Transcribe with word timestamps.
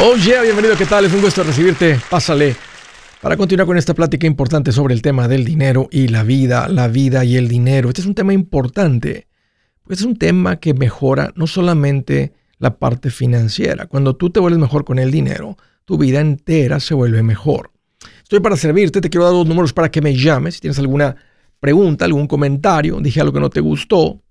Oh 0.00 0.14
yeah, 0.14 0.42
bienvenido, 0.42 0.76
¿qué 0.76 0.86
tal? 0.86 1.06
Es 1.06 1.12
un 1.12 1.20
gusto 1.20 1.42
recibirte. 1.42 1.98
Pásale. 2.08 2.54
Para 3.20 3.36
continuar 3.36 3.66
con 3.66 3.76
esta 3.76 3.94
plática 3.94 4.28
importante 4.28 4.70
sobre 4.70 4.94
el 4.94 5.02
tema 5.02 5.26
del 5.26 5.44
dinero 5.44 5.88
y 5.90 6.06
la 6.06 6.22
vida, 6.22 6.68
la 6.68 6.86
vida 6.86 7.24
y 7.24 7.36
el 7.36 7.48
dinero. 7.48 7.88
Este 7.88 8.02
es 8.02 8.06
un 8.06 8.14
tema 8.14 8.32
importante, 8.32 9.26
porque 9.82 9.94
este 9.94 10.04
es 10.04 10.08
un 10.08 10.16
tema 10.16 10.60
que 10.60 10.72
mejora 10.72 11.32
no 11.34 11.48
solamente 11.48 12.32
la 12.58 12.78
parte 12.78 13.10
financiera. 13.10 13.86
Cuando 13.86 14.14
tú 14.14 14.30
te 14.30 14.38
vuelves 14.38 14.60
mejor 14.60 14.84
con 14.84 15.00
el 15.00 15.10
dinero, 15.10 15.58
tu 15.84 15.98
vida 15.98 16.20
entera 16.20 16.78
se 16.78 16.94
vuelve 16.94 17.24
mejor. 17.24 17.72
Estoy 18.22 18.38
para 18.38 18.56
servirte, 18.56 19.00
te 19.00 19.10
quiero 19.10 19.24
dar 19.24 19.34
dos 19.34 19.48
números 19.48 19.72
para 19.72 19.90
que 19.90 20.00
me 20.00 20.14
llames. 20.14 20.54
Si 20.54 20.60
tienes 20.60 20.78
alguna 20.78 21.16
pregunta, 21.58 22.04
algún 22.04 22.28
comentario, 22.28 23.00
dije 23.00 23.20
algo 23.20 23.32
que 23.32 23.40
no 23.40 23.50
te 23.50 23.60
gustó, 23.60 24.22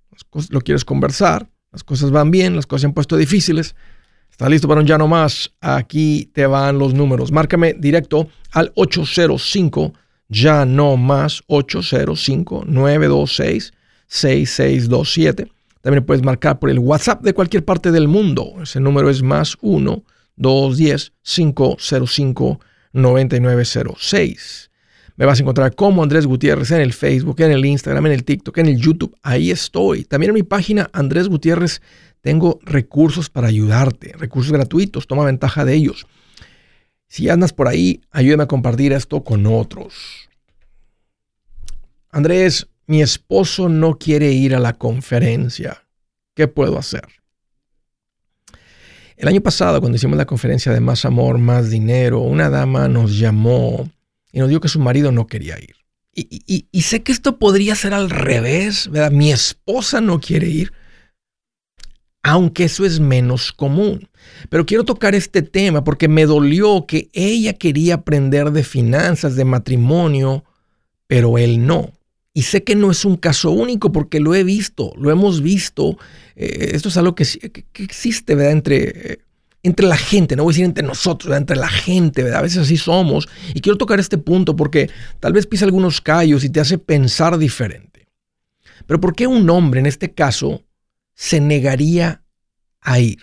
lo 0.50 0.62
quieres 0.62 0.86
conversar, 0.86 1.50
las 1.74 1.84
cosas 1.84 2.10
van 2.10 2.32
bien, 2.32 2.56
las 2.56 2.66
cosas 2.66 2.82
se 2.84 2.88
han 2.88 2.94
puesto 2.94 3.18
difíciles 3.18 3.76
¿Estás 4.38 4.52
listo 4.52 4.68
para 4.68 4.82
un 4.82 4.86
ya 4.86 5.00
no 5.00 5.08
más? 5.08 5.52
Aquí 5.62 6.30
te 6.32 6.46
van 6.46 6.78
los 6.78 6.94
números. 6.94 7.32
Márcame 7.32 7.74
directo 7.74 8.28
al 8.52 8.72
805 8.76 9.94
ya 10.30 10.64
no 10.64 10.96
más 10.96 11.42
805 11.48 12.66
926 12.68 13.74
6627. 14.06 15.52
También 15.82 16.06
puedes 16.06 16.24
marcar 16.24 16.60
por 16.60 16.70
el 16.70 16.78
WhatsApp 16.78 17.24
de 17.24 17.34
cualquier 17.34 17.66
parte 17.66 17.92
del 17.92 18.08
mundo. 18.08 18.54
Ese 18.62 18.80
número 18.80 19.10
es 19.10 19.24
más 19.24 19.58
1 19.60 20.04
210 20.36 21.14
505 21.24 22.60
9906. 22.94 24.70
Me 25.16 25.26
vas 25.26 25.40
a 25.40 25.42
encontrar 25.42 25.74
como 25.74 26.04
Andrés 26.04 26.28
Gutiérrez 26.28 26.70
en 26.70 26.82
el 26.82 26.94
Facebook, 26.94 27.42
en 27.42 27.50
el 27.50 27.66
Instagram, 27.66 28.06
en 28.06 28.12
el 28.12 28.24
TikTok, 28.24 28.56
en 28.60 28.68
el 28.68 28.78
YouTube. 28.78 29.18
Ahí 29.24 29.50
estoy. 29.50 30.04
También 30.04 30.30
en 30.30 30.36
mi 30.36 30.44
página 30.44 30.92
Andrés 30.94 31.28
Gutiérrez 31.28 31.82
tengo 32.28 32.60
recursos 32.62 33.30
para 33.30 33.48
ayudarte, 33.48 34.12
recursos 34.18 34.52
gratuitos, 34.52 35.08
toma 35.08 35.24
ventaja 35.24 35.64
de 35.64 35.76
ellos. 35.76 36.08
Si 37.08 37.30
andas 37.30 37.54
por 37.54 37.70
ahí, 37.70 38.02
ayúdame 38.12 38.44
a 38.44 38.48
compartir 38.48 38.92
esto 38.92 39.24
con 39.24 39.48
otros. 39.48 40.28
Andrés, 42.10 42.68
mi 42.86 43.02
esposo 43.02 43.70
no 43.70 43.98
quiere 43.98 44.34
ir 44.34 44.54
a 44.56 44.60
la 44.60 44.74
conferencia. 44.74 45.86
¿Qué 46.36 46.50
puedo 46.50 46.78
hacer? 46.78 47.08
El 49.16 49.30
año 49.30 49.40
pasado, 49.40 49.80
cuando 49.80 49.96
hicimos 49.96 50.18
la 50.18 50.26
conferencia 50.26 50.74
de 50.74 50.82
Más 50.82 51.06
Amor, 51.06 51.38
Más 51.38 51.70
Dinero, 51.70 52.20
una 52.20 52.50
dama 52.50 52.90
nos 52.90 53.18
llamó 53.18 53.90
y 54.34 54.40
nos 54.40 54.50
dijo 54.50 54.60
que 54.60 54.68
su 54.68 54.82
marido 54.82 55.14
no 55.14 55.28
quería 55.28 55.58
ir. 55.58 55.78
Y, 56.14 56.82
sé 56.82 57.04
que 57.04 57.14
esto 57.14 57.40
podría 57.40 57.74
ser 57.76 57.94
al 57.94 58.10
revés, 58.10 58.90
¿verdad? 58.92 59.12
Mi 59.12 59.32
esposa 59.32 60.02
no 60.02 60.20
quiere 60.20 60.50
ir 60.50 60.74
aunque 62.28 62.66
eso 62.66 62.86
es 62.86 63.00
menos 63.00 63.54
común. 63.54 64.10
Pero 64.50 64.66
quiero 64.66 64.84
tocar 64.84 65.16
este 65.16 65.42
tema 65.42 65.86
porque 65.86 66.10
me 66.10 66.26
dolió 66.26 66.86
que 66.86 67.10
ella 67.14 67.54
quería 67.54 67.96
aprender 67.96 68.52
de 68.52 68.66
finanzas, 68.66 69.38
de 69.38 69.46
matrimonio, 69.46 70.44
pero 71.08 71.38
él 71.38 71.66
no. 71.66 71.94
Y 72.34 72.42
sé 72.42 72.66
que 72.66 72.76
no 72.76 72.92
es 72.92 73.06
un 73.06 73.16
caso 73.16 73.52
único 73.52 73.94
porque 73.94 74.20
lo 74.20 74.36
he 74.36 74.44
visto, 74.44 74.92
lo 74.98 75.10
hemos 75.10 75.42
visto. 75.42 75.98
Eh, 76.36 76.72
esto 76.74 76.90
es 76.90 76.98
algo 76.98 77.16
que, 77.16 77.26
existe, 77.76 78.36
¿verdad? 78.36 78.52
Entre, 78.52 79.14
eh, 79.14 79.20
entre 79.64 79.88
la 79.88 79.98
gente, 79.98 80.36
no 80.36 80.44
voy 80.44 80.52
a 80.52 80.54
decir 80.54 80.66
entre 80.66 80.86
nosotros, 80.86 81.36
entre 81.36 81.56
la 81.56 81.70
gente, 81.70 82.24
¿verdad? 82.24 82.40
A 82.40 82.44
veces 82.44 82.58
así 82.58 82.76
somos. 82.76 83.30
Y 83.54 83.62
quiero 83.62 83.78
tocar 83.78 84.02
este 84.02 84.18
punto 84.18 84.54
porque 84.58 84.90
tal 85.22 85.32
vez 85.32 85.48
pisa 85.48 85.64
algunos 85.64 86.02
callos 86.02 86.44
y 86.44 86.50
te 86.50 86.60
hace 86.60 86.78
pensar 86.78 87.38
diferente. 87.38 88.10
Pero 88.86 89.00
¿por 89.00 89.16
qué 89.16 89.28
un 89.28 89.50
hombre 89.50 89.80
en 89.80 89.86
este 89.86 90.12
caso 90.12 90.67
se 91.18 91.42
negaría 91.42 92.24
a 92.80 93.00
ir? 93.00 93.18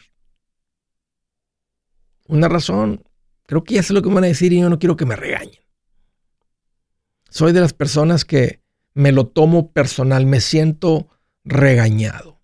Una 2.26 2.48
razón, 2.48 3.04
creo 3.46 3.62
que 3.62 3.74
ya 3.74 3.84
sé 3.84 3.92
lo 3.92 4.02
que 4.02 4.08
me 4.08 4.16
van 4.16 4.24
a 4.24 4.28
decir 4.28 4.52
y 4.52 4.60
yo 4.60 4.68
no 4.68 4.80
quiero 4.80 4.96
que 4.96 5.06
me 5.06 5.14
regañen. 5.14 5.62
Soy 7.30 7.52
de 7.52 7.60
las 7.60 7.72
personas 7.72 8.24
que 8.24 8.60
me 8.94 9.12
lo 9.12 9.28
tomo 9.28 9.70
personal, 9.70 10.26
me 10.26 10.40
siento 10.40 11.08
regañado. 11.44 12.40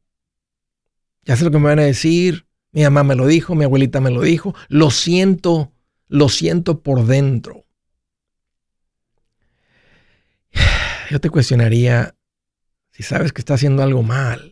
Ya 1.24 1.36
sé 1.36 1.44
lo 1.44 1.50
que 1.50 1.58
me 1.58 1.64
van 1.64 1.80
a 1.80 1.84
decir, 1.84 2.46
mi 2.70 2.84
mamá 2.84 3.02
me 3.02 3.16
lo 3.16 3.26
dijo, 3.26 3.56
mi 3.56 3.64
abuelita 3.64 4.00
me 4.00 4.10
lo 4.10 4.22
dijo, 4.22 4.54
lo 4.68 4.92
siento, 4.92 5.72
lo 6.06 6.28
siento 6.28 6.80
por 6.80 7.06
dentro. 7.06 7.64
Yo 11.10 11.20
te 11.20 11.28
cuestionaría 11.28 12.14
si 12.92 13.02
sabes 13.02 13.32
que 13.32 13.40
está 13.40 13.54
haciendo 13.54 13.82
algo 13.82 14.04
mal 14.04 14.49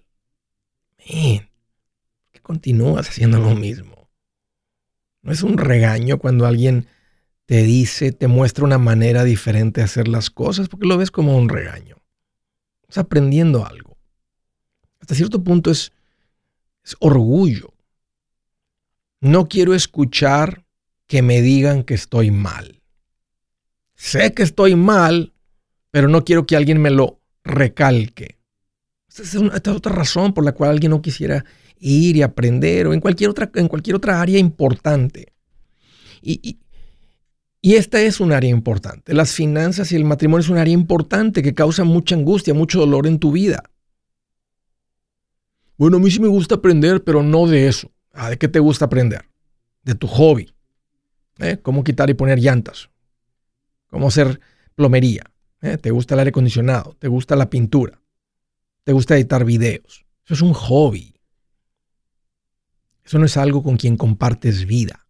que 1.09 2.41
continúas 2.41 3.09
haciendo 3.09 3.39
lo 3.39 3.55
mismo. 3.55 4.11
No 5.23 5.33
es 5.33 5.43
un 5.43 5.59
regaño 5.59 6.19
cuando 6.19 6.47
alguien 6.47 6.87
te 7.47 7.63
dice, 7.63 8.13
te 8.13 8.29
muestra 8.29 8.65
una 8.65 8.79
manera 8.79 9.25
diferente 9.25 9.81
de 9.81 9.87
hacer 9.87 10.07
las 10.07 10.31
cosas, 10.31 10.69
porque 10.69 10.87
lo 10.87 10.99
ves 10.99 11.11
como 11.11 11.37
un 11.37 11.49
regaño. 11.49 11.97
Estás 12.83 12.99
aprendiendo 12.99 13.67
algo. 13.67 13.97
Hasta 15.01 15.15
cierto 15.15 15.43
punto 15.43 15.71
es 15.71 15.93
orgullo. 17.01 17.73
No 19.21 19.49
quiero 19.49 19.75
escuchar 19.75 20.65
que 21.07 21.23
me 21.23 21.41
digan 21.41 21.85
que 21.85 21.95
estoy 21.95 22.31
mal. 22.31 22.83
Sé 23.95 24.33
que 24.33 24.43
estoy 24.43 24.77
mal, 24.77 25.33
pero 25.91 26.09
no 26.09 26.25
quiero 26.25 26.47
que 26.47 26.57
alguien 26.57 26.81
me 26.81 26.91
lo 26.91 27.21
recalque. 27.43 28.38
Esta 29.09 29.23
es, 29.23 29.37
otra 29.37 29.93
razón 29.93 30.33
por 30.35 30.45
la 30.45 30.53
cual 30.53 30.71
alguien 30.71 30.91
no 30.91 31.03
quisiera 31.03 31.45
ir 31.81 32.17
y 32.17 32.23
aprender 32.23 32.87
o 32.87 32.93
en 32.93 33.01
cualquier 33.01 33.31
otra, 33.31 33.51
en 33.55 33.69
cualquier 33.69 33.97
otra 33.97 34.21
área 34.21 34.39
importante. 34.39 35.33
Y, 36.21 36.59
y 37.61 37.75
esta 37.75 38.01
es 38.01 38.21
un 38.21 38.33
área 38.33 38.51
importante. 38.51 39.15
Las 39.15 39.33
finanzas 39.33 39.91
y 39.93 39.97
el 39.97 40.05
matrimonio 40.05 40.43
es 40.43 40.49
un 40.49 40.59
área 40.59 40.75
importante 40.75 41.43
que 41.43 41.55
causa 41.55 41.85
mucha 41.85 42.15
angustia, 42.15 42.55
mucho 42.55 42.81
dolor 42.81 43.07
en 43.07 43.19
tu 43.19 43.33
vida. 43.33 43.63
Bueno, 45.77 45.97
a 45.97 46.01
mí 46.01 46.11
sí 46.11 46.21
me 46.21 46.29
gusta 46.29 46.57
aprender, 46.57 47.03
pero 47.05 47.23
no 47.23 47.47
de 47.47 47.69
eso. 47.69 47.91
Ah, 48.13 48.31
¿De 48.31 48.37
qué 48.37 48.49
te 48.49 48.59
gusta 48.59 48.87
aprender? 48.87 49.29
De 49.83 49.95
tu 49.95 50.07
hobby. 50.07 50.53
¿Eh? 51.39 51.59
Cómo 51.63 51.85
quitar 51.85 52.11
y 52.11 52.15
poner 52.15 52.39
llantas. 52.39 52.91
Cómo 53.89 54.09
hacer 54.09 54.41
plomería. 54.75 55.25
¿Eh? 55.63 55.79
¿Te 55.79 55.91
gusta 55.91 56.15
el 56.15 56.21
aire 56.21 56.31
acondicionado? 56.31 56.97
¿Te 56.99 57.09
gusta 57.09 57.37
la 57.37 57.49
pintura? 57.49 58.01
Te 58.89 58.95
gusta 58.95 59.17
editar 59.17 59.45
videos. 59.45 60.07
Eso 60.25 60.33
es 60.33 60.41
un 60.41 60.55
hobby. 60.55 61.15
Eso 63.05 63.19
no 63.19 63.27
es 63.27 63.37
algo 63.37 63.63
con 63.63 63.77
quien 63.77 63.99
compartes 63.99 64.65
vida. 64.65 65.07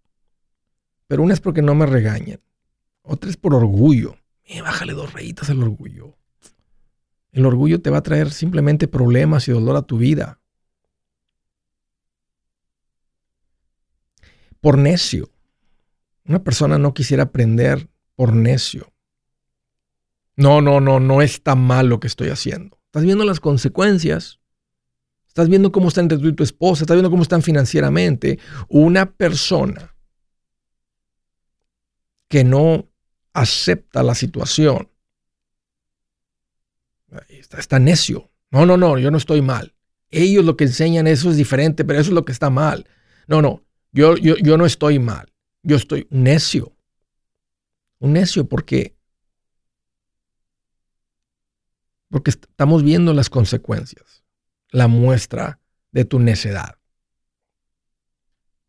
Pero 1.06 1.22
una 1.22 1.34
es 1.34 1.40
porque 1.40 1.62
no 1.62 1.76
me 1.76 1.86
regañan. 1.86 2.40
Otra 3.02 3.30
es 3.30 3.36
por 3.36 3.54
orgullo. 3.54 4.16
Eh, 4.42 4.62
bájale 4.62 4.94
dos 4.94 5.12
rayitas 5.12 5.48
al 5.50 5.62
orgullo. 5.62 6.16
El 7.30 7.46
orgullo 7.46 7.80
te 7.80 7.90
va 7.90 7.98
a 7.98 8.02
traer 8.02 8.32
simplemente 8.32 8.88
problemas 8.88 9.46
y 9.46 9.52
dolor 9.52 9.76
a 9.76 9.82
tu 9.82 9.96
vida. 9.96 10.40
Por 14.60 14.76
necio. 14.76 15.30
Una 16.24 16.42
persona 16.42 16.78
no 16.78 16.94
quisiera 16.94 17.22
aprender 17.22 17.88
por 18.16 18.34
necio. 18.34 18.92
No, 20.34 20.60
no, 20.60 20.80
no, 20.80 20.98
no 20.98 21.22
está 21.22 21.54
mal 21.54 21.86
lo 21.86 22.00
que 22.00 22.08
estoy 22.08 22.30
haciendo. 22.30 22.77
Estás 22.88 23.04
viendo 23.04 23.24
las 23.24 23.40
consecuencias. 23.40 24.40
Estás 25.26 25.48
viendo 25.48 25.70
cómo 25.72 25.88
están 25.88 26.10
entre 26.10 26.28
y 26.28 26.32
tu 26.32 26.42
esposa. 26.42 26.82
Estás 26.82 26.96
viendo 26.96 27.10
cómo 27.10 27.22
están 27.22 27.42
financieramente. 27.42 28.38
Una 28.68 29.12
persona 29.12 29.94
que 32.28 32.44
no 32.44 32.88
acepta 33.32 34.02
la 34.02 34.14
situación 34.14 34.90
está, 37.28 37.58
está 37.58 37.78
necio. 37.78 38.30
No, 38.50 38.66
no, 38.66 38.76
no, 38.76 38.98
yo 38.98 39.10
no 39.10 39.18
estoy 39.18 39.42
mal. 39.42 39.74
Ellos 40.10 40.44
lo 40.44 40.56
que 40.56 40.64
enseñan 40.64 41.06
eso 41.06 41.30
es 41.30 41.36
diferente, 41.36 41.84
pero 41.84 42.00
eso 42.00 42.10
es 42.10 42.14
lo 42.14 42.24
que 42.24 42.32
está 42.32 42.50
mal. 42.50 42.86
No, 43.26 43.42
no, 43.42 43.62
yo, 43.92 44.16
yo, 44.16 44.36
yo 44.36 44.56
no 44.56 44.66
estoy 44.66 44.98
mal. 44.98 45.32
Yo 45.62 45.76
estoy 45.76 46.06
necio. 46.10 46.72
Un 47.98 48.14
necio 48.14 48.48
porque 48.48 48.96
Porque 52.08 52.30
estamos 52.30 52.82
viendo 52.82 53.12
las 53.12 53.30
consecuencias, 53.30 54.24
la 54.70 54.88
muestra 54.88 55.60
de 55.92 56.04
tu 56.04 56.18
necedad. 56.18 56.76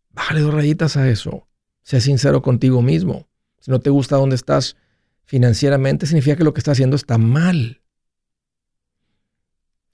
Bájale 0.09 0.41
dos 0.41 0.53
rayitas 0.53 0.97
a 0.97 1.09
eso. 1.09 1.47
Sé 1.81 2.01
sincero 2.01 2.41
contigo 2.41 2.81
mismo. 2.81 3.29
Si 3.59 3.71
no 3.71 3.79
te 3.79 3.89
gusta 3.89 4.17
dónde 4.17 4.35
estás 4.35 4.75
financieramente, 5.25 6.05
significa 6.05 6.35
que 6.35 6.43
lo 6.43 6.53
que 6.53 6.59
estás 6.59 6.73
haciendo 6.73 6.95
está 6.95 7.17
mal. 7.17 7.81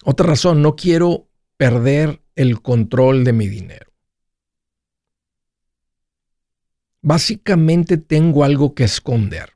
Otra 0.03 0.27
razón, 0.27 0.62
no 0.62 0.75
quiero 0.75 1.27
perder 1.57 2.21
el 2.36 2.62
control 2.62 3.24
de 3.24 3.33
mi 3.33 3.47
dinero. 3.47 3.92
Básicamente 7.01 7.97
tengo 7.97 8.44
algo 8.44 8.74
que 8.74 8.83
esconder. 8.83 9.55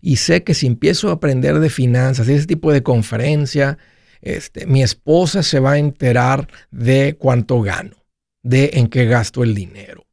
Y 0.00 0.16
sé 0.16 0.42
que 0.44 0.54
si 0.54 0.66
empiezo 0.66 1.08
a 1.08 1.14
aprender 1.14 1.58
de 1.58 1.70
finanzas 1.70 2.28
y 2.28 2.32
ese 2.32 2.46
tipo 2.46 2.72
de 2.72 2.82
conferencia, 2.82 3.78
este, 4.20 4.66
mi 4.66 4.82
esposa 4.82 5.42
se 5.42 5.60
va 5.60 5.72
a 5.72 5.78
enterar 5.78 6.48
de 6.70 7.16
cuánto 7.18 7.60
gano, 7.60 7.96
de 8.42 8.70
en 8.74 8.88
qué 8.88 9.06
gasto 9.06 9.42
el 9.42 9.54
dinero. 9.54 10.06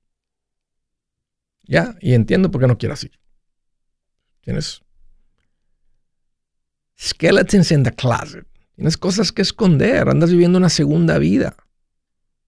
Ya, 1.64 1.96
y 2.00 2.14
entiendo 2.14 2.50
por 2.50 2.62
qué 2.62 2.68
no 2.68 2.78
quieras 2.78 3.04
ir. 3.04 3.12
Tienes 4.42 4.82
skeletons 7.00 7.72
in 7.72 7.84
the 7.84 7.92
closet. 7.92 8.48
Tienes 8.76 8.98
cosas 8.98 9.32
que 9.32 9.42
esconder. 9.42 10.08
Andas 10.08 10.32
viviendo 10.32 10.58
una 10.58 10.70
segunda 10.70 11.18
vida. 11.18 11.56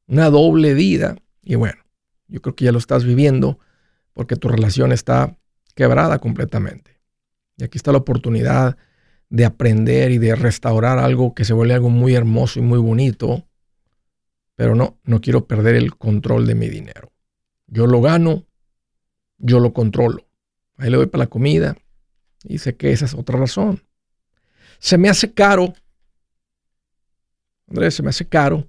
Una 0.07 0.29
doble 0.29 0.73
vida. 0.73 1.17
Y 1.41 1.55
bueno, 1.55 1.83
yo 2.27 2.41
creo 2.41 2.55
que 2.55 2.65
ya 2.65 2.71
lo 2.71 2.79
estás 2.79 3.03
viviendo 3.03 3.59
porque 4.13 4.35
tu 4.35 4.47
relación 4.47 4.91
está 4.91 5.37
quebrada 5.75 6.19
completamente. 6.19 6.98
Y 7.59 7.65
aquí 7.65 7.77
está 7.77 7.91
la 7.91 7.97
oportunidad 7.97 8.77
de 9.29 9.45
aprender 9.45 10.11
y 10.11 10.17
de 10.17 10.33
restaurar 10.35 10.97
algo 10.97 11.35
que 11.35 11.43
se 11.43 11.53
vuelve 11.53 11.73
algo 11.73 11.89
muy 11.89 12.15
hermoso 12.15 12.59
y 12.59 12.61
muy 12.61 12.79
bonito. 12.79 13.45
Pero 14.55 14.75
no, 14.75 14.97
no 15.03 15.19
quiero 15.19 15.45
perder 15.45 15.75
el 15.75 15.95
control 15.95 16.47
de 16.47 16.55
mi 16.55 16.69
dinero. 16.69 17.11
Yo 17.67 17.85
lo 17.85 18.01
gano, 18.01 18.45
yo 19.37 19.59
lo 19.59 19.73
controlo. 19.73 20.25
Ahí 20.77 20.89
le 20.89 20.97
doy 20.97 21.07
para 21.07 21.25
la 21.25 21.29
comida. 21.29 21.77
Y 22.45 22.59
sé 22.59 22.75
que 22.77 22.91
esa 22.91 23.05
es 23.05 23.13
otra 23.13 23.37
razón. 23.37 23.83
Se 24.79 24.97
me 24.97 25.09
hace 25.09 25.33
caro. 25.33 25.73
Andrés, 27.67 27.93
se 27.93 28.03
me 28.03 28.09
hace 28.09 28.25
caro. 28.25 28.65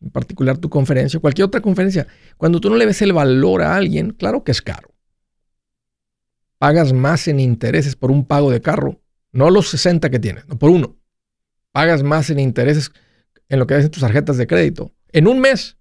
En 0.00 0.10
particular 0.10 0.58
tu 0.58 0.68
conferencia, 0.68 1.20
cualquier 1.20 1.46
otra 1.46 1.62
conferencia. 1.62 2.06
Cuando 2.36 2.60
tú 2.60 2.68
no 2.68 2.76
le 2.76 2.84
ves 2.84 3.00
el 3.00 3.14
valor 3.14 3.62
a 3.62 3.76
alguien, 3.76 4.10
claro 4.10 4.44
que 4.44 4.52
es 4.52 4.60
caro. 4.60 4.91
Pagas 6.62 6.92
más 6.92 7.26
en 7.26 7.40
intereses 7.40 7.96
por 7.96 8.12
un 8.12 8.24
pago 8.24 8.48
de 8.52 8.60
carro. 8.60 9.00
No 9.32 9.50
los 9.50 9.68
60 9.70 10.10
que 10.10 10.20
tienes, 10.20 10.46
no 10.46 10.56
por 10.56 10.70
uno. 10.70 10.96
Pagas 11.72 12.04
más 12.04 12.30
en 12.30 12.38
intereses 12.38 12.92
en 13.48 13.58
lo 13.58 13.66
que 13.66 13.74
en 13.74 13.90
tus 13.90 14.00
tarjetas 14.00 14.36
de 14.36 14.46
crédito. 14.46 14.92
En 15.10 15.26
un 15.26 15.40
mes 15.40 15.76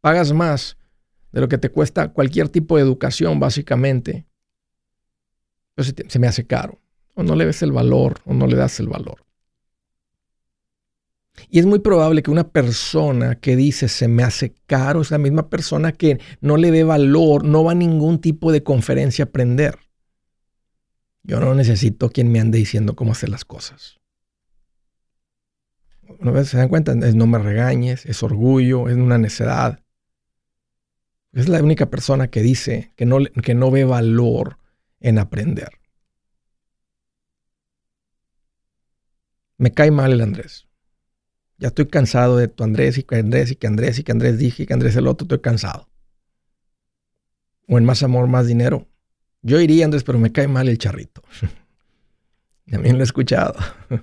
pagas 0.00 0.32
más 0.32 0.76
de 1.32 1.40
lo 1.40 1.48
que 1.48 1.58
te 1.58 1.70
cuesta 1.70 2.12
cualquier 2.12 2.48
tipo 2.48 2.76
de 2.76 2.84
educación, 2.84 3.40
básicamente. 3.40 4.28
Entonces 5.74 6.06
se 6.06 6.18
me 6.20 6.28
hace 6.28 6.46
caro. 6.46 6.78
O 7.14 7.24
no 7.24 7.34
le 7.34 7.44
ves 7.44 7.62
el 7.62 7.72
valor, 7.72 8.20
o 8.26 8.32
no 8.32 8.46
le 8.46 8.54
das 8.54 8.78
el 8.78 8.86
valor. 8.86 9.26
Y 11.50 11.58
es 11.58 11.66
muy 11.66 11.80
probable 11.80 12.22
que 12.22 12.30
una 12.30 12.48
persona 12.48 13.40
que 13.40 13.56
dice 13.56 13.88
se 13.88 14.06
me 14.06 14.22
hace 14.22 14.54
caro 14.66 15.00
es 15.00 15.10
la 15.10 15.18
misma 15.18 15.50
persona 15.50 15.90
que 15.90 16.20
no 16.40 16.56
le 16.56 16.70
ve 16.70 16.84
valor, 16.84 17.42
no 17.42 17.64
va 17.64 17.72
a 17.72 17.74
ningún 17.74 18.20
tipo 18.20 18.52
de 18.52 18.62
conferencia 18.62 19.24
a 19.24 19.26
aprender. 19.26 19.80
Yo 21.26 21.40
no 21.40 21.56
necesito 21.56 22.08
quien 22.10 22.30
me 22.30 22.38
ande 22.38 22.58
diciendo 22.58 22.94
cómo 22.94 23.10
hacer 23.10 23.30
las 23.30 23.44
cosas. 23.44 23.98
Una 26.20 26.30
vez 26.30 26.48
se 26.48 26.56
dan 26.56 26.68
cuenta, 26.68 26.92
es 26.92 27.16
no 27.16 27.26
me 27.26 27.38
regañes, 27.38 28.06
es 28.06 28.22
orgullo, 28.22 28.88
es 28.88 28.94
una 28.94 29.18
necedad. 29.18 29.82
Es 31.32 31.48
la 31.48 31.60
única 31.60 31.90
persona 31.90 32.28
que 32.28 32.42
dice 32.42 32.92
que 32.94 33.06
no, 33.06 33.18
que 33.42 33.54
no 33.56 33.72
ve 33.72 33.84
valor 33.84 34.58
en 35.00 35.18
aprender. 35.18 35.80
Me 39.58 39.72
cae 39.72 39.90
mal 39.90 40.12
el 40.12 40.20
Andrés. 40.20 40.68
Ya 41.58 41.68
estoy 41.68 41.88
cansado 41.88 42.36
de 42.36 42.46
tu 42.46 42.62
Andrés 42.62 42.98
y 42.98 43.02
que 43.02 43.16
Andrés 43.16 43.50
y 43.50 43.56
que 43.56 43.66
Andrés 43.66 43.98
y 43.98 44.04
que 44.04 44.12
Andrés 44.12 44.38
dije 44.38 44.62
y 44.62 44.66
que 44.66 44.74
Andrés 44.74 44.94
el 44.94 45.08
otro. 45.08 45.24
Estoy 45.24 45.40
cansado. 45.40 45.88
O 47.66 47.78
en 47.78 47.84
más 47.84 48.04
amor, 48.04 48.28
más 48.28 48.46
dinero. 48.46 48.86
Yo 49.42 49.60
iría, 49.60 49.84
Andrés, 49.84 50.04
pero 50.04 50.18
me 50.18 50.32
cae 50.32 50.48
mal 50.48 50.68
el 50.68 50.78
charrito. 50.78 51.22
También 52.70 52.96
lo 52.96 53.02
he 53.02 53.04
escuchado. 53.04 53.54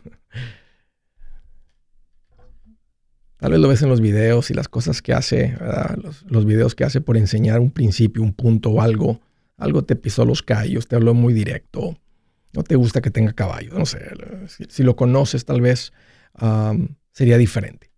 Tal 3.44 3.52
vez 3.52 3.60
lo 3.60 3.68
ves 3.68 3.82
en 3.82 3.90
los 3.90 4.00
videos 4.00 4.50
y 4.52 4.54
las 4.54 4.70
cosas 4.70 5.02
que 5.02 5.12
hace, 5.12 5.58
los, 6.30 6.46
videos 6.46 6.76
que 6.76 6.86
hace 6.86 7.02
por 7.02 7.18
enseñar 7.18 7.60
un 7.60 7.72
principio, 7.72 8.24
un 8.24 8.32
punto 8.32 8.70
o 8.70 8.80
algo. 8.80 9.20
Algo 9.58 9.84
te 9.84 9.98
pisó 9.98 10.24
los 10.24 10.42
callos, 10.42 10.88
te 10.88 10.96
habló 10.96 11.14
muy 11.14 11.34
directo. 11.34 11.98
No 12.54 12.64
te 12.64 12.78
gusta 12.78 13.02
que 13.02 13.12
tenga 13.12 13.34
caballo. 13.34 13.78
No 13.78 13.86
sé, 13.86 14.00
si, 14.70 14.84
lo 14.84 14.96
conoces 14.96 15.44
tal 15.44 15.60
vez 15.60 15.92
sería 17.12 17.38
diferente. 17.38 17.92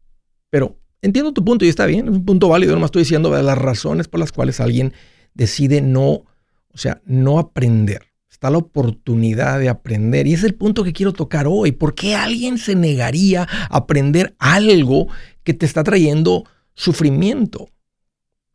Pero 0.50 0.80
entiendo 1.04 1.32
tu 1.32 1.46
punto 1.46 1.64
y 1.64 1.68
está 1.70 1.86
bien, 1.86 2.08
es 2.08 2.16
un 2.16 2.26
punto 2.26 2.50
válido. 2.50 2.74
No 2.74 2.80
me 2.80 2.88
estoy 2.88 3.04
diciendo 3.04 3.30
las 3.30 3.58
razones 3.60 4.08
por 4.08 4.20
las 4.20 4.32
cuales 4.32 4.60
alguien 4.60 4.94
decide 5.36 5.80
no, 5.80 6.26
o 6.76 6.78
sea, 6.78 7.02
no 7.06 7.40
aprender. 7.40 8.04
Está 8.30 8.50
la 8.50 8.58
oportunidad 8.60 9.60
de 9.60 9.70
aprender. 9.70 10.28
Y 10.28 10.34
es 10.34 10.44
el 10.44 10.54
punto 10.54 10.84
que 10.84 10.94
quiero 10.94 11.14
tocar 11.14 11.48
hoy. 11.48 11.72
¿Por 11.72 11.96
qué 11.96 12.16
alguien 12.16 12.58
se 12.58 12.76
negaría 12.76 13.44
a 13.44 13.78
aprender 13.78 14.36
algo 14.38 15.08
que 15.44 15.54
te 15.54 15.66
está 15.66 15.84
trayendo 15.84 16.44
sufrimiento, 16.74 17.70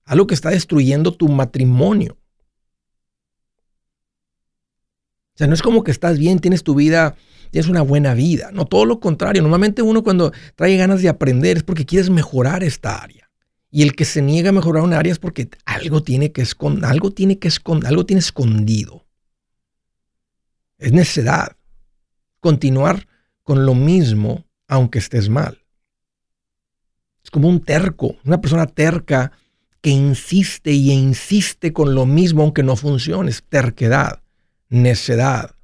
algo 0.05 0.27
que 0.27 0.35
está 0.35 0.51
destruyendo 0.51 1.13
tu 1.13 1.29
matrimonio. 1.29 2.19
O 5.35 5.39
sea, 5.41 5.47
no 5.47 5.55
es 5.55 5.63
como 5.63 5.83
que 5.83 5.91
estás 5.91 6.19
bien, 6.19 6.39
tienes 6.39 6.63
tu 6.63 6.75
vida, 6.75 7.17
tienes 7.51 7.71
una 7.71 7.81
buena 7.81 8.13
vida. 8.13 8.51
No, 8.53 8.67
todo 8.67 8.85
lo 8.85 9.01
contrario. 9.01 9.41
Normalmente 9.41 9.81
uno 9.81 10.03
cuando 10.03 10.33
trae 10.55 10.77
ganas 10.77 11.01
de 11.01 11.09
aprender 11.09 11.57
es 11.57 11.63
porque 11.63 11.87
quieres 11.87 12.11
mejorar 12.11 12.63
esta 12.63 13.03
área. 13.03 13.30
Y 13.71 13.83
el 13.83 13.95
que 13.95 14.05
se 14.05 14.21
niega 14.21 14.51
a 14.51 14.53
mejorar 14.53 14.83
una 14.83 14.99
área 14.99 15.13
es 15.13 15.19
porque 15.19 15.49
algo 15.65 16.03
tiene 16.03 16.33
que 16.33 16.43
esconder, 16.43 16.87
algo 16.87 17.13
tiene 17.13 17.39
que 17.39 17.49
esconder, 17.49 17.89
algo 17.89 18.05
tiene 18.05 18.21
escondido. 18.21 19.07
Es 20.79 20.93
necedad. 20.93 21.57
Continuar 22.41 23.07
con 23.43 23.67
lo 23.67 23.75
mismo 23.75 24.45
aunque 24.67 24.99
estés 24.99 25.29
mal. 25.29 25.63
Es 27.23 27.31
como 27.31 27.49
un 27.49 27.61
terco, 27.61 28.17
una 28.25 28.41
persona 28.41 28.67
terca 28.67 29.33
que 29.81 29.91
insiste 29.91 30.73
y 30.73 30.91
insiste 30.91 31.73
con 31.73 31.95
lo 31.95 32.07
mismo 32.07 32.43
aunque 32.43 32.63
no 32.63 32.77
funcione. 32.77 33.31
Es 33.31 33.43
terquedad, 33.43 34.23
necedad. 34.69 35.55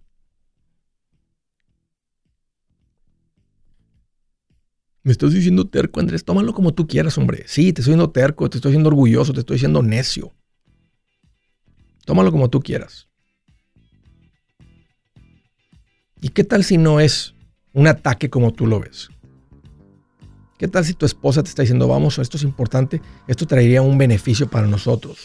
Me 5.06 5.12
estás 5.12 5.32
diciendo 5.32 5.68
terco, 5.68 6.00
Andrés. 6.00 6.24
Tómalo 6.24 6.52
como 6.52 6.74
tú 6.74 6.88
quieras, 6.88 7.16
hombre. 7.16 7.44
Sí, 7.46 7.72
te 7.72 7.80
estoy 7.80 7.92
diciendo 7.92 8.10
terco, 8.10 8.50
te 8.50 8.58
estoy 8.58 8.72
diciendo 8.72 8.88
orgulloso, 8.88 9.32
te 9.32 9.38
estoy 9.38 9.54
diciendo 9.54 9.80
necio. 9.80 10.32
Tómalo 12.04 12.32
como 12.32 12.50
tú 12.50 12.58
quieras. 12.58 13.06
¿Y 16.20 16.30
qué 16.30 16.42
tal 16.42 16.64
si 16.64 16.76
no 16.76 16.98
es 16.98 17.36
un 17.72 17.86
ataque 17.86 18.28
como 18.28 18.52
tú 18.52 18.66
lo 18.66 18.80
ves? 18.80 19.08
¿Qué 20.58 20.66
tal 20.66 20.84
si 20.84 20.92
tu 20.92 21.06
esposa 21.06 21.40
te 21.44 21.50
está 21.50 21.62
diciendo, 21.62 21.86
vamos, 21.86 22.18
esto 22.18 22.36
es 22.36 22.42
importante, 22.42 23.00
esto 23.28 23.46
traería 23.46 23.82
un 23.82 23.98
beneficio 23.98 24.50
para 24.50 24.66
nosotros? 24.66 25.18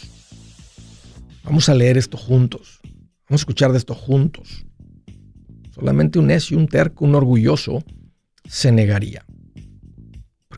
Vamos 1.42 1.68
a 1.68 1.74
leer 1.74 1.98
esto 1.98 2.16
juntos, 2.16 2.78
vamos 3.28 3.40
a 3.40 3.42
escuchar 3.42 3.72
de 3.72 3.78
esto 3.78 3.96
juntos. 3.96 4.64
Solamente 5.74 6.20
un 6.20 6.28
necio, 6.28 6.56
un 6.56 6.68
terco, 6.68 7.04
un 7.04 7.16
orgulloso 7.16 7.82
se 8.44 8.70
negaría. 8.70 9.26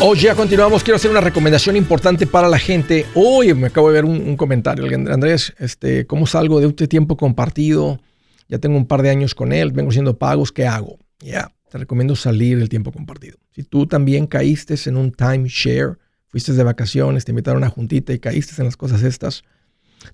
Hoy 0.00 0.20
ya 0.20 0.36
continuamos. 0.36 0.84
Quiero 0.84 0.94
hacer 0.94 1.10
una 1.10 1.20
recomendación 1.20 1.74
importante 1.74 2.28
para 2.28 2.48
la 2.48 2.60
gente. 2.60 3.04
Hoy 3.16 3.52
me 3.54 3.66
acabo 3.66 3.88
de 3.88 3.94
ver 3.94 4.04
un, 4.04 4.36
comentario. 4.36 4.86
Andrés, 5.12 5.52
este, 5.58 6.06
¿cómo 6.06 6.24
salgo 6.24 6.60
de 6.60 6.68
este 6.68 6.86
tiempo 6.86 7.16
compartido? 7.16 8.00
Ya 8.48 8.60
tengo 8.60 8.76
un 8.76 8.86
par 8.86 9.02
de 9.02 9.10
años 9.10 9.34
con 9.34 9.52
él, 9.52 9.72
vengo 9.72 9.90
haciendo 9.90 10.16
pagos. 10.16 10.52
¿Qué 10.52 10.68
hago? 10.68 11.00
Ya, 11.18 11.50
te 11.68 11.78
recomiendo 11.78 12.14
salir 12.14 12.60
del 12.60 12.68
tiempo 12.68 12.92
compartido. 12.92 13.38
Si 13.50 13.64
tú 13.64 13.88
también 13.88 14.28
caíste 14.28 14.76
en 14.86 14.96
un 14.96 15.10
timeshare, 15.10 15.98
fuiste 16.28 16.52
de 16.52 16.62
vacaciones, 16.62 17.24
te 17.24 17.32
invitaron 17.32 17.64
a 17.64 17.66
una 17.66 17.74
juntita 17.74 18.12
y 18.12 18.20
caíste 18.20 18.54
en 18.58 18.66
las 18.66 18.76
cosas 18.76 19.02
estas, 19.02 19.42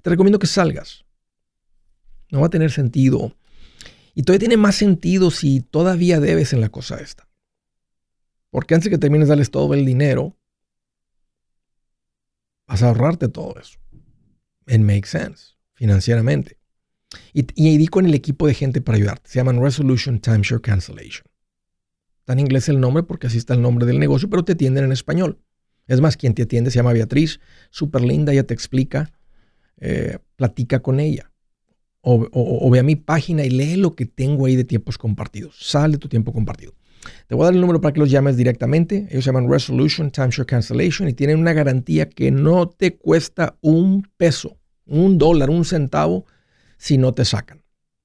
te 0.00 0.08
recomiendo 0.08 0.38
que 0.38 0.46
salgas. 0.46 1.04
No 2.30 2.40
va 2.40 2.46
a 2.46 2.50
tener 2.50 2.70
sentido. 2.70 3.36
Y 4.14 4.22
todavía 4.22 4.48
tiene 4.48 4.56
más 4.56 4.76
sentido 4.76 5.30
si 5.30 5.60
todavía 5.60 6.20
debes 6.20 6.54
en 6.54 6.62
la 6.62 6.70
cosa 6.70 6.96
esta. 6.96 7.28
Porque 8.54 8.76
antes 8.76 8.88
que 8.88 8.98
termines 8.98 9.26
darles 9.26 9.50
todo 9.50 9.74
el 9.74 9.84
dinero, 9.84 10.38
vas 12.68 12.84
a 12.84 12.86
ahorrarte 12.90 13.26
todo 13.26 13.58
eso. 13.58 13.80
It 14.68 14.78
makes 14.78 15.08
sense, 15.08 15.56
financieramente. 15.72 16.60
Y, 17.32 17.48
y 17.56 17.76
di 17.78 17.88
con 17.88 18.06
el 18.06 18.14
equipo 18.14 18.46
de 18.46 18.54
gente 18.54 18.80
para 18.80 18.94
ayudarte. 18.94 19.28
Se 19.28 19.40
llaman 19.40 19.60
Resolution 19.60 20.20
Timeshare 20.20 20.60
Cancellation. 20.60 21.26
Está 22.20 22.34
en 22.34 22.38
inglés 22.38 22.68
el 22.68 22.78
nombre 22.78 23.02
porque 23.02 23.26
así 23.26 23.38
está 23.38 23.54
el 23.54 23.60
nombre 23.60 23.86
del 23.86 23.98
negocio, 23.98 24.30
pero 24.30 24.44
te 24.44 24.52
atienden 24.52 24.84
en 24.84 24.92
español. 24.92 25.40
Es 25.88 26.00
más, 26.00 26.16
quien 26.16 26.34
te 26.34 26.44
atiende 26.44 26.70
se 26.70 26.76
llama 26.76 26.92
Beatriz, 26.92 27.40
súper 27.70 28.02
linda, 28.02 28.32
ella 28.32 28.46
te 28.46 28.54
explica, 28.54 29.10
eh, 29.78 30.18
platica 30.36 30.80
con 30.80 31.00
ella. 31.00 31.32
O, 32.02 32.28
o, 32.30 32.70
ve 32.70 32.78
a 32.78 32.84
mi 32.84 32.94
página 32.94 33.44
y 33.44 33.50
lee 33.50 33.74
lo 33.74 33.96
que 33.96 34.06
tengo 34.06 34.46
ahí 34.46 34.54
de 34.54 34.62
tiempos 34.62 34.96
compartidos. 34.96 35.56
Sale 35.58 35.98
tu 35.98 36.08
tiempo 36.08 36.32
compartido. 36.32 36.72
Te 37.26 37.34
voy 37.34 37.42
a 37.42 37.46
dar 37.46 37.54
el 37.54 37.60
número 37.60 37.80
para 37.80 37.92
que 37.92 38.00
los 38.00 38.10
llames 38.10 38.36
directamente. 38.36 39.06
Ellos 39.10 39.24
se 39.24 39.28
llaman 39.28 39.50
Resolution 39.50 40.10
Timeshare 40.10 40.46
Cancellation 40.46 41.08
y 41.08 41.14
tienen 41.14 41.38
una 41.38 41.52
garantía 41.52 42.08
que 42.08 42.30
no 42.30 42.68
te 42.68 42.96
cuesta 42.96 43.56
un 43.60 44.08
peso, 44.16 44.56
un 44.86 45.18
dólar, 45.18 45.50
un 45.50 45.64
centavo 45.64 46.26
si 46.76 46.98
no 46.98 47.12
te 47.12 47.24
sacan. 47.24 47.62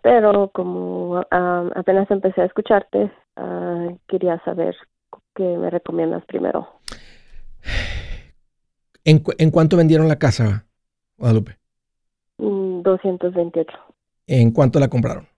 pero 0.02 0.48
como 0.48 1.24
apenas 1.30 2.10
empecé 2.10 2.40
a 2.42 2.46
escucharte, 2.46 3.12
ah, 3.36 3.90
quería 4.08 4.42
saber 4.44 4.74
qué 5.36 5.44
me 5.44 5.70
recomiendas 5.70 6.24
primero. 6.24 6.68
¿En, 9.04 9.22
¿En 9.38 9.50
cuánto 9.52 9.76
vendieron 9.76 10.08
la 10.08 10.18
casa, 10.18 10.64
Guadalupe? 11.16 11.58
228. 12.38 13.91
¿En 14.26 14.50
cuánto 14.50 14.78
la 14.78 14.88
compraron? 14.88 15.28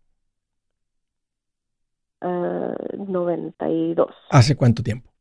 92. 3.14 4.08
Ah, 4.30 4.38
¿Hace 4.38 4.56
cuánto 4.56 4.82
tiempo? 4.82 5.12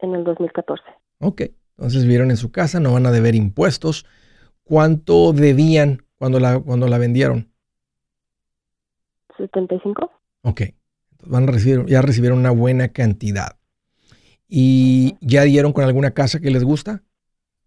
En 0.00 0.14
el 0.14 0.24
2014. 0.24 0.82
Ok, 1.20 1.42
entonces 1.76 2.02
vivieron 2.02 2.30
en 2.30 2.36
su 2.36 2.52
casa, 2.52 2.80
no 2.80 2.92
van 2.92 3.06
a 3.06 3.10
deber 3.10 3.34
impuestos. 3.34 4.06
¿Cuánto 4.62 5.32
debían 5.32 6.04
cuando 6.16 6.38
la, 6.38 6.58
cuando 6.60 6.88
la 6.88 6.98
vendieron? 6.98 7.52
75. 9.36 10.10
Ok, 10.42 10.62
van 11.24 11.48
a 11.48 11.52
recibir, 11.52 11.84
ya 11.86 12.02
recibieron 12.02 12.38
una 12.38 12.50
buena 12.50 12.88
cantidad. 12.88 13.58
¿Y 14.48 15.16
ya 15.20 15.42
dieron 15.42 15.72
con 15.72 15.84
alguna 15.84 16.12
casa 16.12 16.40
que 16.40 16.50
les 16.50 16.64
gusta? 16.64 17.02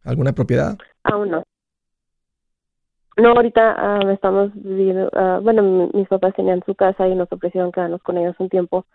¿Alguna 0.03 0.33
propiedad? 0.33 0.77
Aún 1.03 1.29
no. 1.29 1.43
No, 3.17 3.31
ahorita 3.31 3.99
uh, 4.03 4.09
estamos 4.09 4.51
viviendo, 4.55 5.09
ah, 5.13 5.39
bueno, 5.43 5.89
mis 5.93 6.07
papás 6.07 6.33
tenían 6.35 6.61
su 6.65 6.75
casa 6.75 7.07
y 7.07 7.15
nos 7.15 7.31
ofrecieron 7.31 7.71
quedarnos 7.71 8.01
con 8.03 8.17
ellos 8.17 8.35
un 8.39 8.49
tiempo 8.49 8.85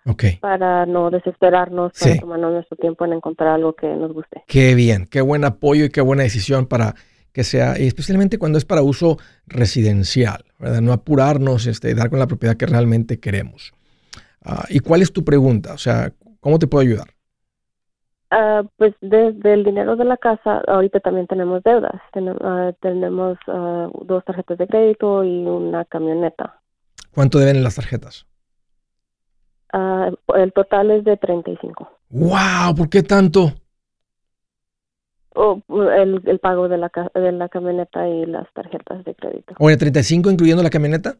para 0.41 0.87
no 0.87 1.11
desesperarnos, 1.11 1.93
para 1.99 2.17
tomarnos 2.19 2.53
nuestro 2.53 2.77
tiempo 2.79 3.05
en 3.05 3.13
encontrar 3.13 3.51
algo 3.51 3.75
que 3.75 3.87
nos 3.87 4.13
guste. 4.13 4.43
Qué 4.47 4.75
bien, 4.75 5.07
qué 5.11 5.21
buen 5.21 5.45
apoyo 5.45 5.85
y 5.85 5.91
qué 5.91 6.01
buena 6.01 6.23
decisión 6.23 6.67
para 6.67 6.95
que 7.33 7.45
sea, 7.45 7.75
especialmente 7.75 8.39
cuando 8.39 8.57
es 8.57 8.65
para 8.65 8.81
uso 8.81 9.19
residencial, 9.47 10.47
¿verdad? 10.59 10.81
No 10.81 10.95
apurarnos, 10.95 11.67
este, 11.67 11.95
dar 11.95 12.09
con 12.09 12.19
la 12.19 12.27
propiedad 12.27 12.57
que 12.57 12.65
realmente 12.65 13.21
queremos. 13.21 13.75
Ah, 14.43 14.65
¿Y 14.71 14.79
cuál 14.79 15.03
es 15.03 15.13
tu 15.13 15.23
pregunta? 15.25 15.75
O 15.75 15.79
sea, 15.79 16.15
¿cómo 16.41 16.59
te 16.59 16.67
puedo 16.67 16.83
ayudar? 16.83 17.16
Uh, 18.29 18.67
pues 18.77 18.93
desde 19.01 19.55
el 19.55 19.63
dinero 19.63 19.95
de 19.95 20.05
la 20.05 20.17
casa, 20.17 20.61
ahorita 20.67 20.99
también 20.99 21.29
tenemos 21.29 21.63
deudas. 21.63 22.01
Ah, 22.43 22.73
tenemos 22.81 23.39
uh, 23.47 24.05
dos 24.05 24.25
tarjetas 24.25 24.59
de 24.59 24.67
crédito 24.67 25.23
y 25.23 25.47
una 25.47 25.85
camioneta. 25.85 26.61
¿Cuánto 27.15 27.39
deben 27.39 27.57
en 27.57 27.63
las 27.63 27.77
tarjetas? 27.77 28.27
el 29.73 30.53
total 30.55 30.91
es 30.91 31.05
de 31.05 31.19
35. 31.19 31.91
¡Wow! 32.09 32.75
¿Por 32.77 32.89
qué 32.89 33.03
tanto? 33.03 33.53
Oh, 35.35 35.61
el, 35.69 36.23
el, 36.25 36.39
pago 36.39 36.69
de 36.69 36.79
la, 36.79 36.91
de 37.15 37.33
la 37.33 37.49
camioneta 37.51 38.09
y 38.09 38.25
las 38.25 38.51
tarjetas 38.55 39.05
de 39.05 39.15
crédito. 39.15 39.55
Oye, 39.59 39.77
¿35 39.77 40.33
incluyendo 40.33 40.63
la 40.63 40.71
camioneta? 40.71 41.19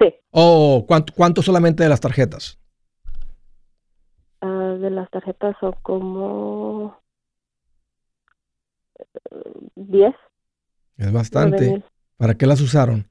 Sí. 0.00 0.12
Oh, 0.32 0.84
¿cuánto, 0.88 1.12
¿cuánto 1.14 1.42
solamente 1.42 1.84
de 1.84 1.88
las 1.88 2.00
tarjetas? 2.00 2.58
De 4.82 4.90
las 4.90 5.10
tarjetas 5.10 5.56
son 5.60 5.74
como 5.82 6.98
10. 9.76 10.14
Es 10.98 11.12
bastante. 11.12 11.82
¿Para 12.16 12.34
qué 12.34 12.46
las 12.46 12.60
usaron? 12.60 13.08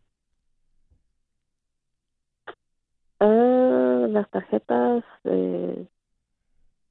Ah, 3.19 4.05
las 4.09 4.29
tarjetas, 4.29 5.03
eh, 5.25 5.87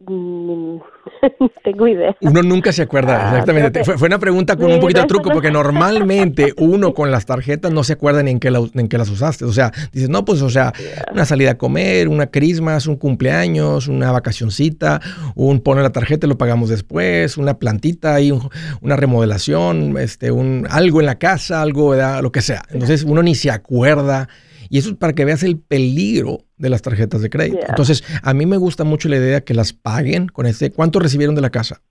Mm, 0.07 0.79
tengo 1.65 1.87
idea. 1.87 2.17
Uno 2.23 2.43
nunca 2.43 2.73
se 2.73 2.83
acuerda, 2.83 3.21
ah, 3.21 3.31
exactamente. 3.31 3.85
fue, 3.85 4.07
una 4.07 4.19
pregunta 4.19 4.57
con 4.57 4.73
un 4.73 4.81
poquito 4.81 5.03
de 5.03 5.07
truco, 5.07 5.31
porque 5.31 5.51
normalmente 5.51 6.55
uno 6.57 6.95
con 6.95 7.11
las 7.11 7.27
tarjetas 7.27 7.71
no 7.71 7.85
se 7.85 7.93
acuerda 7.95 8.23
ni 8.23 8.31
en 8.31 8.41
qué, 8.41 8.49
en 8.49 8.89
qué 8.89 8.97
las 8.97 9.11
usaste. 9.11 9.45
O 9.45 9.53
sea, 9.53 9.73
dices, 9.93 10.09
no, 10.09 10.25
pues, 10.25 10.41
o 10.41 10.49
sea, 10.49 10.73
una 11.13 11.27
salida 11.27 11.53
a 11.53 11.59
comer, 11.59 12.09
una 12.09 12.29
crismas, 12.29 12.87
un 12.87 12.97
cumpleaños, 12.97 13.89
una 13.89 14.11
vacacioncita, 14.11 15.03
un 15.35 15.61
pone 15.61 15.83
la 15.83 15.93
tarjeta 15.93 16.27
y 16.27 16.31
lo 16.31 16.39
pagamos 16.39 16.71
después, 16.71 17.37
una 17.37 17.59
plantita 17.59 18.21
y 18.23 18.33
una 18.81 18.97
remodelación, 18.97 19.99
este, 19.99 20.31
un, 20.31 20.67
algo 20.71 21.01
en 21.01 21.07
la 21.07 21.19
casa, 21.19 21.61
algo, 21.61 21.95
lo 21.95 22.33
que 22.33 22.41
sea. 22.41 22.63
Entonces 22.71 23.05
uno 23.05 23.23
ni 23.23 23.35
se 23.35 23.51
acuerda 23.51 24.29
y 24.71 24.79
eso 24.79 24.91
es 24.91 24.97
para 24.97 25.13
que 25.15 25.25
veas 25.25 25.43
el 25.43 25.59
peligro 25.59 26.45
de 26.57 26.71
las 26.71 26.81
tarjetas 26.81 27.21
de 27.21 27.29
crédito. 27.29 27.67
Entonces, 27.69 28.05
a 28.23 28.33
mí 28.33 28.47
me 28.47 28.57
gusta 28.57 28.85
mucho 28.85 29.09
la 29.09 29.17
idea 29.17 29.41
que 29.41 29.53
las 29.53 29.73
paguen 29.73 30.29
con 30.29 30.47
este. 30.47 30.71
¿Cuánto 30.71 31.01
recibieron 31.01 31.35
de 31.35 31.41
la 31.41 31.51
casa? 31.51 31.83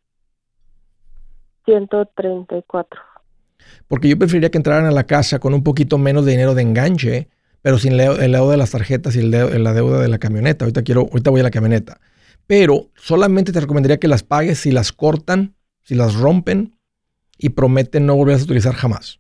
134. 1.66 3.02
Porque 3.90 4.08
yo 4.08 4.18
preferiría 4.18 4.50
que 4.50 4.58
entraran 4.58 4.86
a 4.86 4.92
la 4.92 5.04
casa 5.04 5.40
con 5.40 5.54
un 5.54 5.62
poquito 5.62 5.98
menos 5.98 6.24
de 6.24 6.32
dinero 6.32 6.56
de 6.56 6.62
enganche, 6.62 7.28
pero 7.62 7.78
sin 7.78 8.00
el 8.00 8.32
lado 8.32 8.50
de 8.50 8.56
las 8.56 8.72
tarjetas 8.72 9.14
y 9.18 9.20
el 9.20 9.32
la 9.32 9.74
deuda 9.74 10.00
de 10.00 10.08
la 10.08 10.18
camioneta. 10.18 10.64
Ahorita 10.64 10.82
quiero, 10.82 11.02
ahorita 11.02 11.32
voy 11.32 11.42
a 11.42 11.44
la 11.44 11.52
camioneta. 11.52 12.00
Pero 12.48 12.92
solamente 12.96 13.52
te 13.52 13.60
recomendaría 13.60 14.00
que 14.00 14.08
las 14.08 14.24
pagues 14.24 14.60
si 14.60 14.72
las 14.72 14.94
cortan, 14.94 15.54
si 15.82 15.96
las 15.96 16.16
rompen 16.16 16.80
y 17.38 17.50
prometen 17.50 18.06
no 18.06 18.16
volverlas 18.16 18.44
a 18.44 18.46
utilizar 18.46 18.74
jamás. 18.74 19.20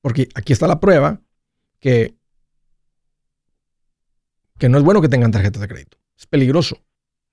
Porque 0.00 0.28
aquí 0.36 0.52
está 0.52 0.68
la 0.68 0.78
prueba 0.78 1.20
que 1.80 2.19
que 4.60 4.68
no 4.68 4.78
es 4.78 4.84
bueno 4.84 5.00
que 5.00 5.08
tengan 5.08 5.32
tarjetas 5.32 5.60
de 5.60 5.66
crédito. 5.66 5.98
Es 6.16 6.26
peligroso. 6.26 6.76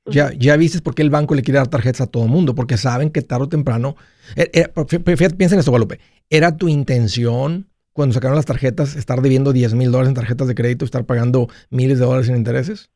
Ya, 0.06 0.32
ya 0.32 0.56
viste 0.56 0.82
por 0.82 0.96
qué 0.96 1.02
el 1.02 1.10
banco 1.10 1.36
le 1.36 1.42
quiere 1.42 1.58
dar 1.58 1.68
tarjetas 1.68 2.02
a 2.02 2.08
todo 2.08 2.24
el 2.24 2.30
mundo, 2.30 2.56
porque 2.56 2.78
saben 2.78 3.10
que 3.10 3.22
tarde 3.22 3.44
o 3.44 3.50
temprano. 3.50 3.98
Eh, 4.38 4.50
eh, 4.54 5.00
piensa 5.36 5.56
en 5.56 5.60
esto, 5.60 5.72
Guadalupe. 5.72 6.00
¿Era 6.30 6.56
tu 6.56 6.70
intención 6.70 7.68
cuando 7.92 8.14
sacaron 8.14 8.38
las 8.38 8.46
tarjetas 8.46 8.96
estar 8.96 9.22
debiendo 9.22 9.52
10 9.52 9.74
mil 9.74 9.92
dólares 9.92 10.08
en 10.08 10.16
tarjetas 10.16 10.48
de 10.48 10.56
crédito, 10.56 10.86
estar 10.86 11.06
pagando 11.06 11.50
miles 11.70 12.00
de 12.00 12.06
dólares 12.06 12.30
en 12.30 12.38
intereses? 12.38 12.90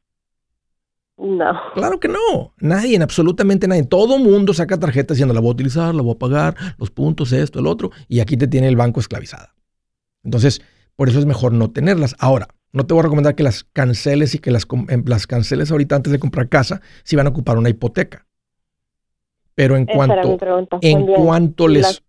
No. 1.17 1.51
Claro 1.75 2.00
que 2.00 2.07
no. 2.07 2.53
Nadie, 2.59 2.97
absolutamente 3.03 3.67
nadie. 3.67 3.83
Todo 3.83 4.17
mundo 4.17 4.53
saca 4.53 4.79
tarjetas 4.79 5.17
diciendo 5.17 5.33
la 5.33 5.41
voy 5.41 5.50
a 5.50 5.53
utilizar, 5.53 5.93
la 5.93 6.03
voy 6.03 6.15
a 6.15 6.19
pagar, 6.19 6.55
los 6.77 6.89
puntos, 6.89 7.33
esto, 7.33 7.59
el 7.59 7.67
otro, 7.67 7.91
y 8.07 8.21
aquí 8.21 8.38
te 8.38 8.47
tiene 8.47 8.69
el 8.69 8.77
banco 8.77 9.01
esclavizada. 9.01 9.53
Entonces, 10.23 10.61
por 10.95 11.09
eso 11.09 11.19
es 11.19 11.25
mejor 11.25 11.51
no 11.51 11.71
tenerlas. 11.71 12.15
Ahora, 12.17 12.47
no 12.74 12.86
te 12.86 12.94
voy 12.94 13.01
a 13.01 13.04
recomendar 13.04 13.36
que 13.36 13.44
las 13.44 13.63
canceles 13.63 14.36
y 14.36 14.40
que 14.40 14.51
las, 14.51 14.68
em, 14.90 15.04
las 15.06 15.28
canceles 15.28 15.72
ahorita 15.72 15.96
antes 15.96 16.12
de 16.12 16.20
comprar 16.20 16.50
casa 16.50 16.82
si 17.04 17.16
van 17.16 17.28
a 17.28 17.30
ocupar 17.30 17.58
una 17.58 17.70
hipoteca. 17.70 18.25
Pero 19.56 19.75
en 19.75 19.86
cuanto, 19.86 20.38
en 20.82 21.06
cuanto 21.06 21.68
les... 21.68 21.84
Las 21.84 22.01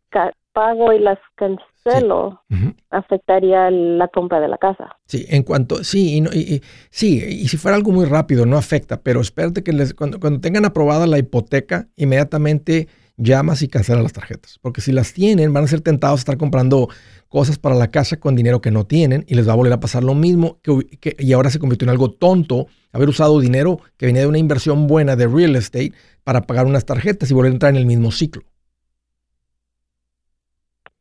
pago 0.52 0.92
y 0.92 0.99
las 0.99 1.19
cancelo, 1.35 2.42
afectaría 2.90 3.71
la 3.71 4.09
compra 4.09 4.40
de 4.40 4.49
la 4.49 4.59
casa. 4.59 4.97
Sí, 5.07 5.25
en 5.28 5.42
cuanto, 5.42 5.83
sí, 5.83 6.23
y, 6.33 6.61
sí, 6.90 7.25
y 7.25 7.49
si 7.49 7.57
fuera 7.57 7.76
algo 7.76 7.90
muy 7.90 8.04
rápido, 8.04 8.47
no 8.47 8.57
afecta, 8.57 9.00
pero 9.00 9.21
espérate 9.21 9.62
que 9.62 9.73
les, 9.73 9.95
cuando, 9.95 10.21
cuando 10.21 10.40
tengan 10.40 10.64
aprobada 10.64 11.07
la 11.07 11.19
hipoteca, 11.19 11.88
inmediatamente 11.97 12.88
llamas 13.22 13.62
y 13.62 13.68
cancelas 13.68 14.02
las 14.02 14.12
tarjetas. 14.12 14.58
Porque 14.60 14.80
si 14.80 14.92
las 14.92 15.12
tienen, 15.12 15.52
van 15.52 15.64
a 15.64 15.68
ser 15.68 15.80
tentados 15.80 16.20
a 16.20 16.22
estar 16.22 16.36
comprando 16.36 16.88
cosas 17.28 17.58
para 17.58 17.74
la 17.74 17.90
casa 17.90 18.18
con 18.18 18.34
dinero 18.34 18.60
que 18.60 18.70
no 18.70 18.86
tienen 18.86 19.24
y 19.26 19.34
les 19.34 19.48
va 19.48 19.52
a 19.52 19.56
volver 19.56 19.72
a 19.72 19.80
pasar 19.80 20.04
lo 20.04 20.14
mismo 20.14 20.60
que, 20.62 21.16
y 21.18 21.32
ahora 21.32 21.50
se 21.50 21.58
convirtió 21.58 21.86
en 21.86 21.90
algo 21.90 22.10
tonto 22.10 22.66
haber 22.92 23.08
usado 23.08 23.40
dinero 23.40 23.80
que 23.96 24.06
venía 24.06 24.22
de 24.22 24.28
una 24.28 24.38
inversión 24.38 24.86
buena 24.86 25.16
de 25.16 25.26
real 25.26 25.56
estate 25.56 25.92
para 26.24 26.42
pagar 26.42 26.66
unas 26.66 26.84
tarjetas 26.84 27.30
y 27.30 27.34
volver 27.34 27.50
a 27.50 27.54
entrar 27.54 27.70
en 27.70 27.78
el 27.78 27.86
mismo 27.86 28.12
ciclo. 28.12 28.42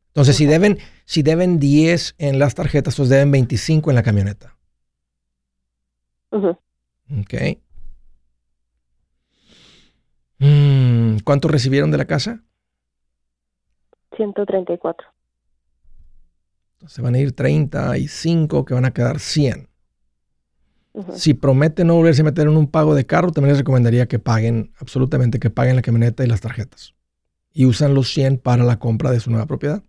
Entonces, 0.07 0.35
si 0.35 0.45
deben, 0.45 0.77
si 1.05 1.23
deben 1.23 1.59
10 1.59 2.15
en 2.17 2.39
las 2.39 2.53
tarjetas, 2.53 2.95
pues 2.95 3.07
deben 3.10 3.31
25 3.31 3.91
en 3.91 3.95
la 3.95 4.03
camioneta. 4.03 4.57
Ok. 7.19 7.34
Mm, 10.41 11.17
¿Cuánto 11.23 11.47
recibieron 11.47 11.91
de 11.91 11.99
la 11.99 12.06
casa? 12.06 12.41
134. 14.17 15.08
Se 16.88 17.01
van 17.04 17.13
a 17.13 17.19
ir 17.19 17.34
35, 17.34 18.65
que 18.65 18.73
van 18.73 18.86
a 18.86 18.91
quedar 18.91 19.19
100. 19.19 19.69
Si 21.13 21.36
prometen 21.36 21.88
no 21.88 21.95
volverse 21.95 22.21
a 22.21 22.25
meter 22.25 22.47
en 22.47 22.58
un 22.58 22.67
pago 22.67 22.95
de 22.95 23.06
carro, 23.06 23.32
también 23.32 23.51
les 23.51 23.60
recomendaría 23.60 24.08
que 24.08 24.17
paguen, 24.17 24.73
absolutamente, 24.80 25.39
que 25.39 25.51
paguen 25.51 25.75
la 25.75 25.84
camioneta 25.84 26.23
y 26.23 26.27
las 26.27 26.41
tarjetas. 26.41 26.95
Y 27.54 27.65
usan 27.65 27.93
los 27.93 28.12
100 28.12 28.39
para 28.39 28.63
la 28.63 28.80
compra 28.80 29.12
de 29.12 29.19
su 29.19 29.30
nueva 29.30 29.45
propiedad. 29.45 29.84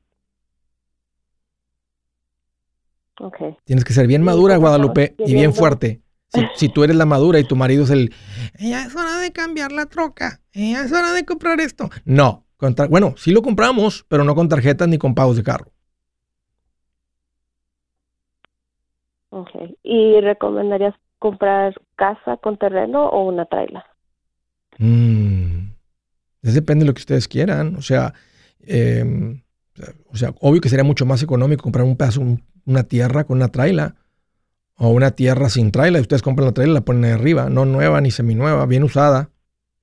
Okay. 3.18 3.56
Tienes 3.64 3.84
que 3.84 3.94
ser 3.94 4.06
bien 4.06 4.22
madura, 4.22 4.56
Guadalupe, 4.56 5.14
y 5.18 5.32
bien 5.32 5.54
fuerte. 5.54 6.01
Si, 6.54 6.68
tú 6.68 6.82
eres 6.84 6.96
la 6.96 7.06
madura 7.06 7.38
y 7.38 7.44
tu 7.44 7.56
marido 7.56 7.84
es 7.84 7.90
el, 7.90 8.14
ya 8.58 8.84
es 8.84 8.96
hora 8.96 9.18
de 9.18 9.32
cambiar 9.32 9.70
la 9.72 9.86
troca, 9.86 10.40
ya 10.54 10.82
es 10.82 10.92
hora 10.92 11.12
de 11.12 11.24
comprar 11.24 11.60
esto. 11.60 11.90
No, 12.04 12.44
bueno, 12.88 13.14
sí 13.16 13.32
lo 13.32 13.42
compramos, 13.42 14.04
pero 14.08 14.24
no 14.24 14.34
con 14.34 14.48
tarjetas 14.48 14.88
ni 14.88 14.98
con 14.98 15.14
pagos 15.14 15.36
de 15.36 15.42
carro. 15.42 15.72
Ok. 19.30 19.50
¿Y 19.82 20.20
recomendarías 20.20 20.94
comprar 21.18 21.74
casa 21.96 22.36
con 22.36 22.58
terreno 22.58 23.08
o 23.08 23.26
una 23.26 23.46
traila? 23.46 23.84
Mm, 24.78 25.70
depende 26.42 26.84
de 26.84 26.86
lo 26.86 26.94
que 26.94 27.00
ustedes 27.00 27.26
quieran. 27.28 27.76
O 27.76 27.82
sea, 27.82 28.12
em, 28.60 29.42
o 30.10 30.16
sea, 30.16 30.34
obvio 30.40 30.60
que 30.60 30.68
sería 30.68 30.84
mucho 30.84 31.06
más 31.06 31.22
económico 31.22 31.62
comprar 31.62 31.84
un 31.84 31.96
pedazo, 31.96 32.22
una 32.66 32.82
tierra 32.84 33.24
con 33.24 33.38
una 33.38 33.48
traila 33.48 33.96
o 34.82 34.88
una 34.88 35.12
tierra 35.12 35.48
sin 35.48 35.70
traila. 35.70 35.98
Y 35.98 36.00
ustedes 36.00 36.22
compran 36.22 36.46
la 36.46 36.52
traila 36.52 36.72
y 36.72 36.74
la 36.74 36.80
ponen 36.80 37.04
ahí 37.04 37.12
arriba, 37.12 37.48
no 37.48 37.64
nueva 37.64 38.00
ni 38.00 38.10
seminueva, 38.10 38.66
bien 38.66 38.82
usada. 38.82 39.30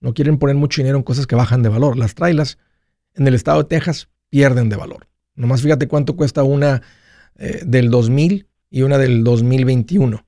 No 0.01 0.13
quieren 0.13 0.38
poner 0.38 0.57
mucho 0.57 0.81
dinero 0.81 0.97
en 0.97 1.03
cosas 1.03 1.25
que 1.25 1.35
bajan 1.35 1.63
de 1.63 1.69
valor. 1.69 1.97
Las 1.97 2.15
trailas 2.15 2.57
en 3.13 3.25
el 3.25 3.33
estado 3.33 3.63
de 3.63 3.69
Texas 3.69 4.09
pierden 4.29 4.67
de 4.67 4.75
valor. 4.75 5.07
Nomás 5.35 5.62
fíjate 5.62 5.88
cuánto 5.88 6.17
cuesta 6.17 6.43
una 6.43 6.81
eh, 7.38 7.62
del 7.65 7.89
2000 7.89 8.49
y 8.69 8.81
una 8.81 8.97
del 8.97 9.23
2021. 9.23 10.25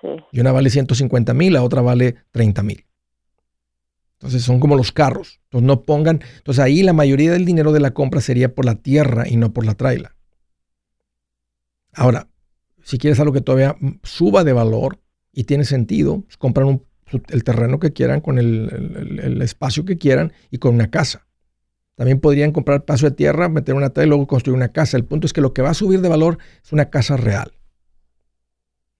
Sí. 0.00 0.08
Y 0.32 0.40
una 0.40 0.52
vale 0.52 0.70
150 0.70 1.34
mil, 1.34 1.52
la 1.52 1.62
otra 1.62 1.82
vale 1.82 2.16
30 2.30 2.62
mil. 2.62 2.86
Entonces 4.14 4.42
son 4.42 4.60
como 4.60 4.76
los 4.76 4.92
carros. 4.92 5.40
Entonces 5.44 5.66
no 5.66 5.82
pongan. 5.82 6.22
Entonces 6.38 6.64
ahí 6.64 6.82
la 6.82 6.94
mayoría 6.94 7.32
del 7.32 7.44
dinero 7.44 7.72
de 7.72 7.80
la 7.80 7.90
compra 7.90 8.22
sería 8.22 8.54
por 8.54 8.64
la 8.64 8.76
tierra 8.76 9.28
y 9.28 9.36
no 9.36 9.52
por 9.52 9.66
la 9.66 9.74
traila. 9.74 10.16
Ahora, 11.92 12.29
si 12.90 12.98
quieres 12.98 13.20
algo 13.20 13.32
que 13.32 13.40
todavía 13.40 13.76
suba 14.02 14.42
de 14.42 14.52
valor 14.52 14.98
y 15.32 15.44
tiene 15.44 15.64
sentido, 15.64 16.22
pues 16.22 16.36
compran 16.36 16.82
el 17.28 17.44
terreno 17.44 17.78
que 17.78 17.92
quieran 17.92 18.20
con 18.20 18.36
el, 18.36 19.40
espacio 19.42 19.84
que 19.84 19.96
quieran 19.96 20.32
y 20.50 20.58
con 20.58 20.74
una 20.74 20.90
casa. 20.90 21.28
También 21.94 22.18
podrían 22.18 22.50
comprar 22.50 22.84
paso 22.84 23.06
de 23.06 23.12
tierra, 23.14 23.48
meter 23.48 23.76
una 23.76 23.90
traila 23.90 24.08
y 24.08 24.10
luego 24.10 24.26
construir 24.26 24.56
una 24.56 24.72
casa. 24.72 24.96
El 24.96 25.04
punto 25.04 25.28
es 25.28 25.32
que 25.32 25.40
lo 25.40 25.52
que 25.52 25.62
va 25.62 25.70
a 25.70 25.74
subir 25.74 26.00
de 26.00 26.08
valor 26.08 26.38
es 26.64 26.72
una 26.72 26.90
casa 26.90 27.16
real. 27.16 27.52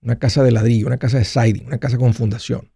Una 0.01 0.17
casa 0.17 0.41
de 0.41 0.53
ladrillo, 0.53 0.87
una 0.87 0.97
casa 0.97 1.17
de 1.17 1.25
siding, 1.25 1.65
una 1.65 1.79
casa 1.79 1.97
con 1.97 2.13
fundación. 2.13 2.71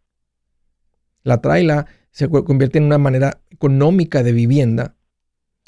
La 1.23 1.39
traila 1.39 1.85
se 2.11 2.27
convierte 2.27 2.77
en 2.77 2.83
una 2.83 2.97
manera 2.97 3.39
económica 3.49 4.21
de 4.21 4.33
vivienda 4.33 4.97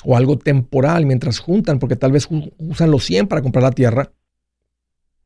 o 0.04 0.18
algo 0.18 0.38
temporal 0.38 1.06
mientras 1.06 1.40
juntan, 1.40 1.80
porque 1.80 1.96
tal 1.96 2.12
vez 2.12 2.28
usan 2.58 2.92
los 2.92 3.06
100 3.06 3.28
para 3.28 3.42
comprar 3.42 3.64
la 3.64 3.72
tierra 3.72 4.12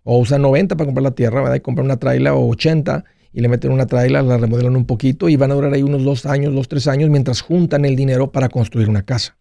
o 0.03 0.17
usan 0.17 0.41
90 0.41 0.75
para 0.75 0.85
comprar 0.85 1.03
la 1.03 1.11
tierra, 1.11 1.41
¿verdad? 1.41 1.55
Y 1.55 1.59
compran 1.59 1.85
una 1.85 1.97
traila 1.97 2.33
o 2.33 2.49
80 2.49 3.03
y 3.33 3.41
le 3.41 3.47
meten 3.47 3.71
una 3.71 3.85
traila, 3.85 4.21
la 4.21 4.37
remodelan 4.37 4.75
un 4.75 4.85
poquito 4.85 5.29
y 5.29 5.35
van 5.35 5.51
a 5.51 5.53
durar 5.53 5.73
ahí 5.73 5.83
unos 5.83 6.03
dos 6.03 6.25
años, 6.25 6.53
dos, 6.53 6.67
tres 6.67 6.87
años 6.87 7.09
mientras 7.09 7.41
juntan 7.41 7.85
el 7.85 7.95
dinero 7.95 8.31
para 8.31 8.49
construir 8.49 8.89
una 8.89 9.03
casa. 9.03 9.37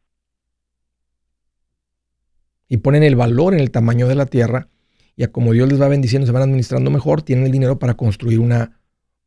Y 2.68 2.78
ponen 2.78 3.02
el 3.02 3.16
valor 3.16 3.54
en 3.54 3.60
el 3.60 3.70
tamaño 3.70 4.06
de 4.06 4.14
la 4.14 4.26
tierra 4.26 4.68
y 5.16 5.24
a 5.24 5.32
como 5.32 5.52
Dios 5.52 5.68
les 5.68 5.80
va 5.80 5.88
bendiciendo, 5.88 6.26
se 6.26 6.32
van 6.32 6.42
administrando 6.42 6.90
mejor, 6.90 7.22
tienen 7.22 7.46
el 7.46 7.52
dinero 7.52 7.78
para 7.78 7.94
construir 7.94 8.38
una, 8.38 8.80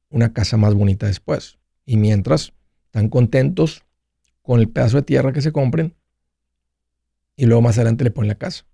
una 0.10 0.32
casa 0.32 0.56
más 0.56 0.74
bonita 0.74 1.08
después. 1.08 1.58
Y 1.86 1.98
mientras 1.98 2.54
están 2.86 3.10
contentos 3.10 3.84
con 4.42 4.60
el 4.60 4.70
pedazo 4.70 4.98
de 4.98 5.04
tierra 5.04 5.34
que 5.34 5.42
se 5.42 5.52
compren 5.52 5.96
y 7.36 7.46
luego 7.48 7.62
más 7.62 7.78
adelante 7.78 8.04
le 8.04 8.12
ponen 8.12 8.30
la 8.30 8.36
casa. 8.36 8.66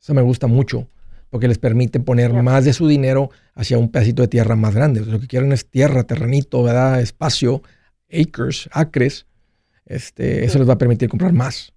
Eso 0.00 0.14
me 0.14 0.22
gusta 0.22 0.46
mucho 0.46 0.88
porque 1.30 1.48
les 1.48 1.58
permite 1.58 2.00
poner 2.00 2.32
más 2.32 2.64
de 2.64 2.72
su 2.72 2.88
dinero 2.88 3.30
hacia 3.54 3.78
un 3.78 3.90
pedacito 3.90 4.22
de 4.22 4.28
tierra 4.28 4.56
más 4.56 4.74
grande. 4.74 5.04
Lo 5.04 5.20
que 5.20 5.26
quieren 5.26 5.52
es 5.52 5.68
tierra, 5.68 6.04
terrenito, 6.04 6.62
¿verdad? 6.62 7.00
Espacio, 7.00 7.62
acres, 8.10 8.68
acres, 8.72 9.26
este, 9.84 10.44
eso 10.44 10.58
les 10.58 10.68
va 10.68 10.74
a 10.74 10.78
permitir 10.78 11.08
comprar 11.08 11.32
más. 11.32 11.72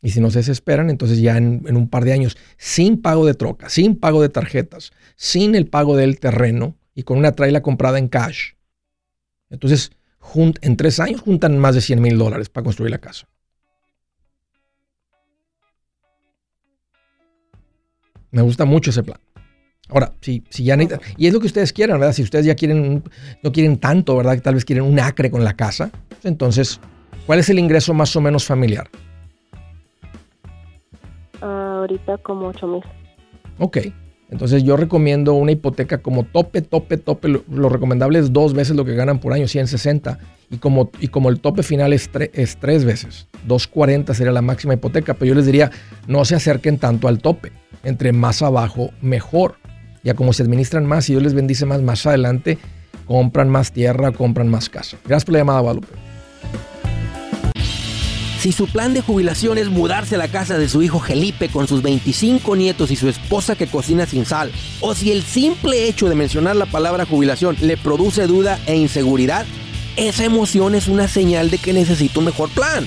Y 0.00 0.10
si 0.10 0.20
no 0.20 0.30
se 0.30 0.40
desesperan, 0.40 0.90
entonces 0.90 1.18
ya 1.18 1.38
en, 1.38 1.76
un 1.76 1.88
par 1.88 2.04
de 2.04 2.12
años, 2.12 2.36
sin 2.58 3.00
pago 3.00 3.24
de 3.24 3.34
troca, 3.34 3.70
sin 3.70 3.96
pago 3.96 4.20
de 4.20 4.28
tarjetas, 4.28 4.92
sin 5.16 5.54
el 5.54 5.66
pago 5.66 5.96
del 5.96 6.20
terreno 6.20 6.76
y 6.94 7.04
con 7.04 7.18
una 7.18 7.32
traila 7.32 7.62
comprada 7.62 7.98
en 7.98 8.08
cash, 8.08 8.52
entonces 9.48 9.92
en 10.60 10.76
tres 10.76 11.00
años 11.00 11.20
juntan 11.20 11.58
más 11.58 11.74
de 11.74 11.80
100 11.80 12.00
mil 12.00 12.18
dólares 12.18 12.48
para 12.48 12.64
construir 12.64 12.90
la 12.90 12.98
casa. 12.98 13.28
Me 18.34 18.42
gusta 18.42 18.64
mucho 18.64 18.90
ese 18.90 19.04
plan. 19.04 19.18
Ahora, 19.88 20.12
si, 20.20 20.42
si 20.50 20.64
ya 20.64 20.76
necesitan, 20.76 21.08
y 21.16 21.28
es 21.28 21.32
lo 21.32 21.38
que 21.38 21.46
ustedes 21.46 21.72
quieran, 21.72 22.00
¿verdad? 22.00 22.12
Si 22.12 22.22
ustedes 22.22 22.44
ya 22.44 22.56
quieren, 22.56 23.04
no 23.42 23.52
quieren 23.52 23.78
tanto, 23.78 24.16
¿verdad? 24.16 24.34
Que 24.34 24.40
tal 24.40 24.54
vez 24.54 24.64
quieren 24.64 24.84
un 24.84 24.98
acre 24.98 25.30
con 25.30 25.44
la 25.44 25.54
casa, 25.54 25.90
entonces, 26.24 26.80
¿cuál 27.26 27.38
es 27.38 27.48
el 27.48 27.60
ingreso 27.60 27.94
más 27.94 28.16
o 28.16 28.20
menos 28.20 28.44
familiar? 28.44 28.90
ahorita 31.40 32.18
como 32.18 32.48
8 32.48 32.66
mil. 32.66 32.82
Ok. 33.58 33.78
Entonces 34.30 34.64
yo 34.64 34.76
recomiendo 34.76 35.34
una 35.34 35.52
hipoteca 35.52 35.98
como 35.98 36.24
tope, 36.24 36.62
tope, 36.62 36.96
tope. 36.96 37.28
Lo, 37.28 37.68
recomendable 37.68 38.18
es 38.18 38.32
dos 38.32 38.54
veces 38.54 38.74
lo 38.74 38.84
que 38.84 38.94
ganan 38.94 39.20
por 39.20 39.32
año, 39.32 39.46
160. 39.46 40.18
Y 40.50 40.56
como, 40.56 40.90
y 40.98 41.08
como 41.08 41.28
el 41.28 41.40
tope 41.40 41.62
final 41.62 41.92
es, 41.92 42.10
es 42.32 42.56
tres 42.56 42.84
veces, 42.84 43.28
240 43.46 44.12
sería 44.14 44.32
la 44.32 44.42
máxima 44.42 44.74
hipoteca. 44.74 45.14
Pero 45.14 45.26
yo 45.26 45.34
les 45.34 45.46
diría, 45.46 45.70
no 46.08 46.24
se 46.24 46.34
acerquen 46.34 46.78
tanto 46.78 47.06
al 47.06 47.18
tope. 47.18 47.52
Entre 47.84 48.12
más 48.12 48.42
abajo, 48.42 48.90
mejor. 49.00 49.56
Ya 50.02 50.14
como 50.14 50.32
se 50.32 50.42
administran 50.42 50.86
más 50.86 51.08
y 51.08 51.12
Dios 51.12 51.22
les 51.22 51.34
bendice 51.34 51.64
más, 51.66 51.80
más 51.80 52.04
adelante, 52.06 52.58
compran 53.06 53.48
más 53.48 53.72
tierra, 53.72 54.12
compran 54.12 54.48
más 54.48 54.68
casa. 54.68 54.98
Gracias 55.04 55.24
por 55.24 55.32
la 55.32 55.38
llamada, 55.38 55.60
Guadalupe. 55.60 55.88
Si 58.44 58.52
su 58.52 58.66
plan 58.66 58.92
de 58.92 59.00
jubilación 59.00 59.56
es 59.56 59.70
mudarse 59.70 60.16
a 60.16 60.18
la 60.18 60.28
casa 60.28 60.58
de 60.58 60.68
su 60.68 60.82
hijo 60.82 61.00
Felipe 61.00 61.48
con 61.48 61.66
sus 61.66 61.80
25 61.80 62.56
nietos 62.56 62.90
y 62.90 62.96
su 62.96 63.08
esposa 63.08 63.56
que 63.56 63.66
cocina 63.66 64.04
sin 64.04 64.26
sal, 64.26 64.52
o 64.82 64.94
si 64.94 65.12
el 65.12 65.22
simple 65.22 65.88
hecho 65.88 66.10
de 66.10 66.14
mencionar 66.14 66.54
la 66.54 66.66
palabra 66.66 67.06
jubilación 67.06 67.56
le 67.62 67.78
produce 67.78 68.26
duda 68.26 68.60
e 68.66 68.76
inseguridad, 68.76 69.46
esa 69.96 70.26
emoción 70.26 70.74
es 70.74 70.88
una 70.88 71.08
señal 71.08 71.48
de 71.48 71.56
que 71.56 71.72
necesita 71.72 72.18
un 72.18 72.26
mejor 72.26 72.50
plan. 72.50 72.86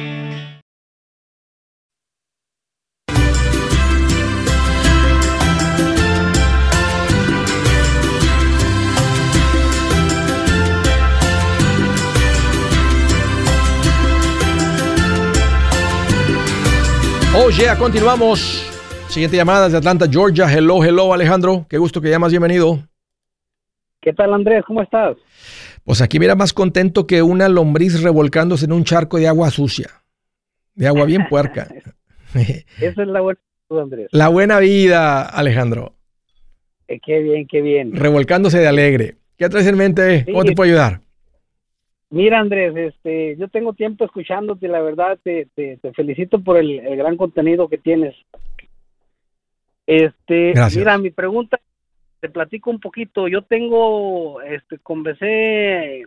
Oye, 17.53 17.67
continuamos. 17.77 18.65
Siguiente 19.09 19.35
llamada 19.35 19.67
de 19.67 19.77
Atlanta, 19.77 20.05
Georgia. 20.09 20.45
Hello, 20.49 20.81
hello, 20.85 21.13
Alejandro. 21.13 21.65
Qué 21.69 21.77
gusto 21.77 21.99
que 21.99 22.09
llamas, 22.09 22.31
bienvenido. 22.31 22.79
¿Qué 23.99 24.13
tal, 24.13 24.33
Andrés? 24.33 24.63
¿Cómo 24.65 24.81
estás? 24.81 25.17
Pues 25.83 26.01
aquí 26.01 26.17
mira 26.17 26.33
más 26.35 26.53
contento 26.53 27.05
que 27.05 27.21
una 27.21 27.49
lombriz 27.49 28.01
revolcándose 28.01 28.63
en 28.63 28.71
un 28.71 28.85
charco 28.85 29.17
de 29.17 29.27
agua 29.27 29.51
sucia, 29.51 29.89
de 30.75 30.87
agua 30.87 31.03
bien 31.03 31.27
puerca. 31.29 31.67
Esa 32.33 33.01
es 33.01 33.07
la 33.09 33.19
buena 33.19 33.41
vida, 33.69 33.81
Andrés. 33.81 34.07
La 34.11 34.29
buena 34.29 34.59
vida, 34.59 35.21
Alejandro. 35.23 35.95
Eh, 36.87 37.01
qué 37.05 37.19
bien, 37.19 37.47
qué 37.47 37.61
bien. 37.61 37.93
Revolcándose 37.93 38.59
de 38.59 38.67
alegre. 38.67 39.17
¿Qué 39.37 39.49
traes 39.49 39.67
en 39.67 39.75
mente? 39.75 40.23
¿Cómo 40.25 40.45
te 40.45 40.53
puedo 40.53 40.69
ayudar? 40.69 41.01
Mira, 42.11 42.39
Andrés, 42.39 42.75
este, 42.75 43.37
yo 43.37 43.47
tengo 43.47 43.71
tiempo 43.71 44.03
escuchándote, 44.03 44.67
la 44.67 44.81
verdad, 44.81 45.17
te, 45.23 45.47
te, 45.55 45.79
felicito 45.93 46.41
por 46.41 46.57
el, 46.57 46.81
gran 46.97 47.15
contenido 47.15 47.69
que 47.69 47.77
tienes. 47.77 48.13
Este, 49.87 50.53
mira, 50.75 50.97
mi 50.97 51.09
pregunta, 51.09 51.61
te 52.19 52.27
platico 52.27 52.69
un 52.69 52.81
poquito. 52.81 53.29
Yo 53.29 53.43
tengo, 53.43 54.41
este, 54.41 54.77
conversé 54.79 56.03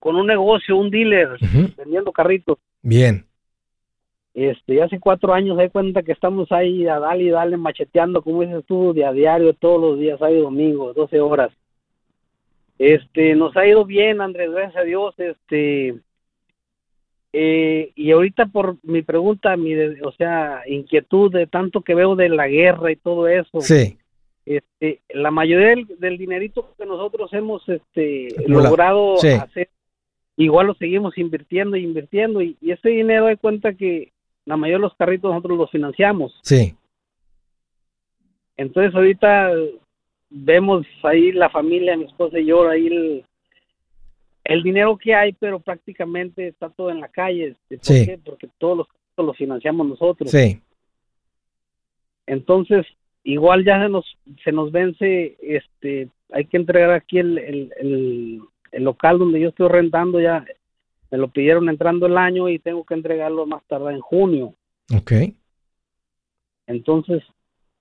con 0.00 0.16
un 0.16 0.26
negocio, 0.26 0.78
un 0.78 0.90
dealer, 0.90 1.36
vendiendo 1.76 2.10
carritos. 2.10 2.56
Bien. 2.80 3.26
Este, 4.32 4.82
hace 4.82 4.98
cuatro 4.98 5.34
años 5.34 5.58
hay 5.58 5.68
cuenta 5.68 6.02
que 6.02 6.12
estamos 6.12 6.50
ahí 6.50 6.86
a 6.86 6.98
darle 6.98 7.24
y 7.24 7.30
darle 7.30 7.58
macheteando, 7.58 8.22
como 8.22 8.40
dices 8.40 8.64
tú, 8.66 8.94
de 8.94 9.04
a 9.04 9.12
diario, 9.12 9.52
todos 9.52 9.80
los 9.80 9.98
días, 9.98 10.22
hay 10.22 10.40
domingo, 10.40 10.94
12 10.94 11.20
horas. 11.20 11.52
Este, 12.78 13.34
nos 13.34 13.56
ha 13.56 13.66
ido 13.66 13.84
bien, 13.84 14.20
Andrés, 14.20 14.50
gracias 14.50 14.76
a 14.76 14.82
Dios, 14.82 15.14
este, 15.18 15.96
eh, 17.32 17.92
y 17.94 18.10
ahorita 18.12 18.46
por 18.46 18.76
mi 18.82 19.02
pregunta, 19.02 19.56
mi, 19.56 19.74
o 19.74 20.12
sea, 20.12 20.62
inquietud 20.66 21.32
de 21.32 21.46
tanto 21.46 21.82
que 21.82 21.94
veo 21.94 22.16
de 22.16 22.28
la 22.28 22.48
guerra 22.48 22.90
y 22.90 22.96
todo 22.96 23.28
eso. 23.28 23.60
Sí. 23.60 23.98
Este, 24.46 25.02
la 25.10 25.30
mayoría 25.30 25.74
del, 25.98 26.16
dinerito 26.16 26.72
que 26.78 26.86
nosotros 26.86 27.30
hemos 27.34 27.68
este, 27.68 28.28
logrado 28.46 29.16
hacer, 29.16 29.68
igual 30.36 30.68
lo 30.68 30.74
seguimos 30.74 31.18
invirtiendo 31.18 31.76
e 31.76 31.80
invirtiendo 31.80 32.40
y, 32.40 32.56
y, 32.62 32.70
ese 32.70 32.88
dinero 32.88 33.26
de 33.26 33.36
cuenta 33.36 33.74
que 33.74 34.12
la 34.46 34.56
mayoría 34.56 34.78
de 34.78 34.82
los 34.82 34.96
carritos 34.96 35.30
nosotros 35.30 35.58
los 35.58 35.70
financiamos. 35.70 36.38
Sí. 36.42 36.74
Entonces 38.56 38.94
ahorita 38.94 39.52
vemos 40.30 40.86
ahí 41.02 41.32
la 41.32 41.48
familia, 41.50 41.96
mi 41.96 42.04
esposa 42.04 42.38
y 42.38 42.46
yo, 42.46 42.68
ahí 42.68 43.24
el, 44.44 44.62
dinero 44.62 44.96
que 44.96 45.14
hay, 45.14 45.32
pero 45.34 45.60
prácticamente 45.60 46.48
está 46.48 46.70
todo 46.70 46.90
en 46.90 47.00
la 47.00 47.08
calle. 47.08 47.54
Este, 47.68 47.76
¿Por 47.76 48.06
qué? 48.06 48.20
Porque 48.24 48.48
todos 48.58 48.78
los 48.78 48.88
lo 49.24 49.34
financiamos 49.34 49.86
nosotros. 49.86 50.30
Sí. 50.30 50.60
Entonces, 52.26 52.86
igual 53.24 53.64
ya 53.64 53.82
se 53.82 53.88
nos, 53.88 54.04
se 54.44 54.52
nos 54.52 54.70
vence, 54.70 55.36
este, 55.40 56.08
hay 56.30 56.44
que 56.44 56.56
entregar 56.56 56.90
aquí 56.90 57.18
el, 57.18 57.38
el, 57.38 57.72
el, 58.72 58.84
local 58.84 59.18
donde 59.18 59.40
yo 59.40 59.48
estoy 59.48 59.68
rentando, 59.68 60.20
ya 60.20 60.44
me 61.10 61.18
lo 61.18 61.28
pidieron 61.28 61.68
entrando 61.68 62.06
el 62.06 62.18
año 62.18 62.48
y 62.48 62.58
tengo 62.58 62.84
que 62.84 62.94
entregarlo 62.94 63.46
más 63.46 63.64
tarde 63.66 63.92
en 63.94 64.00
junio. 64.00 64.54
Ok. 64.94 65.12
Entonces, 66.66 67.22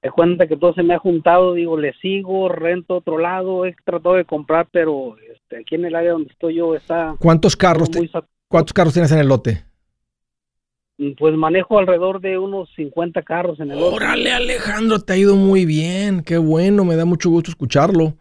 de 0.02 0.12
cuenta 0.12 0.48
que 0.48 0.58
todo 0.58 0.74
se 0.74 0.84
me 0.84 0.94
ha 0.94 1.00
juntado, 1.00 1.54
digo, 1.54 1.78
le 1.78 1.94
sigo, 1.94 2.50
rento 2.50 2.98
otro 2.98 3.18
lado, 3.18 3.66
he 3.66 3.76
tratado 3.84 4.16
de 4.16 4.26
comprar, 4.26 4.68
pero 4.72 5.16
este, 5.34 5.58
aquí 5.58 5.76
en 5.76 5.86
el 5.86 5.96
área 5.96 6.12
donde 6.12 6.32
estoy 6.32 6.56
yo 6.56 6.76
está... 6.76 7.16
¿Cuántos 7.20 7.56
carros, 7.56 7.90
¿cuántos 8.48 8.74
carros 8.74 8.94
tienes 8.94 9.12
en 9.12 9.20
el 9.20 9.28
lote? 9.28 9.64
Mm, 10.98 11.12
pues 11.18 11.36
manejo 11.36 11.80
alrededor 11.80 12.22
de 12.22 12.38
unos 12.38 12.70
50 12.76 13.22
carros 13.24 13.60
en 13.60 13.72
el 13.72 13.80
lote. 13.80 13.96
Órale, 13.96 14.32
Alejandro, 14.32 15.00
te 15.00 15.14
ha 15.14 15.18
ido 15.18 15.36
muy 15.36 15.66
bien, 15.66 16.24
qué 16.24 16.38
bueno, 16.38 16.86
me 16.86 16.96
da 16.96 17.06
mucho 17.06 17.30
gusto 17.30 17.52
escucharlo. 17.52 18.14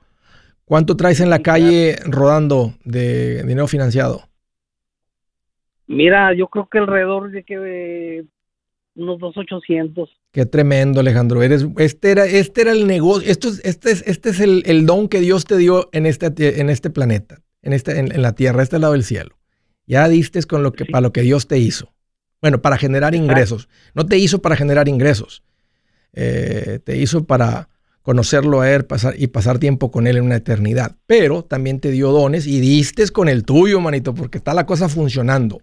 ¿Cuánto 0.65 0.97
traes 0.97 1.21
en 1.21 1.31
la 1.31 1.41
calle 1.41 1.97
rodando 2.07 2.73
de 2.85 3.45
dinero 3.45 3.69
financiado? 3.69 4.23
Mira, 5.87 6.35
yo 6.35 6.49
creo 6.49 6.69
que 6.69 6.79
alrededor 6.79 7.31
de 7.31 7.45
que 7.45 8.25
unos 8.97 9.19
dos 9.19 9.37
ochocientos. 9.37 10.11
Qué 10.33 10.47
tremendo, 10.47 11.01
Alejandro. 11.01 11.43
Eres, 11.43 11.67
este 11.79 12.11
era, 12.11 12.27
este 12.27 12.63
era 12.63 12.73
el 12.73 12.87
negocio, 12.87 13.31
esto 13.31 13.49
es, 13.49 13.61
este 13.65 13.91
es, 13.91 14.03
este 14.07 14.31
es 14.31 14.41
el, 14.41 14.87
don 14.87 15.09
que 15.09 15.21
Dios 15.21 15.45
te 15.45 15.57
dio 15.57 15.89
en 15.93 16.07
este, 16.07 16.61
en 16.61 16.71
este 16.71 16.91
planeta, 16.91 17.43
en, 17.63 17.73
este, 17.73 17.99
en, 17.99 18.21
la 18.21 18.35
tierra, 18.35 18.63
este 18.63 18.79
lado 18.79 18.95
del 18.95 19.05
cielo. 19.05 19.37
Ya 19.87 20.09
diste 20.09 20.43
con 20.43 20.63
lo 20.63 20.73
que, 20.73 20.85
para 20.85 21.03
lo 21.03 21.13
que 21.13 21.23
Dios 21.23 21.47
te 21.47 21.59
hizo. 21.59 21.93
Bueno, 22.41 22.61
para 22.61 22.77
generar 22.77 23.15
ingresos. 23.15 23.69
No 23.95 24.07
te 24.07 24.19
hizo 24.19 24.41
para 24.41 24.57
generar 24.57 24.89
ingresos. 24.89 25.43
Eh, 26.13 26.81
te 26.85 26.97
hizo 26.97 27.25
para 27.25 27.69
conocerlo 28.03 28.61
a 28.61 28.71
él 28.71 28.85
pasar, 28.85 29.15
y 29.19 29.29
pasar 29.29 29.59
tiempo 29.59 29.91
con 29.91 30.07
él 30.07 30.17
en 30.17 30.25
una 30.25 30.37
eternidad. 30.37 30.97
Pero 31.07 31.45
también 31.45 31.81
te 31.81 31.91
dio 31.91 32.13
dones 32.13 32.47
y 32.47 32.61
diste 32.61 33.09
con 33.09 33.29
el 33.29 33.45
tuyo, 33.45 33.81
manito, 33.81 34.15
porque 34.15 34.39
está 34.39 34.55
la 34.55 34.67
cosa 34.67 34.89
funcionando. 34.89 35.61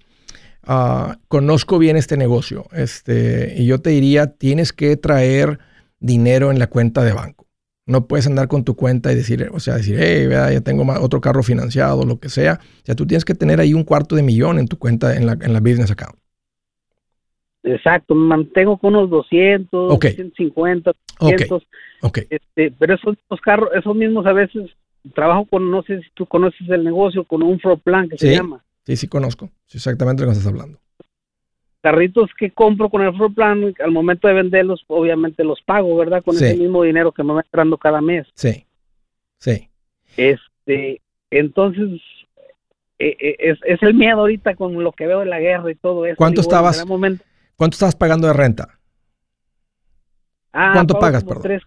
Ah, 0.66 1.18
conozco 1.28 1.80
bien 1.80 1.98
este 1.98 2.18
negocio, 2.18 2.66
este, 2.74 3.56
y 3.58 3.66
yo 3.66 3.80
te 3.80 3.92
diría, 3.92 4.28
tienes 4.28 4.74
que 4.74 4.98
traer 4.98 5.60
dinero 6.00 6.52
en 6.52 6.60
la 6.60 6.68
cuenta 6.68 7.04
de 7.04 7.14
banco. 7.14 7.48
No 7.86 8.08
puedes 8.08 8.28
andar 8.28 8.48
con 8.48 8.64
tu 8.64 8.76
cuenta 8.76 9.12
y 9.12 9.16
decir, 9.16 9.50
o 9.52 9.60
sea, 9.60 9.76
decir, 9.76 9.98
hey, 10.00 10.28
ya 10.30 10.62
tengo 10.62 10.86
otro 11.02 11.20
carro 11.20 11.44
financiado, 11.44 12.06
lo 12.06 12.18
que 12.18 12.30
sea. 12.30 12.60
O 12.62 12.86
sea, 12.86 12.96
tú 12.96 13.06
tienes 13.06 13.26
que 13.26 13.36
tener 13.36 13.60
ahí 13.60 13.74
un 13.74 13.84
cuarto 13.84 14.16
de 14.16 14.24
millón 14.24 14.58
en 14.58 14.68
tu 14.68 14.78
cuenta, 14.78 15.18
en 15.18 15.26
la, 15.26 15.34
en 15.34 15.52
la 15.52 15.60
business 15.60 15.92
account. 15.92 16.18
Exacto, 17.64 18.14
me 18.14 18.28
mantengo 18.28 18.78
con 18.78 18.96
unos 18.96 19.10
200, 19.10 19.98
150, 20.00 20.92
200. 21.20 21.64
Okay. 22.02 22.28
Este, 22.30 22.74
pero 22.78 22.96
esos 22.96 23.16
mismos 23.16 23.42
carros, 23.42 23.70
esos 23.74 23.96
mismos 23.96 24.26
a 24.26 24.34
veces 24.34 24.72
trabajo 25.16 25.46
con, 25.46 25.70
no 25.72 25.82
sé 25.84 26.02
si 26.02 26.10
tú 26.14 26.26
conoces 26.26 26.68
el 26.70 26.84
negocio, 26.84 27.24
con 27.24 27.42
un 27.42 27.60
floor 27.60 27.80
plan 27.80 28.10
que 28.10 28.18
se 28.18 28.36
llama. 28.36 28.64
Sí, 28.86 28.98
sí, 28.98 29.08
conozco. 29.08 29.50
exactamente 29.74 30.24
lo 30.24 30.30
que 30.30 30.38
estás 30.38 30.52
hablando. 30.52 30.80
Carritos 31.82 32.30
que 32.38 32.52
compro 32.52 32.90
con 32.90 33.02
el 33.02 33.14
floor 33.14 33.34
plan, 33.34 33.74
al 33.84 33.92
momento 33.92 34.28
de 34.28 34.36
venderlos, 34.36 34.84
obviamente 34.88 35.44
los 35.44 35.62
pago, 35.62 35.98
¿verdad? 35.98 36.24
Con 36.24 36.36
ese 36.36 36.56
mismo 36.56 36.84
dinero 36.84 37.12
que 37.12 37.24
me 37.24 37.34
va 37.34 37.42
entrando 37.42 37.78
cada 37.78 38.00
mes. 38.00 38.26
Sí, 38.36 38.66
sí. 39.38 39.70
Este, 40.16 41.02
entonces, 41.30 42.02
e, 43.00 43.18
e, 43.20 43.36
es, 43.40 43.60
es 43.66 43.84
el 43.84 43.96
miedo 43.96 44.20
ahorita 44.20 44.56
con 44.56 44.82
lo 44.82 44.94
que 44.94 45.08
veo 45.08 45.20
de 45.20 45.26
la 45.26 45.40
guerra 45.40 45.72
y 45.72 45.76
todo 45.76 46.06
eso. 46.06 46.16
¿Cuánto 46.16 46.42
estabas? 46.42 46.86
¿Cuánto 47.56 47.76
estabas 47.76 47.96
pagando 47.96 48.28
de 48.28 48.34
renta? 48.34 48.80
Ah, 50.54 50.72
¿Cuánto 50.74 51.00
pagas, 51.00 51.24
perdón? 51.24 51.60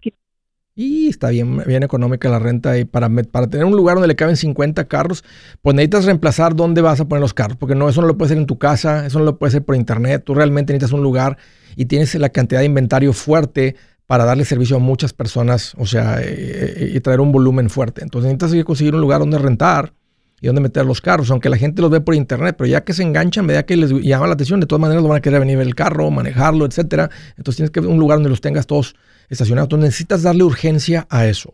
Y 0.79 1.07
está 1.07 1.29
bien, 1.29 1.63
bien 1.65 1.81
económica 1.81 2.29
la 2.29 2.37
renta. 2.37 2.77
Y 2.77 2.85
para, 2.85 3.09
para 3.09 3.47
tener 3.47 3.65
un 3.65 3.75
lugar 3.75 3.95
donde 3.95 4.07
le 4.07 4.15
caben 4.15 4.37
50 4.37 4.87
carros, 4.87 5.23
pues 5.63 5.75
necesitas 5.75 6.05
reemplazar 6.05 6.55
dónde 6.55 6.81
vas 6.81 6.99
a 6.99 7.05
poner 7.07 7.19
los 7.19 7.33
carros. 7.33 7.57
Porque 7.57 7.73
no, 7.73 7.89
eso 7.89 7.99
no 8.01 8.07
lo 8.07 8.15
puedes 8.15 8.31
hacer 8.31 8.37
en 8.37 8.45
tu 8.45 8.59
casa, 8.59 9.07
eso 9.07 9.17
no 9.17 9.25
lo 9.25 9.39
puedes 9.39 9.55
hacer 9.55 9.65
por 9.65 9.75
internet. 9.75 10.21
Tú 10.23 10.35
realmente 10.35 10.73
necesitas 10.73 10.93
un 10.93 11.01
lugar 11.01 11.39
y 11.75 11.85
tienes 11.85 12.13
la 12.13 12.29
cantidad 12.29 12.59
de 12.59 12.67
inventario 12.67 13.11
fuerte 13.13 13.75
para 14.05 14.23
darle 14.23 14.45
servicio 14.45 14.75
a 14.75 14.79
muchas 14.79 15.13
personas, 15.13 15.73
o 15.77 15.87
sea, 15.87 16.21
eh, 16.21 16.25
eh, 16.27 16.91
y, 16.93 16.99
traer 16.99 17.21
un 17.21 17.31
volumen 17.31 17.71
fuerte. 17.71 18.03
Entonces 18.03 18.31
necesitas 18.31 18.63
conseguir 18.63 18.93
un 18.93 19.01
lugar 19.01 19.19
donde 19.19 19.39
rentar 19.39 19.93
y 20.39 20.47
dónde 20.47 20.61
meter 20.61 20.85
los 20.85 21.01
carros, 21.01 21.31
aunque 21.31 21.49
la 21.49 21.57
gente 21.57 21.81
los 21.81 21.89
ve 21.89 21.99
por 21.99 22.13
internet, 22.13 22.55
pero 22.57 22.67
ya 22.67 22.83
que 22.83 22.93
se 22.93 23.03
enganchan, 23.03 23.47
ya 23.47 23.65
que 23.65 23.75
les 23.75 23.91
llama 23.91 24.27
la 24.27 24.33
atención, 24.33 24.59
de 24.59 24.67
todas 24.67 24.81
maneras 24.81 25.01
lo 25.01 25.09
van 25.09 25.17
a 25.17 25.21
querer 25.21 25.39
venir 25.39 25.59
el 25.59 25.73
carro, 25.73 26.11
manejarlo, 26.11 26.65
etcétera. 26.65 27.09
Entonces 27.37 27.57
tienes 27.57 27.71
que 27.71 27.79
ver 27.79 27.89
un 27.89 27.97
lugar 27.97 28.17
donde 28.17 28.29
los 28.29 28.41
tengas 28.41 28.67
todos 28.67 28.95
estacionados. 29.29 29.65
Entonces 29.67 29.87
necesitas 29.89 30.21
darle 30.21 30.43
urgencia 30.43 31.07
a 31.09 31.25
eso. 31.27 31.53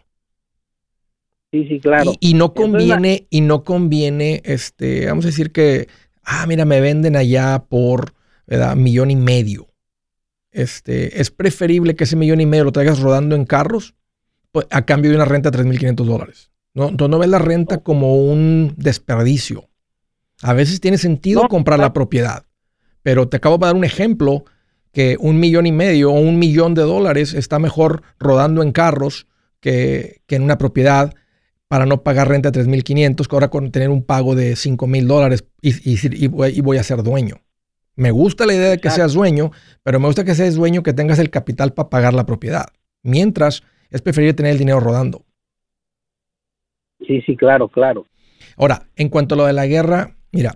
Sí, 1.52 1.68
sí, 1.68 1.80
claro. 1.80 2.14
Y, 2.20 2.34
no 2.34 2.54
conviene, 2.54 3.28
y 3.30 3.42
no 3.42 3.64
conviene, 3.64 4.42
este, 4.44 5.06
vamos 5.06 5.26
a 5.26 5.28
decir 5.28 5.52
que, 5.52 5.88
ah, 6.24 6.46
mira, 6.48 6.66
me 6.66 6.82
venden 6.82 7.16
allá 7.16 7.66
por, 7.70 8.16
¿verdad? 8.48 8.76
Millón 8.76 9.12
y 9.12 9.16
medio. 9.16 9.68
Este, 10.52 11.22
es 11.22 11.32
preferible 11.32 11.96
que 11.96 12.04
ese 12.04 12.16
millón 12.16 12.42
y 12.42 12.48
medio 12.48 12.64
lo 12.64 12.72
traigas 12.72 13.00
rodando 13.00 13.36
en 13.36 13.46
carros 13.46 13.96
pues, 14.52 14.68
a 14.72 14.86
cambio 14.86 15.12
de 15.12 15.18
una 15.18 15.26
renta 15.26 15.52
de 15.52 15.60
3.500 15.60 16.06
dólares. 16.06 16.53
No, 16.74 16.90
no 16.92 17.20
ves 17.20 17.30
la 17.30 17.40
renta 17.40 17.80
como 17.80 18.16
un 18.16 18.74
desperdicio. 18.78 19.70
A 20.42 20.54
veces 20.54 20.82
tiene 20.82 20.98
sentido 20.98 21.48
comprar 21.48 21.80
la 21.80 21.94
propiedad, 21.94 22.46
pero 23.02 23.30
te 23.30 23.38
acabo 23.38 23.58
de 23.58 23.68
dar 23.68 23.76
un 23.76 23.84
ejemplo 23.84 24.46
que 24.92 25.18
un 25.20 25.40
millón 25.40 25.66
y 25.66 25.72
medio 25.72 26.12
o 26.12 26.20
un 26.20 26.40
millón 26.40 26.74
de 26.76 26.84
dólares 26.84 27.34
está 27.34 27.60
mejor 27.60 28.04
rodando 28.20 28.62
en 28.62 28.72
carros 28.72 29.28
que, 29.60 30.22
en 30.28 30.44
una 30.44 30.58
propiedad 30.58 31.14
para 31.68 31.86
no 31.86 32.04
pagar 32.04 32.28
renta 32.28 32.52
de 32.52 32.64
3.500 32.64 33.28
que 33.28 33.36
ahora 33.36 33.48
con 33.50 33.72
tener 33.72 33.90
un 33.90 34.04
pago 34.04 34.36
de 34.36 34.54
5.000 34.54 35.08
dólares 35.08 35.46
y, 35.62 36.28
voy, 36.28 36.78
a 36.78 36.84
ser 36.84 37.02
dueño. 37.02 37.42
Me 37.96 38.12
gusta 38.12 38.46
la 38.46 38.54
idea 38.54 38.70
de 38.70 38.78
que 38.78 38.92
seas 38.92 39.14
dueño, 39.14 39.52
pero 39.82 40.00
me 40.00 40.08
gusta 40.08 40.24
que 40.24 40.36
seas 40.36 40.56
dueño 40.56 40.84
que 40.84 40.94
tengas 40.94 41.18
el 41.18 41.30
capital 41.30 41.74
para 41.74 41.90
pagar 41.90 42.14
la 42.14 42.26
propiedad. 42.26 42.66
Mientras, 43.02 43.64
es 43.90 44.02
preferible 44.02 44.34
tener 44.34 44.52
el 44.52 44.60
dinero 44.60 44.80
rodando. 44.80 45.26
Sí, 47.08 47.22
sí, 47.22 47.36
claro, 47.36 47.68
claro. 47.68 48.06
Ahora, 48.58 48.88
en 48.96 49.10
cuanto 49.10 49.36
a 49.36 49.38
lo 49.38 49.46
de 49.46 49.54
la 49.54 49.66
guerra, 49.66 50.16
mira, 50.32 50.56